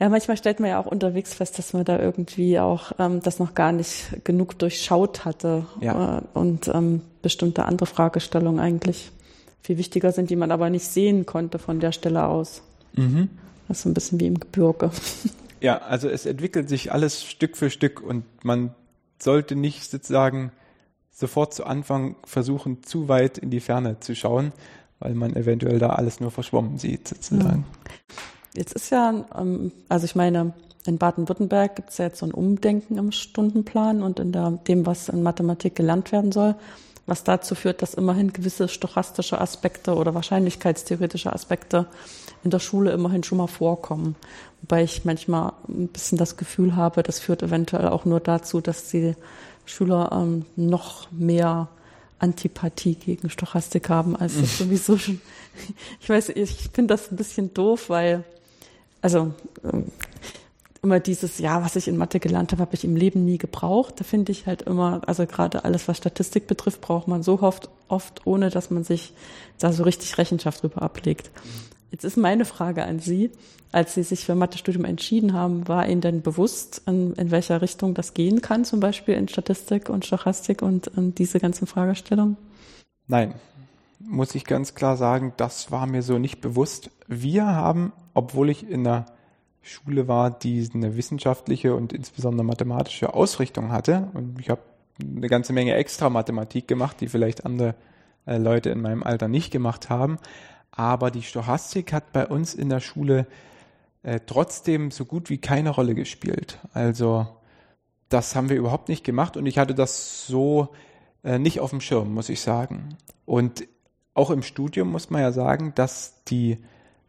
ja, 0.00 0.08
manchmal 0.08 0.36
stellt 0.36 0.60
man 0.60 0.70
ja 0.70 0.80
auch 0.80 0.86
unterwegs 0.86 1.34
fest, 1.34 1.58
dass 1.58 1.72
man 1.72 1.84
da 1.84 1.98
irgendwie 1.98 2.58
auch 2.58 2.92
ähm, 2.98 3.20
das 3.22 3.38
noch 3.38 3.54
gar 3.54 3.72
nicht 3.72 4.24
genug 4.24 4.58
durchschaut 4.58 5.24
hatte 5.24 5.66
ja. 5.80 6.18
äh, 6.18 6.22
und 6.34 6.68
ähm, 6.68 7.02
bestimmte 7.22 7.64
andere 7.64 7.86
Fragestellungen 7.86 8.60
eigentlich 8.60 9.12
viel 9.62 9.78
wichtiger 9.78 10.12
sind, 10.12 10.30
die 10.30 10.36
man 10.36 10.50
aber 10.50 10.68
nicht 10.70 10.86
sehen 10.86 11.26
konnte 11.26 11.58
von 11.58 11.80
der 11.80 11.92
Stelle 11.92 12.26
aus. 12.26 12.62
Mhm. 12.94 13.30
Das 13.68 13.78
ist 13.78 13.82
so 13.84 13.88
ein 13.88 13.94
bisschen 13.94 14.20
wie 14.20 14.26
im 14.26 14.38
Gebirge. 14.38 14.90
Ja, 15.60 15.78
also 15.78 16.10
es 16.10 16.26
entwickelt 16.26 16.68
sich 16.68 16.92
alles 16.92 17.24
Stück 17.24 17.56
für 17.56 17.70
Stück 17.70 18.02
und 18.02 18.24
man 18.44 18.74
sollte 19.18 19.56
nicht 19.56 19.90
sozusagen 19.90 20.52
sofort 21.10 21.54
zu 21.54 21.64
Anfang 21.64 22.16
versuchen, 22.24 22.82
zu 22.82 23.08
weit 23.08 23.38
in 23.38 23.48
die 23.48 23.60
Ferne 23.60 23.98
zu 23.98 24.14
schauen, 24.14 24.52
weil 24.98 25.14
man 25.14 25.34
eventuell 25.34 25.78
da 25.78 25.90
alles 25.90 26.20
nur 26.20 26.30
verschwommen 26.30 26.76
sieht, 26.76 27.08
sozusagen. 27.08 27.64
Jetzt 28.56 28.72
ist 28.72 28.90
ja, 28.90 29.24
ähm, 29.36 29.72
also 29.88 30.04
ich 30.04 30.14
meine, 30.14 30.52
in 30.86 30.98
Baden-Württemberg 30.98 31.76
gibt 31.76 31.90
es 31.90 31.98
ja 31.98 32.06
jetzt 32.06 32.18
so 32.18 32.26
ein 32.26 32.32
Umdenken 32.32 32.98
im 32.98 33.10
Stundenplan 33.10 34.02
und 34.02 34.20
in 34.20 34.32
der, 34.32 34.50
dem, 34.68 34.86
was 34.86 35.08
in 35.08 35.22
Mathematik 35.22 35.74
gelernt 35.74 36.12
werden 36.12 36.30
soll, 36.30 36.54
was 37.06 37.24
dazu 37.24 37.54
führt, 37.54 37.82
dass 37.82 37.94
immerhin 37.94 38.32
gewisse 38.32 38.68
stochastische 38.68 39.40
Aspekte 39.40 39.94
oder 39.94 40.14
wahrscheinlichkeitstheoretische 40.14 41.32
Aspekte 41.32 41.86
in 42.44 42.50
der 42.50 42.58
Schule 42.58 42.92
immerhin 42.92 43.24
schon 43.24 43.38
mal 43.38 43.46
vorkommen. 43.46 44.14
Wobei 44.60 44.84
ich 44.84 45.04
manchmal 45.04 45.52
ein 45.68 45.88
bisschen 45.88 46.18
das 46.18 46.36
Gefühl 46.36 46.76
habe, 46.76 47.02
das 47.02 47.18
führt 47.18 47.42
eventuell 47.42 47.88
auch 47.88 48.04
nur 48.04 48.20
dazu, 48.20 48.60
dass 48.60 48.88
die 48.88 49.14
Schüler 49.66 50.10
ähm, 50.12 50.44
noch 50.56 51.10
mehr 51.10 51.68
Antipathie 52.18 52.94
gegen 52.94 53.28
Stochastik 53.30 53.88
haben, 53.88 54.16
als 54.16 54.38
das 54.40 54.58
sowieso 54.58 54.98
schon. 54.98 55.20
Ich 56.00 56.08
weiß, 56.08 56.30
ich 56.30 56.70
finde 56.72 56.94
das 56.94 57.10
ein 57.10 57.16
bisschen 57.16 57.54
doof, 57.54 57.88
weil, 57.88 58.24
also 59.04 59.34
ähm, 59.70 59.84
immer 60.82 60.98
dieses, 60.98 61.38
ja, 61.38 61.62
was 61.62 61.76
ich 61.76 61.88
in 61.88 61.98
Mathe 61.98 62.20
gelernt 62.20 62.52
habe, 62.52 62.62
habe 62.62 62.74
ich 62.74 62.84
im 62.84 62.96
Leben 62.96 63.26
nie 63.26 63.36
gebraucht. 63.36 64.00
Da 64.00 64.04
finde 64.04 64.32
ich 64.32 64.46
halt 64.46 64.62
immer, 64.62 65.02
also 65.06 65.26
gerade 65.26 65.64
alles, 65.64 65.86
was 65.88 65.98
Statistik 65.98 66.46
betrifft, 66.46 66.80
braucht 66.80 67.06
man 67.06 67.22
so 67.22 67.40
oft, 67.42 67.68
oft, 67.88 68.26
ohne 68.26 68.48
dass 68.48 68.70
man 68.70 68.82
sich 68.82 69.12
da 69.58 69.72
so 69.72 69.82
richtig 69.82 70.16
Rechenschaft 70.16 70.62
drüber 70.62 70.80
ablegt. 70.80 71.30
Jetzt 71.90 72.04
ist 72.04 72.16
meine 72.16 72.46
Frage 72.46 72.84
an 72.84 72.98
Sie, 72.98 73.30
als 73.72 73.92
Sie 73.92 74.02
sich 74.02 74.24
für 74.24 74.34
Mathestudium 74.34 74.86
entschieden 74.86 75.34
haben, 75.34 75.68
war 75.68 75.86
Ihnen 75.86 76.00
denn 76.00 76.22
bewusst, 76.22 76.80
in, 76.86 77.12
in 77.12 77.30
welcher 77.30 77.60
Richtung 77.60 77.92
das 77.92 78.14
gehen 78.14 78.40
kann, 78.40 78.64
zum 78.64 78.80
Beispiel 78.80 79.16
in 79.16 79.28
Statistik 79.28 79.90
und 79.90 80.06
Stochastik 80.06 80.62
und, 80.62 80.88
und 80.88 81.18
diese 81.18 81.40
ganzen 81.40 81.66
Fragestellungen? 81.66 82.38
Nein, 83.06 83.34
muss 84.00 84.34
ich 84.34 84.46
ganz 84.46 84.74
klar 84.74 84.96
sagen, 84.96 85.34
das 85.36 85.70
war 85.70 85.86
mir 85.86 86.02
so 86.02 86.18
nicht 86.18 86.40
bewusst. 86.40 86.90
Wir 87.06 87.44
haben, 87.44 87.92
obwohl 88.14 88.50
ich 88.50 88.68
in 88.68 88.84
der 88.84 89.06
Schule 89.62 90.08
war, 90.08 90.30
die 90.30 90.68
eine 90.74 90.96
wissenschaftliche 90.96 91.74
und 91.74 91.92
insbesondere 91.92 92.44
mathematische 92.44 93.14
Ausrichtung 93.14 93.72
hatte. 93.72 94.08
Und 94.14 94.40
ich 94.40 94.50
habe 94.50 94.60
eine 95.00 95.28
ganze 95.28 95.52
Menge 95.52 95.74
extra 95.74 96.10
Mathematik 96.10 96.68
gemacht, 96.68 97.00
die 97.00 97.08
vielleicht 97.08 97.44
andere 97.44 97.74
äh, 98.26 98.36
Leute 98.38 98.70
in 98.70 98.80
meinem 98.80 99.02
Alter 99.02 99.28
nicht 99.28 99.50
gemacht 99.50 99.90
haben. 99.90 100.18
Aber 100.70 101.10
die 101.10 101.22
Stochastik 101.22 101.92
hat 101.92 102.12
bei 102.12 102.26
uns 102.26 102.54
in 102.54 102.68
der 102.68 102.80
Schule 102.80 103.26
äh, 104.02 104.20
trotzdem 104.26 104.90
so 104.90 105.04
gut 105.04 105.30
wie 105.30 105.38
keine 105.38 105.70
Rolle 105.70 105.94
gespielt. 105.94 106.58
Also 106.72 107.26
das 108.08 108.36
haben 108.36 108.50
wir 108.50 108.56
überhaupt 108.56 108.88
nicht 108.88 109.02
gemacht 109.02 109.36
und 109.36 109.46
ich 109.46 109.58
hatte 109.58 109.74
das 109.74 110.26
so 110.26 110.68
äh, 111.22 111.38
nicht 111.38 111.60
auf 111.60 111.70
dem 111.70 111.80
Schirm, 111.80 112.12
muss 112.12 112.28
ich 112.28 112.40
sagen. 112.40 112.96
Und 113.24 113.66
auch 114.12 114.30
im 114.30 114.42
Studium 114.42 114.90
muss 114.90 115.10
man 115.10 115.22
ja 115.22 115.32
sagen, 115.32 115.72
dass 115.74 116.22
die 116.24 116.58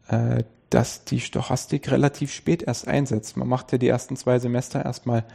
äh, 0.07 0.43
dass 0.69 1.05
die 1.05 1.19
Stochastik 1.19 1.91
relativ 1.91 2.31
spät 2.31 2.63
erst 2.63 2.87
einsetzt. 2.87 3.37
Man 3.37 3.47
macht 3.47 3.71
ja 3.71 3.77
die 3.77 3.87
ersten 3.87 4.15
zwei 4.15 4.39
Semester 4.39 4.83
erstmal 4.83 5.25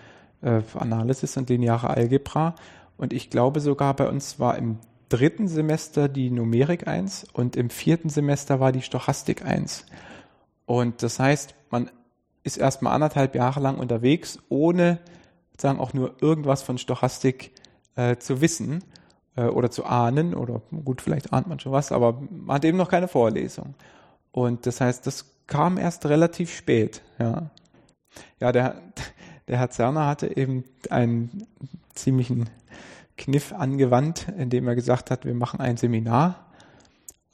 äh, 0.43 0.62
Analysis 0.74 1.37
und 1.37 1.49
lineare 1.51 1.91
Algebra. 1.91 2.55
Und 2.97 3.12
ich 3.12 3.31
glaube 3.31 3.61
sogar 3.61 3.95
bei 3.95 4.09
uns 4.09 4.39
war 4.39 4.59
im 4.59 4.78
dritten 5.09 5.49
Semester 5.49 6.09
die 6.09 6.31
Numerik 6.31 6.87
1 6.87 7.26
und 7.33 7.57
im 7.57 7.70
vierten 7.70 8.09
Semester 8.09 8.61
war 8.61 8.72
die 8.72 8.83
Stochastik 8.83 9.45
1. 9.45 9.87
Und 10.66 11.03
das 11.03 11.18
heißt, 11.18 11.55
man 11.70 11.91
ist 12.43 12.57
erstmal 12.57 12.95
anderthalb 12.95 13.35
Jahre 13.35 13.61
lang 13.61 13.78
unterwegs, 13.78 14.39
ohne 14.49 14.99
sagen 15.59 15.81
auch 15.81 15.93
nur 15.93 16.14
irgendwas 16.20 16.62
von 16.62 16.78
Stochastik 16.78 17.53
äh, 17.97 18.16
zu 18.16 18.41
wissen 18.41 18.85
äh, 19.37 19.45
oder 19.45 19.70
zu 19.70 19.85
ahnen. 19.85 20.35
Oder 20.35 20.62
gut, 20.85 21.03
vielleicht 21.03 21.33
ahnt 21.33 21.49
man 21.49 21.61
schon 21.61 21.72
was, 21.72 21.93
aber 21.93 22.20
man 22.31 22.57
hat 22.57 22.64
eben 22.64 22.78
noch 22.78 22.89
keine 22.89 23.09
Vorlesung. 23.09 23.74
Und 24.33 24.66
das 24.66 24.81
heißt, 24.81 25.07
das 25.07 25.26
kam 25.47 25.78
erst 25.78 26.07
relativ 26.07 26.55
spät. 26.55 27.03
Ja, 27.18 27.51
ja 28.41 28.53
der, 28.53 28.81
der 29.49 29.59
Herr 29.59 29.70
Zerner 29.70 30.07
hatte 30.07 30.37
eben 30.37 30.64
einen 30.91 31.47
ziemlichen 31.95 32.49
Kniff 33.16 33.53
angewandt, 33.53 34.28
indem 34.39 34.66
er 34.68 34.74
gesagt 34.74 35.11
hat, 35.11 35.24
wir 35.24 35.35
machen 35.35 35.61
ein 35.61 35.76
Seminar, 35.76 36.47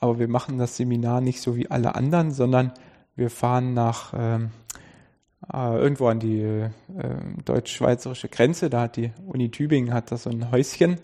aber 0.00 0.18
wir 0.18 0.28
machen 0.28 0.58
das 0.58 0.76
Seminar 0.76 1.20
nicht 1.20 1.40
so 1.40 1.56
wie 1.56 1.70
alle 1.70 1.94
anderen, 1.94 2.32
sondern 2.32 2.72
wir 3.14 3.30
fahren 3.30 3.72
nach 3.72 4.12
ähm, 4.16 4.50
äh, 5.52 5.76
irgendwo 5.78 6.08
an 6.08 6.18
die 6.18 6.40
äh, 6.40 6.70
deutsch-schweizerische 7.44 8.28
Grenze. 8.28 8.68
Da 8.68 8.82
hat 8.82 8.96
die 8.96 9.12
Uni 9.26 9.50
Tübingen 9.50 9.94
hat 9.94 10.10
da 10.10 10.16
so 10.16 10.28
ein 10.30 10.50
Häuschen 10.50 10.98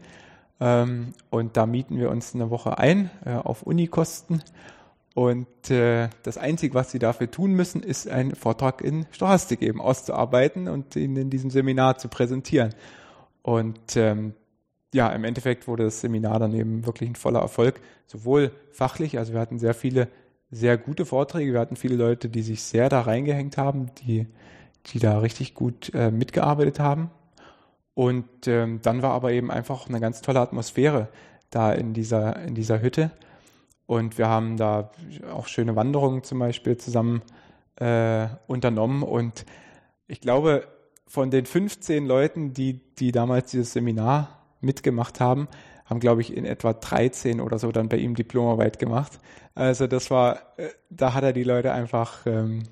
ähm, 0.61 1.14
und 1.30 1.57
da 1.57 1.66
mieten 1.66 1.99
wir 1.99 2.11
uns 2.11 2.34
eine 2.34 2.51
Woche 2.51 2.78
ein 2.78 3.11
äh, 3.24 3.34
auf 3.34 3.62
Unikosten 3.62 4.43
und 5.14 5.70
äh, 5.70 6.08
das 6.22 6.38
Einzige, 6.38 6.74
was 6.74 6.90
sie 6.90 6.98
dafür 6.98 7.30
tun 7.30 7.52
müssen, 7.52 7.82
ist 7.82 8.08
einen 8.08 8.34
Vortrag 8.34 8.80
in 8.80 9.06
Stochastik 9.10 9.60
eben 9.60 9.80
auszuarbeiten 9.80 10.68
und 10.68 10.96
ihn 10.96 11.16
in 11.16 11.28
diesem 11.28 11.50
Seminar 11.50 11.98
zu 11.98 12.08
präsentieren. 12.08 12.74
Und 13.42 13.96
ähm, 13.96 14.34
ja, 14.94 15.08
im 15.10 15.24
Endeffekt 15.24 15.68
wurde 15.68 15.84
das 15.84 16.00
Seminar 16.00 16.38
dann 16.38 16.54
eben 16.54 16.86
wirklich 16.86 17.10
ein 17.10 17.16
voller 17.16 17.40
Erfolg, 17.40 17.80
sowohl 18.06 18.52
fachlich, 18.70 19.18
also 19.18 19.32
wir 19.32 19.40
hatten 19.40 19.58
sehr 19.58 19.74
viele 19.74 20.08
sehr 20.50 20.76
gute 20.76 21.06
Vorträge, 21.06 21.54
wir 21.54 21.60
hatten 21.60 21.76
viele 21.76 21.96
Leute, 21.96 22.28
die 22.28 22.42
sich 22.42 22.62
sehr 22.62 22.90
da 22.90 23.00
reingehängt 23.00 23.56
haben, 23.56 23.90
die, 24.02 24.26
die 24.86 24.98
da 24.98 25.18
richtig 25.18 25.54
gut 25.54 25.92
äh, 25.94 26.10
mitgearbeitet 26.10 26.78
haben. 26.78 27.10
Und 27.94 28.26
ähm, 28.46 28.80
dann 28.82 29.02
war 29.02 29.12
aber 29.12 29.32
eben 29.32 29.50
einfach 29.50 29.88
eine 29.88 29.98
ganz 29.98 30.20
tolle 30.20 30.40
Atmosphäre 30.40 31.08
da 31.50 31.72
in 31.72 31.94
dieser, 31.94 32.36
in 32.42 32.54
dieser 32.54 32.82
Hütte. 32.82 33.10
Und 33.93 34.16
wir 34.16 34.26
haben 34.26 34.57
da 34.57 34.90
auch 35.30 35.49
schöne 35.49 35.76
Wanderungen 35.76 36.22
zum 36.22 36.38
Beispiel 36.38 36.78
zusammen 36.78 37.20
äh, 37.76 38.26
unternommen. 38.47 39.03
Und 39.03 39.45
ich 40.07 40.22
glaube, 40.22 40.66
von 41.07 41.30
den 41.30 41.45
15 41.45 42.07
Leuten, 42.07 42.55
die, 42.55 42.80
die 42.99 43.12
damals 43.12 43.51
dieses 43.51 43.74
Seminar 43.74 44.47
mitgemacht 44.62 45.20
haben, 45.20 45.47
haben, 45.84 46.01
glaube 46.01 46.22
ich, 46.22 46.34
in 46.34 46.47
etwa 46.47 46.72
13 46.72 47.38
oder 47.38 47.59
so 47.59 47.70
dann 47.70 47.90
bei 47.90 47.99
ihm 47.99 48.14
Diplomarbeit 48.14 48.78
gemacht. 48.78 49.20
Also 49.55 49.86
das 49.86 50.11
war, 50.11 50.38
äh, 50.57 50.70
da 50.88 51.12
hat 51.12 51.24
er 51.24 51.34
die 51.34 51.45
Leute 51.45 51.72
einfach 51.72 52.24
ähm, 52.24 52.62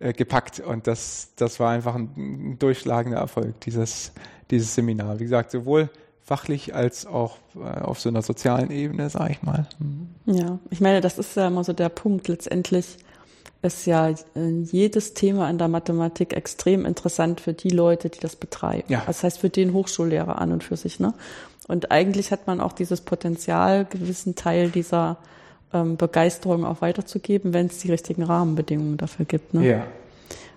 äh, 0.00 0.14
gepackt 0.14 0.60
und 0.60 0.86
das, 0.86 1.34
das 1.36 1.60
war 1.60 1.72
einfach 1.72 1.96
ein, 1.96 2.14
ein 2.16 2.58
durchschlagender 2.58 3.18
Erfolg, 3.18 3.60
dieses, 3.60 4.10
dieses 4.50 4.74
Seminar. 4.74 5.18
Wie 5.18 5.24
gesagt, 5.24 5.50
sowohl 5.50 5.90
fachlich 6.26 6.74
als 6.74 7.06
auch 7.06 7.36
äh, 7.54 7.80
auf 7.80 8.00
so 8.00 8.08
einer 8.08 8.20
sozialen 8.20 8.72
Ebene, 8.72 9.08
sage 9.10 9.30
ich 9.30 9.42
mal. 9.44 9.68
Ja, 10.26 10.58
ich 10.70 10.80
meine, 10.80 11.00
das 11.00 11.18
ist 11.18 11.36
ja 11.36 11.46
immer 11.46 11.62
so 11.62 11.72
der 11.72 11.88
Punkt. 11.88 12.26
Letztendlich 12.26 12.96
ist 13.62 13.86
ja 13.86 14.08
äh, 14.10 14.14
jedes 14.64 15.14
Thema 15.14 15.48
in 15.48 15.58
der 15.58 15.68
Mathematik 15.68 16.32
extrem 16.32 16.84
interessant 16.84 17.40
für 17.40 17.52
die 17.52 17.70
Leute, 17.70 18.10
die 18.10 18.18
das 18.18 18.34
betreiben. 18.34 18.84
Ja. 18.88 19.04
Das 19.06 19.22
heißt 19.22 19.38
für 19.38 19.50
den 19.50 19.72
Hochschullehrer 19.72 20.40
an 20.40 20.50
und 20.52 20.64
für 20.64 20.76
sich. 20.76 20.98
Ne? 20.98 21.14
Und 21.68 21.92
eigentlich 21.92 22.32
hat 22.32 22.48
man 22.48 22.60
auch 22.60 22.72
dieses 22.72 23.02
Potenzial, 23.02 23.84
gewissen 23.84 24.34
Teil 24.34 24.70
dieser 24.70 25.18
ähm, 25.72 25.96
Begeisterung 25.96 26.64
auch 26.64 26.80
weiterzugeben, 26.80 27.54
wenn 27.54 27.66
es 27.66 27.78
die 27.78 27.90
richtigen 27.92 28.24
Rahmenbedingungen 28.24 28.96
dafür 28.96 29.26
gibt. 29.26 29.54
Ne? 29.54 29.64
Ja. 29.64 29.86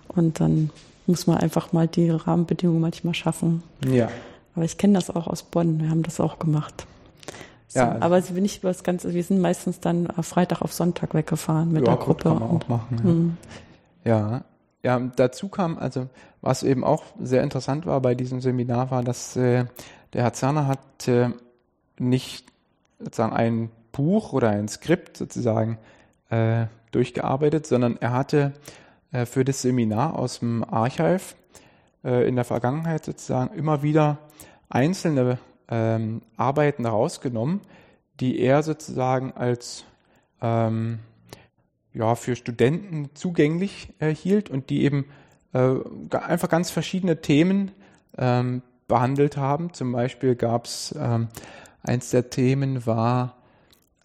Und 0.08 0.40
dann 0.40 0.72
muss 1.06 1.28
man 1.28 1.38
einfach 1.38 1.74
mal 1.74 1.88
die 1.88 2.10
Rahmenbedingungen 2.10 2.82
manchmal 2.82 3.14
schaffen. 3.14 3.62
Ja. 3.88 4.10
Aber 4.56 4.66
ich 4.66 4.78
kenne 4.78 4.94
das 4.94 5.10
auch 5.10 5.28
aus 5.28 5.44
Bonn. 5.44 5.82
Wir 5.82 5.90
haben 5.90 6.04
das 6.04 6.20
auch 6.20 6.40
gemacht. 6.40 6.86
So, 7.68 7.80
ja, 7.80 7.92
also 7.92 8.04
aber 8.04 8.36
wir 8.36 8.42
nicht 8.42 8.60
über 8.60 8.70
das 8.70 8.84
Ganze, 8.84 9.14
wir 9.14 9.24
sind 9.24 9.40
meistens 9.40 9.80
dann 9.80 10.08
Freitag 10.24 10.62
auf 10.64 10.74
Sonntag 10.74 11.14
weggefahren 11.14 11.72
mit 11.72 11.86
ja, 11.86 11.96
der 11.96 12.04
Gruppe. 12.04 12.24
Kann 12.24 12.40
man 12.40 12.50
auch 12.50 12.68
machen. 12.68 12.98
Ja. 12.98 13.04
Hm. 13.04 13.38
ja. 14.04 14.44
ja, 14.82 15.12
dazu 15.16 15.50
kam, 15.50 15.78
also 15.78 16.08
was 16.42 16.64
eben 16.64 16.84
auch 16.84 17.04
sehr 17.22 17.44
interessant 17.44 17.86
war 17.86 18.02
bei 18.02 18.16
diesem 18.16 18.42
Seminar, 18.42 18.90
war, 18.90 19.04
dass 19.04 19.36
äh, 19.36 19.66
der 20.14 20.24
Herr 20.24 20.34
Zerner 20.34 20.66
hat 20.68 21.08
äh, 21.08 21.30
nicht 22.00 22.48
sozusagen 22.98 23.34
ein 23.34 23.70
Buch 23.92 24.34
oder 24.34 24.50
ein 24.50 24.68
Skript 24.68 25.18
sozusagen 25.18 25.78
äh, 26.30 26.66
durchgearbeitet, 26.92 27.68
sondern 27.68 27.98
er 27.98 28.14
hatte 28.14 28.54
äh, 29.12 29.26
für 29.26 29.46
das 29.46 29.62
Seminar 29.62 30.18
aus 30.18 30.40
dem 30.40 30.64
Archiv 30.64 31.36
äh, 32.04 32.28
in 32.28 32.36
der 32.36 32.46
Vergangenheit 32.46 33.06
sozusagen 33.06 33.56
immer 33.56 33.84
wieder 33.84 34.20
einzelne 34.70 35.40
ähm, 35.70 36.22
Arbeiten 36.38 36.86
rausgenommen, 36.86 37.62
die 38.20 38.40
er 38.40 38.64
sozusagen 38.64 39.34
als 39.34 39.86
ähm, 40.42 41.00
ja, 41.94 42.16
für 42.16 42.36
Studenten 42.36 43.10
zugänglich 43.14 43.90
äh, 44.00 44.14
hielt 44.14 44.50
und 44.50 44.70
die 44.70 44.84
eben 44.84 45.06
äh, 45.54 45.76
einfach 46.16 46.50
ganz 46.50 46.70
verschiedene 46.70 47.22
Themen 47.22 47.72
ähm, 48.18 48.62
behandelt 48.88 49.38
haben. 49.38 49.74
Zum 49.74 49.92
Beispiel 49.92 50.36
gab 50.36 50.66
es 50.66 50.96
ähm, 51.00 51.30
eins 51.82 52.10
der 52.12 52.30
Themen 52.30 52.86
war 52.86 53.36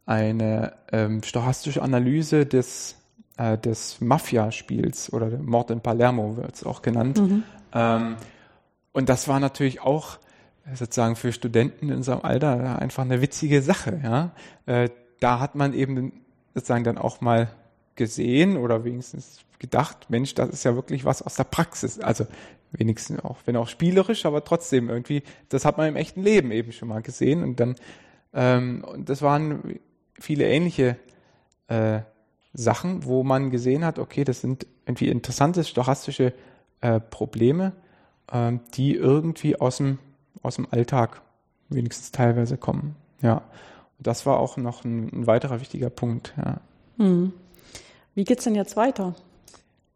eine 0.06 0.74
ähm, 0.92 1.22
stochastische 1.22 1.82
Analyse 1.82 2.46
des, 2.46 2.96
äh, 3.36 3.56
des 3.58 4.00
Mafia-Spiels 4.00 5.12
oder 5.12 5.30
Mord 5.38 5.70
in 5.70 5.80
Palermo 5.80 6.36
wird 6.36 6.54
es 6.54 6.64
auch 6.64 6.82
genannt. 6.82 7.18
Mhm. 7.18 7.42
Ähm, 7.74 8.16
und 8.92 9.08
das 9.08 9.28
war 9.28 9.40
natürlich 9.40 9.80
auch 9.80 10.18
sozusagen 10.72 11.16
für 11.16 11.32
Studenten 11.32 11.90
in 11.90 11.96
unserem 11.96 12.20
Alter 12.22 12.78
einfach 12.80 13.02
eine 13.02 13.20
witzige 13.20 13.60
Sache. 13.60 14.00
Ja? 14.02 14.30
Äh, 14.66 14.88
da 15.20 15.40
hat 15.40 15.54
man 15.54 15.74
eben 15.74 16.24
sozusagen 16.54 16.84
dann 16.84 16.96
auch 16.96 17.20
mal 17.20 17.48
gesehen 17.96 18.56
oder 18.56 18.84
wenigstens 18.84 19.40
gedacht, 19.58 20.06
Mensch, 20.08 20.34
das 20.34 20.50
ist 20.50 20.64
ja 20.64 20.74
wirklich 20.74 21.04
was 21.04 21.22
aus 21.22 21.36
der 21.36 21.44
Praxis. 21.44 22.00
Also 22.00 22.26
wenigstens 22.72 23.22
auch, 23.24 23.38
wenn 23.44 23.56
auch 23.56 23.68
spielerisch, 23.68 24.26
aber 24.26 24.44
trotzdem 24.44 24.88
irgendwie, 24.88 25.22
das 25.48 25.64
hat 25.64 25.76
man 25.76 25.88
im 25.88 25.96
echten 25.96 26.22
Leben 26.22 26.50
eben 26.50 26.72
schon 26.72 26.88
mal 26.88 27.02
gesehen. 27.02 27.42
Und 27.42 27.60
dann, 27.60 27.74
ähm, 28.32 28.84
und 28.84 29.08
das 29.08 29.22
waren 29.22 29.78
viele 30.18 30.46
ähnliche 30.46 30.96
äh, 31.68 32.00
Sachen, 32.52 33.04
wo 33.04 33.22
man 33.24 33.50
gesehen 33.50 33.84
hat, 33.84 33.98
okay, 33.98 34.24
das 34.24 34.40
sind 34.40 34.66
irgendwie 34.86 35.08
interessante 35.08 35.64
stochastische 35.64 36.32
äh, 36.80 37.00
Probleme, 37.00 37.72
äh, 38.30 38.52
die 38.74 38.94
irgendwie 38.94 39.60
aus 39.60 39.78
dem, 39.78 39.98
aus 40.42 40.56
dem 40.56 40.66
Alltag 40.70 41.22
wenigstens 41.68 42.12
teilweise 42.12 42.56
kommen. 42.56 42.96
Ja. 43.20 43.42
Und 43.98 44.06
das 44.06 44.26
war 44.26 44.38
auch 44.38 44.56
noch 44.56 44.84
ein, 44.84 45.08
ein 45.12 45.26
weiterer 45.26 45.60
wichtiger 45.60 45.90
Punkt. 45.90 46.34
Ja. 46.36 46.60
Hm. 46.98 47.32
Wie 48.14 48.24
geht's 48.24 48.44
denn 48.44 48.54
jetzt 48.54 48.76
weiter? 48.76 49.14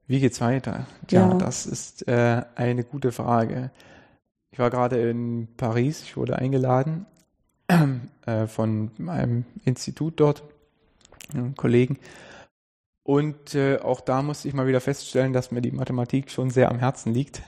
Wie 0.06 0.20
geht's 0.20 0.40
weiter? 0.40 0.86
Tja, 1.06 1.28
ja. 1.28 1.34
das 1.34 1.66
ist 1.66 2.08
äh, 2.08 2.42
eine 2.54 2.82
gute 2.82 3.12
Frage. 3.12 3.70
Ich 4.50 4.58
war 4.58 4.70
gerade 4.70 4.98
in 5.08 5.48
Paris, 5.56 6.02
ich 6.02 6.16
wurde 6.16 6.36
eingeladen 6.36 7.06
äh, 7.68 8.46
von 8.46 8.90
einem 9.06 9.44
Institut 9.64 10.18
dort, 10.18 10.42
einem 11.32 11.54
Kollegen. 11.54 11.98
Und 13.08 13.54
äh, 13.54 13.78
auch 13.78 14.02
da 14.02 14.20
musste 14.20 14.48
ich 14.48 14.54
mal 14.54 14.66
wieder 14.66 14.82
feststellen, 14.82 15.32
dass 15.32 15.50
mir 15.50 15.62
die 15.62 15.70
Mathematik 15.70 16.30
schon 16.30 16.50
sehr 16.50 16.70
am 16.70 16.78
Herzen 16.78 17.14
liegt. 17.14 17.40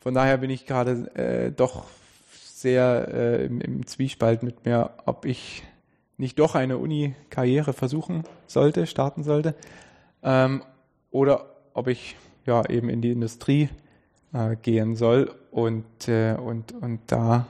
Von 0.00 0.14
daher 0.14 0.38
bin 0.38 0.48
ich 0.48 0.64
gerade 0.64 1.12
äh, 1.16 1.50
doch 1.50 1.86
sehr 2.30 3.08
äh, 3.12 3.46
im, 3.46 3.60
im, 3.60 3.86
Zwiespalt 3.88 4.44
mit 4.44 4.64
mir, 4.64 4.90
ob 5.06 5.24
ich 5.24 5.64
nicht 6.18 6.38
doch 6.38 6.54
eine 6.54 6.78
Uni-Karriere 6.78 7.72
versuchen 7.72 8.22
sollte, 8.46 8.86
starten 8.86 9.24
sollte, 9.24 9.56
ähm, 10.22 10.62
oder 11.10 11.46
ob 11.74 11.88
ich 11.88 12.14
ja 12.46 12.64
eben 12.66 12.90
in 12.90 13.02
die 13.02 13.10
Industrie 13.10 13.70
äh, 14.32 14.54
gehen 14.54 14.94
soll 14.94 15.34
und, 15.50 16.06
äh, 16.06 16.36
und, 16.36 16.70
und 16.80 17.00
da 17.08 17.48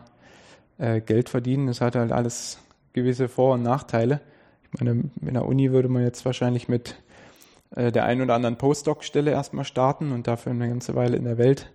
äh, 0.79 1.03
Geld 1.03 1.29
verdienen. 1.29 1.67
Das 1.67 1.83
hat 1.83 1.97
halt 1.97 2.13
alles 2.13 2.57
gewisse 2.95 3.29
Vor- 3.29 3.53
und 3.53 3.63
Nachteile. 3.63 4.23
Ich 4.73 4.81
meine, 4.81 5.11
in 5.21 5.35
der 5.35 5.45
Uni 5.45 5.71
würde 5.71 5.91
man 5.91 6.03
jetzt 6.03 6.25
wahrscheinlich 6.25 6.67
mit 6.67 6.97
äh, 7.75 7.93
der 7.93 8.05
einen 8.05 8.23
oder 8.23 8.35
anderen 8.35 8.57
Postdoc-Stelle 8.57 9.31
erstmal 9.31 9.65
starten 9.65 10.13
und 10.13 10.27
dafür 10.27 10.53
eine 10.53 10.69
ganze 10.69 10.95
Weile 10.95 11.17
in 11.17 11.25
der 11.25 11.39
Welt 11.39 11.71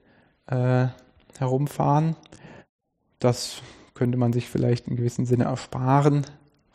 äh, 0.48 0.88
herumfahren. 1.38 2.16
Das 3.20 3.62
könnte 3.94 4.18
man 4.18 4.34
sich 4.34 4.50
vielleicht 4.50 4.88
in 4.88 4.98
gewissem 4.98 5.26
Sinne 5.26 5.46
ersparen, 5.46 6.26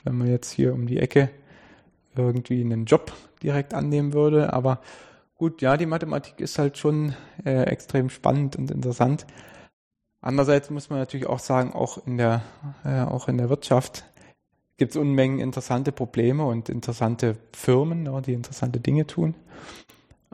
wenn 0.04 0.16
man 0.16 0.28
jetzt 0.28 0.50
hier 0.50 0.72
um 0.72 0.86
die 0.86 0.98
Ecke 0.98 1.30
irgendwie 2.16 2.60
einen 2.62 2.86
Job 2.86 3.12
direkt 3.42 3.74
annehmen 3.74 4.12
würde. 4.12 4.52
Aber 4.52 4.80
gut, 5.36 5.62
ja, 5.62 5.76
die 5.76 5.86
Mathematik 5.86 6.40
ist 6.40 6.58
halt 6.58 6.78
schon 6.78 7.14
äh, 7.44 7.64
extrem 7.64 8.10
spannend 8.10 8.56
und 8.56 8.70
interessant. 8.70 9.26
Andererseits 10.22 10.70
muss 10.70 10.90
man 10.90 10.98
natürlich 10.98 11.26
auch 11.26 11.38
sagen, 11.38 11.72
auch 11.72 12.06
in 12.06 12.18
der, 12.18 12.42
äh, 12.84 13.02
auch 13.02 13.28
in 13.28 13.38
der 13.38 13.48
Wirtschaft 13.48 14.04
gibt 14.80 14.92
es 14.92 14.96
Unmengen 14.96 15.40
interessante 15.40 15.92
Probleme 15.92 16.46
und 16.46 16.70
interessante 16.70 17.36
Firmen, 17.52 18.04
ne, 18.04 18.22
die 18.22 18.32
interessante 18.32 18.80
Dinge 18.80 19.06
tun. 19.06 19.34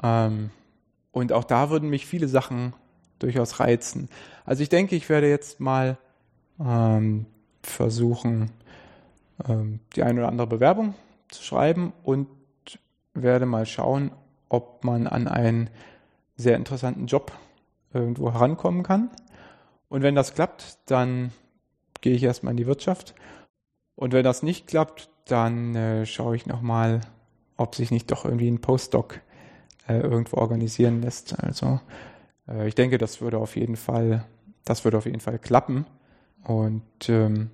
Ähm, 0.01 0.51
und 1.11 1.33
auch 1.33 1.43
da 1.43 1.69
würden 1.71 1.91
mich 1.91 2.07
viele 2.07 2.29
Sachen 2.29 2.73
durchaus 3.19 3.59
reizen. 3.59 4.09
Also 4.45 4.63
ich 4.63 4.69
denke, 4.69 4.95
ich 4.95 5.09
werde 5.09 5.29
jetzt 5.29 5.59
mal 5.59 5.99
ähm, 6.61 7.27
versuchen, 7.61 8.53
ähm, 9.49 9.81
die 9.97 10.05
eine 10.05 10.21
oder 10.21 10.29
andere 10.29 10.47
Bewerbung 10.47 10.95
zu 11.29 11.43
schreiben 11.43 11.93
und 12.05 12.29
werde 13.15 13.47
mal 13.47 13.67
schauen, 13.67 14.13
ob 14.49 14.85
man 14.85 15.09
an 15.09 15.27
einen 15.27 15.71
sehr 16.37 16.55
interessanten 16.55 17.07
Job 17.07 17.33
irgendwo 17.93 18.33
herankommen 18.33 18.85
kann. 18.85 19.11
Und 19.89 20.03
wenn 20.03 20.15
das 20.15 20.35
klappt, 20.35 20.79
dann 20.87 21.33
gehe 22.01 22.15
ich 22.15 22.23
erstmal 22.23 22.53
in 22.53 22.59
die 22.59 22.67
Wirtschaft. 22.67 23.17
Und 23.97 24.13
wenn 24.13 24.25
das 24.25 24.43
nicht 24.43 24.67
klappt, 24.67 25.09
dann 25.27 25.75
äh, 25.75 26.07
schaue 26.07 26.37
ich 26.37 26.47
nochmal, 26.47 27.01
ob 27.57 27.75
sich 27.75 27.91
nicht 27.91 28.11
doch 28.11 28.25
irgendwie 28.25 28.49
ein 28.49 28.61
Postdoc 28.61 29.21
äh, 29.89 29.99
irgendwo 29.99 30.37
organisieren 30.37 31.03
lässt. 31.03 31.39
Also 31.43 31.81
äh, 32.49 32.69
ich 32.69 32.75
denke, 32.75 32.99
das 32.99 33.21
würde 33.21 33.39
auf 33.39 33.57
jeden 33.57 33.77
Fall, 33.77 34.25
das 34.65 34.85
würde 34.85 34.99
auf 34.99 35.07
jeden 35.07 35.21
Fall 35.21 35.39
klappen. 35.39 35.87
Und 36.45 37.09
ähm, 37.09 37.51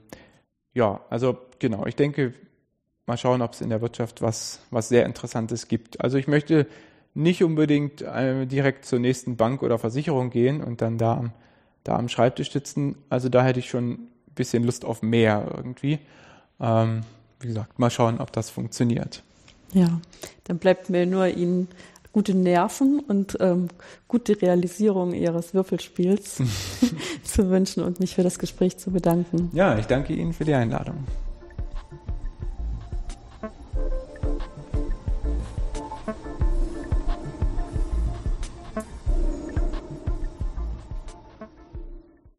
ja, 0.74 1.00
also 1.08 1.38
genau, 1.58 1.86
ich 1.86 1.96
denke, 1.96 2.34
mal 3.06 3.16
schauen, 3.16 3.40
ob 3.40 3.52
es 3.52 3.60
in 3.60 3.70
der 3.70 3.80
Wirtschaft 3.80 4.20
was, 4.20 4.60
was 4.70 4.88
sehr 4.88 5.06
Interessantes 5.06 5.68
gibt. 5.68 6.00
Also 6.00 6.18
ich 6.18 6.28
möchte 6.28 6.66
nicht 7.14 7.42
unbedingt 7.42 8.02
äh, 8.02 8.46
direkt 8.46 8.84
zur 8.84 8.98
nächsten 8.98 9.36
Bank 9.36 9.62
oder 9.62 9.78
Versicherung 9.78 10.30
gehen 10.30 10.62
und 10.62 10.82
dann 10.82 10.98
da 10.98 11.32
da 11.84 11.96
am 11.96 12.08
Schreibtisch 12.08 12.52
sitzen. 12.52 12.96
Also 13.08 13.28
da 13.28 13.44
hätte 13.44 13.60
ich 13.60 13.68
schon 13.68 13.90
ein 13.92 14.08
bisschen 14.34 14.64
Lust 14.64 14.84
auf 14.84 15.02
mehr 15.02 15.52
irgendwie. 15.56 15.98
Ähm, 16.62 17.02
wie 17.40 17.48
gesagt, 17.48 17.78
mal 17.78 17.90
schauen, 17.90 18.20
ob 18.20 18.32
das 18.32 18.48
funktioniert. 18.48 19.22
Ja, 19.72 20.00
dann 20.44 20.58
bleibt 20.58 20.90
mir 20.90 21.06
nur 21.06 21.26
Ihnen 21.26 21.68
gute 22.12 22.34
Nerven 22.34 23.00
und 23.00 23.36
ähm, 23.40 23.68
gute 24.06 24.40
Realisierung 24.40 25.14
Ihres 25.14 25.54
Würfelspiels 25.54 26.42
zu 27.24 27.50
wünschen 27.50 27.82
und 27.82 28.00
mich 28.00 28.14
für 28.14 28.22
das 28.22 28.38
Gespräch 28.38 28.78
zu 28.78 28.90
bedanken. 28.90 29.50
Ja, 29.52 29.78
ich 29.78 29.86
danke 29.86 30.12
Ihnen 30.12 30.32
für 30.32 30.44
die 30.44 30.54
Einladung. 30.54 31.04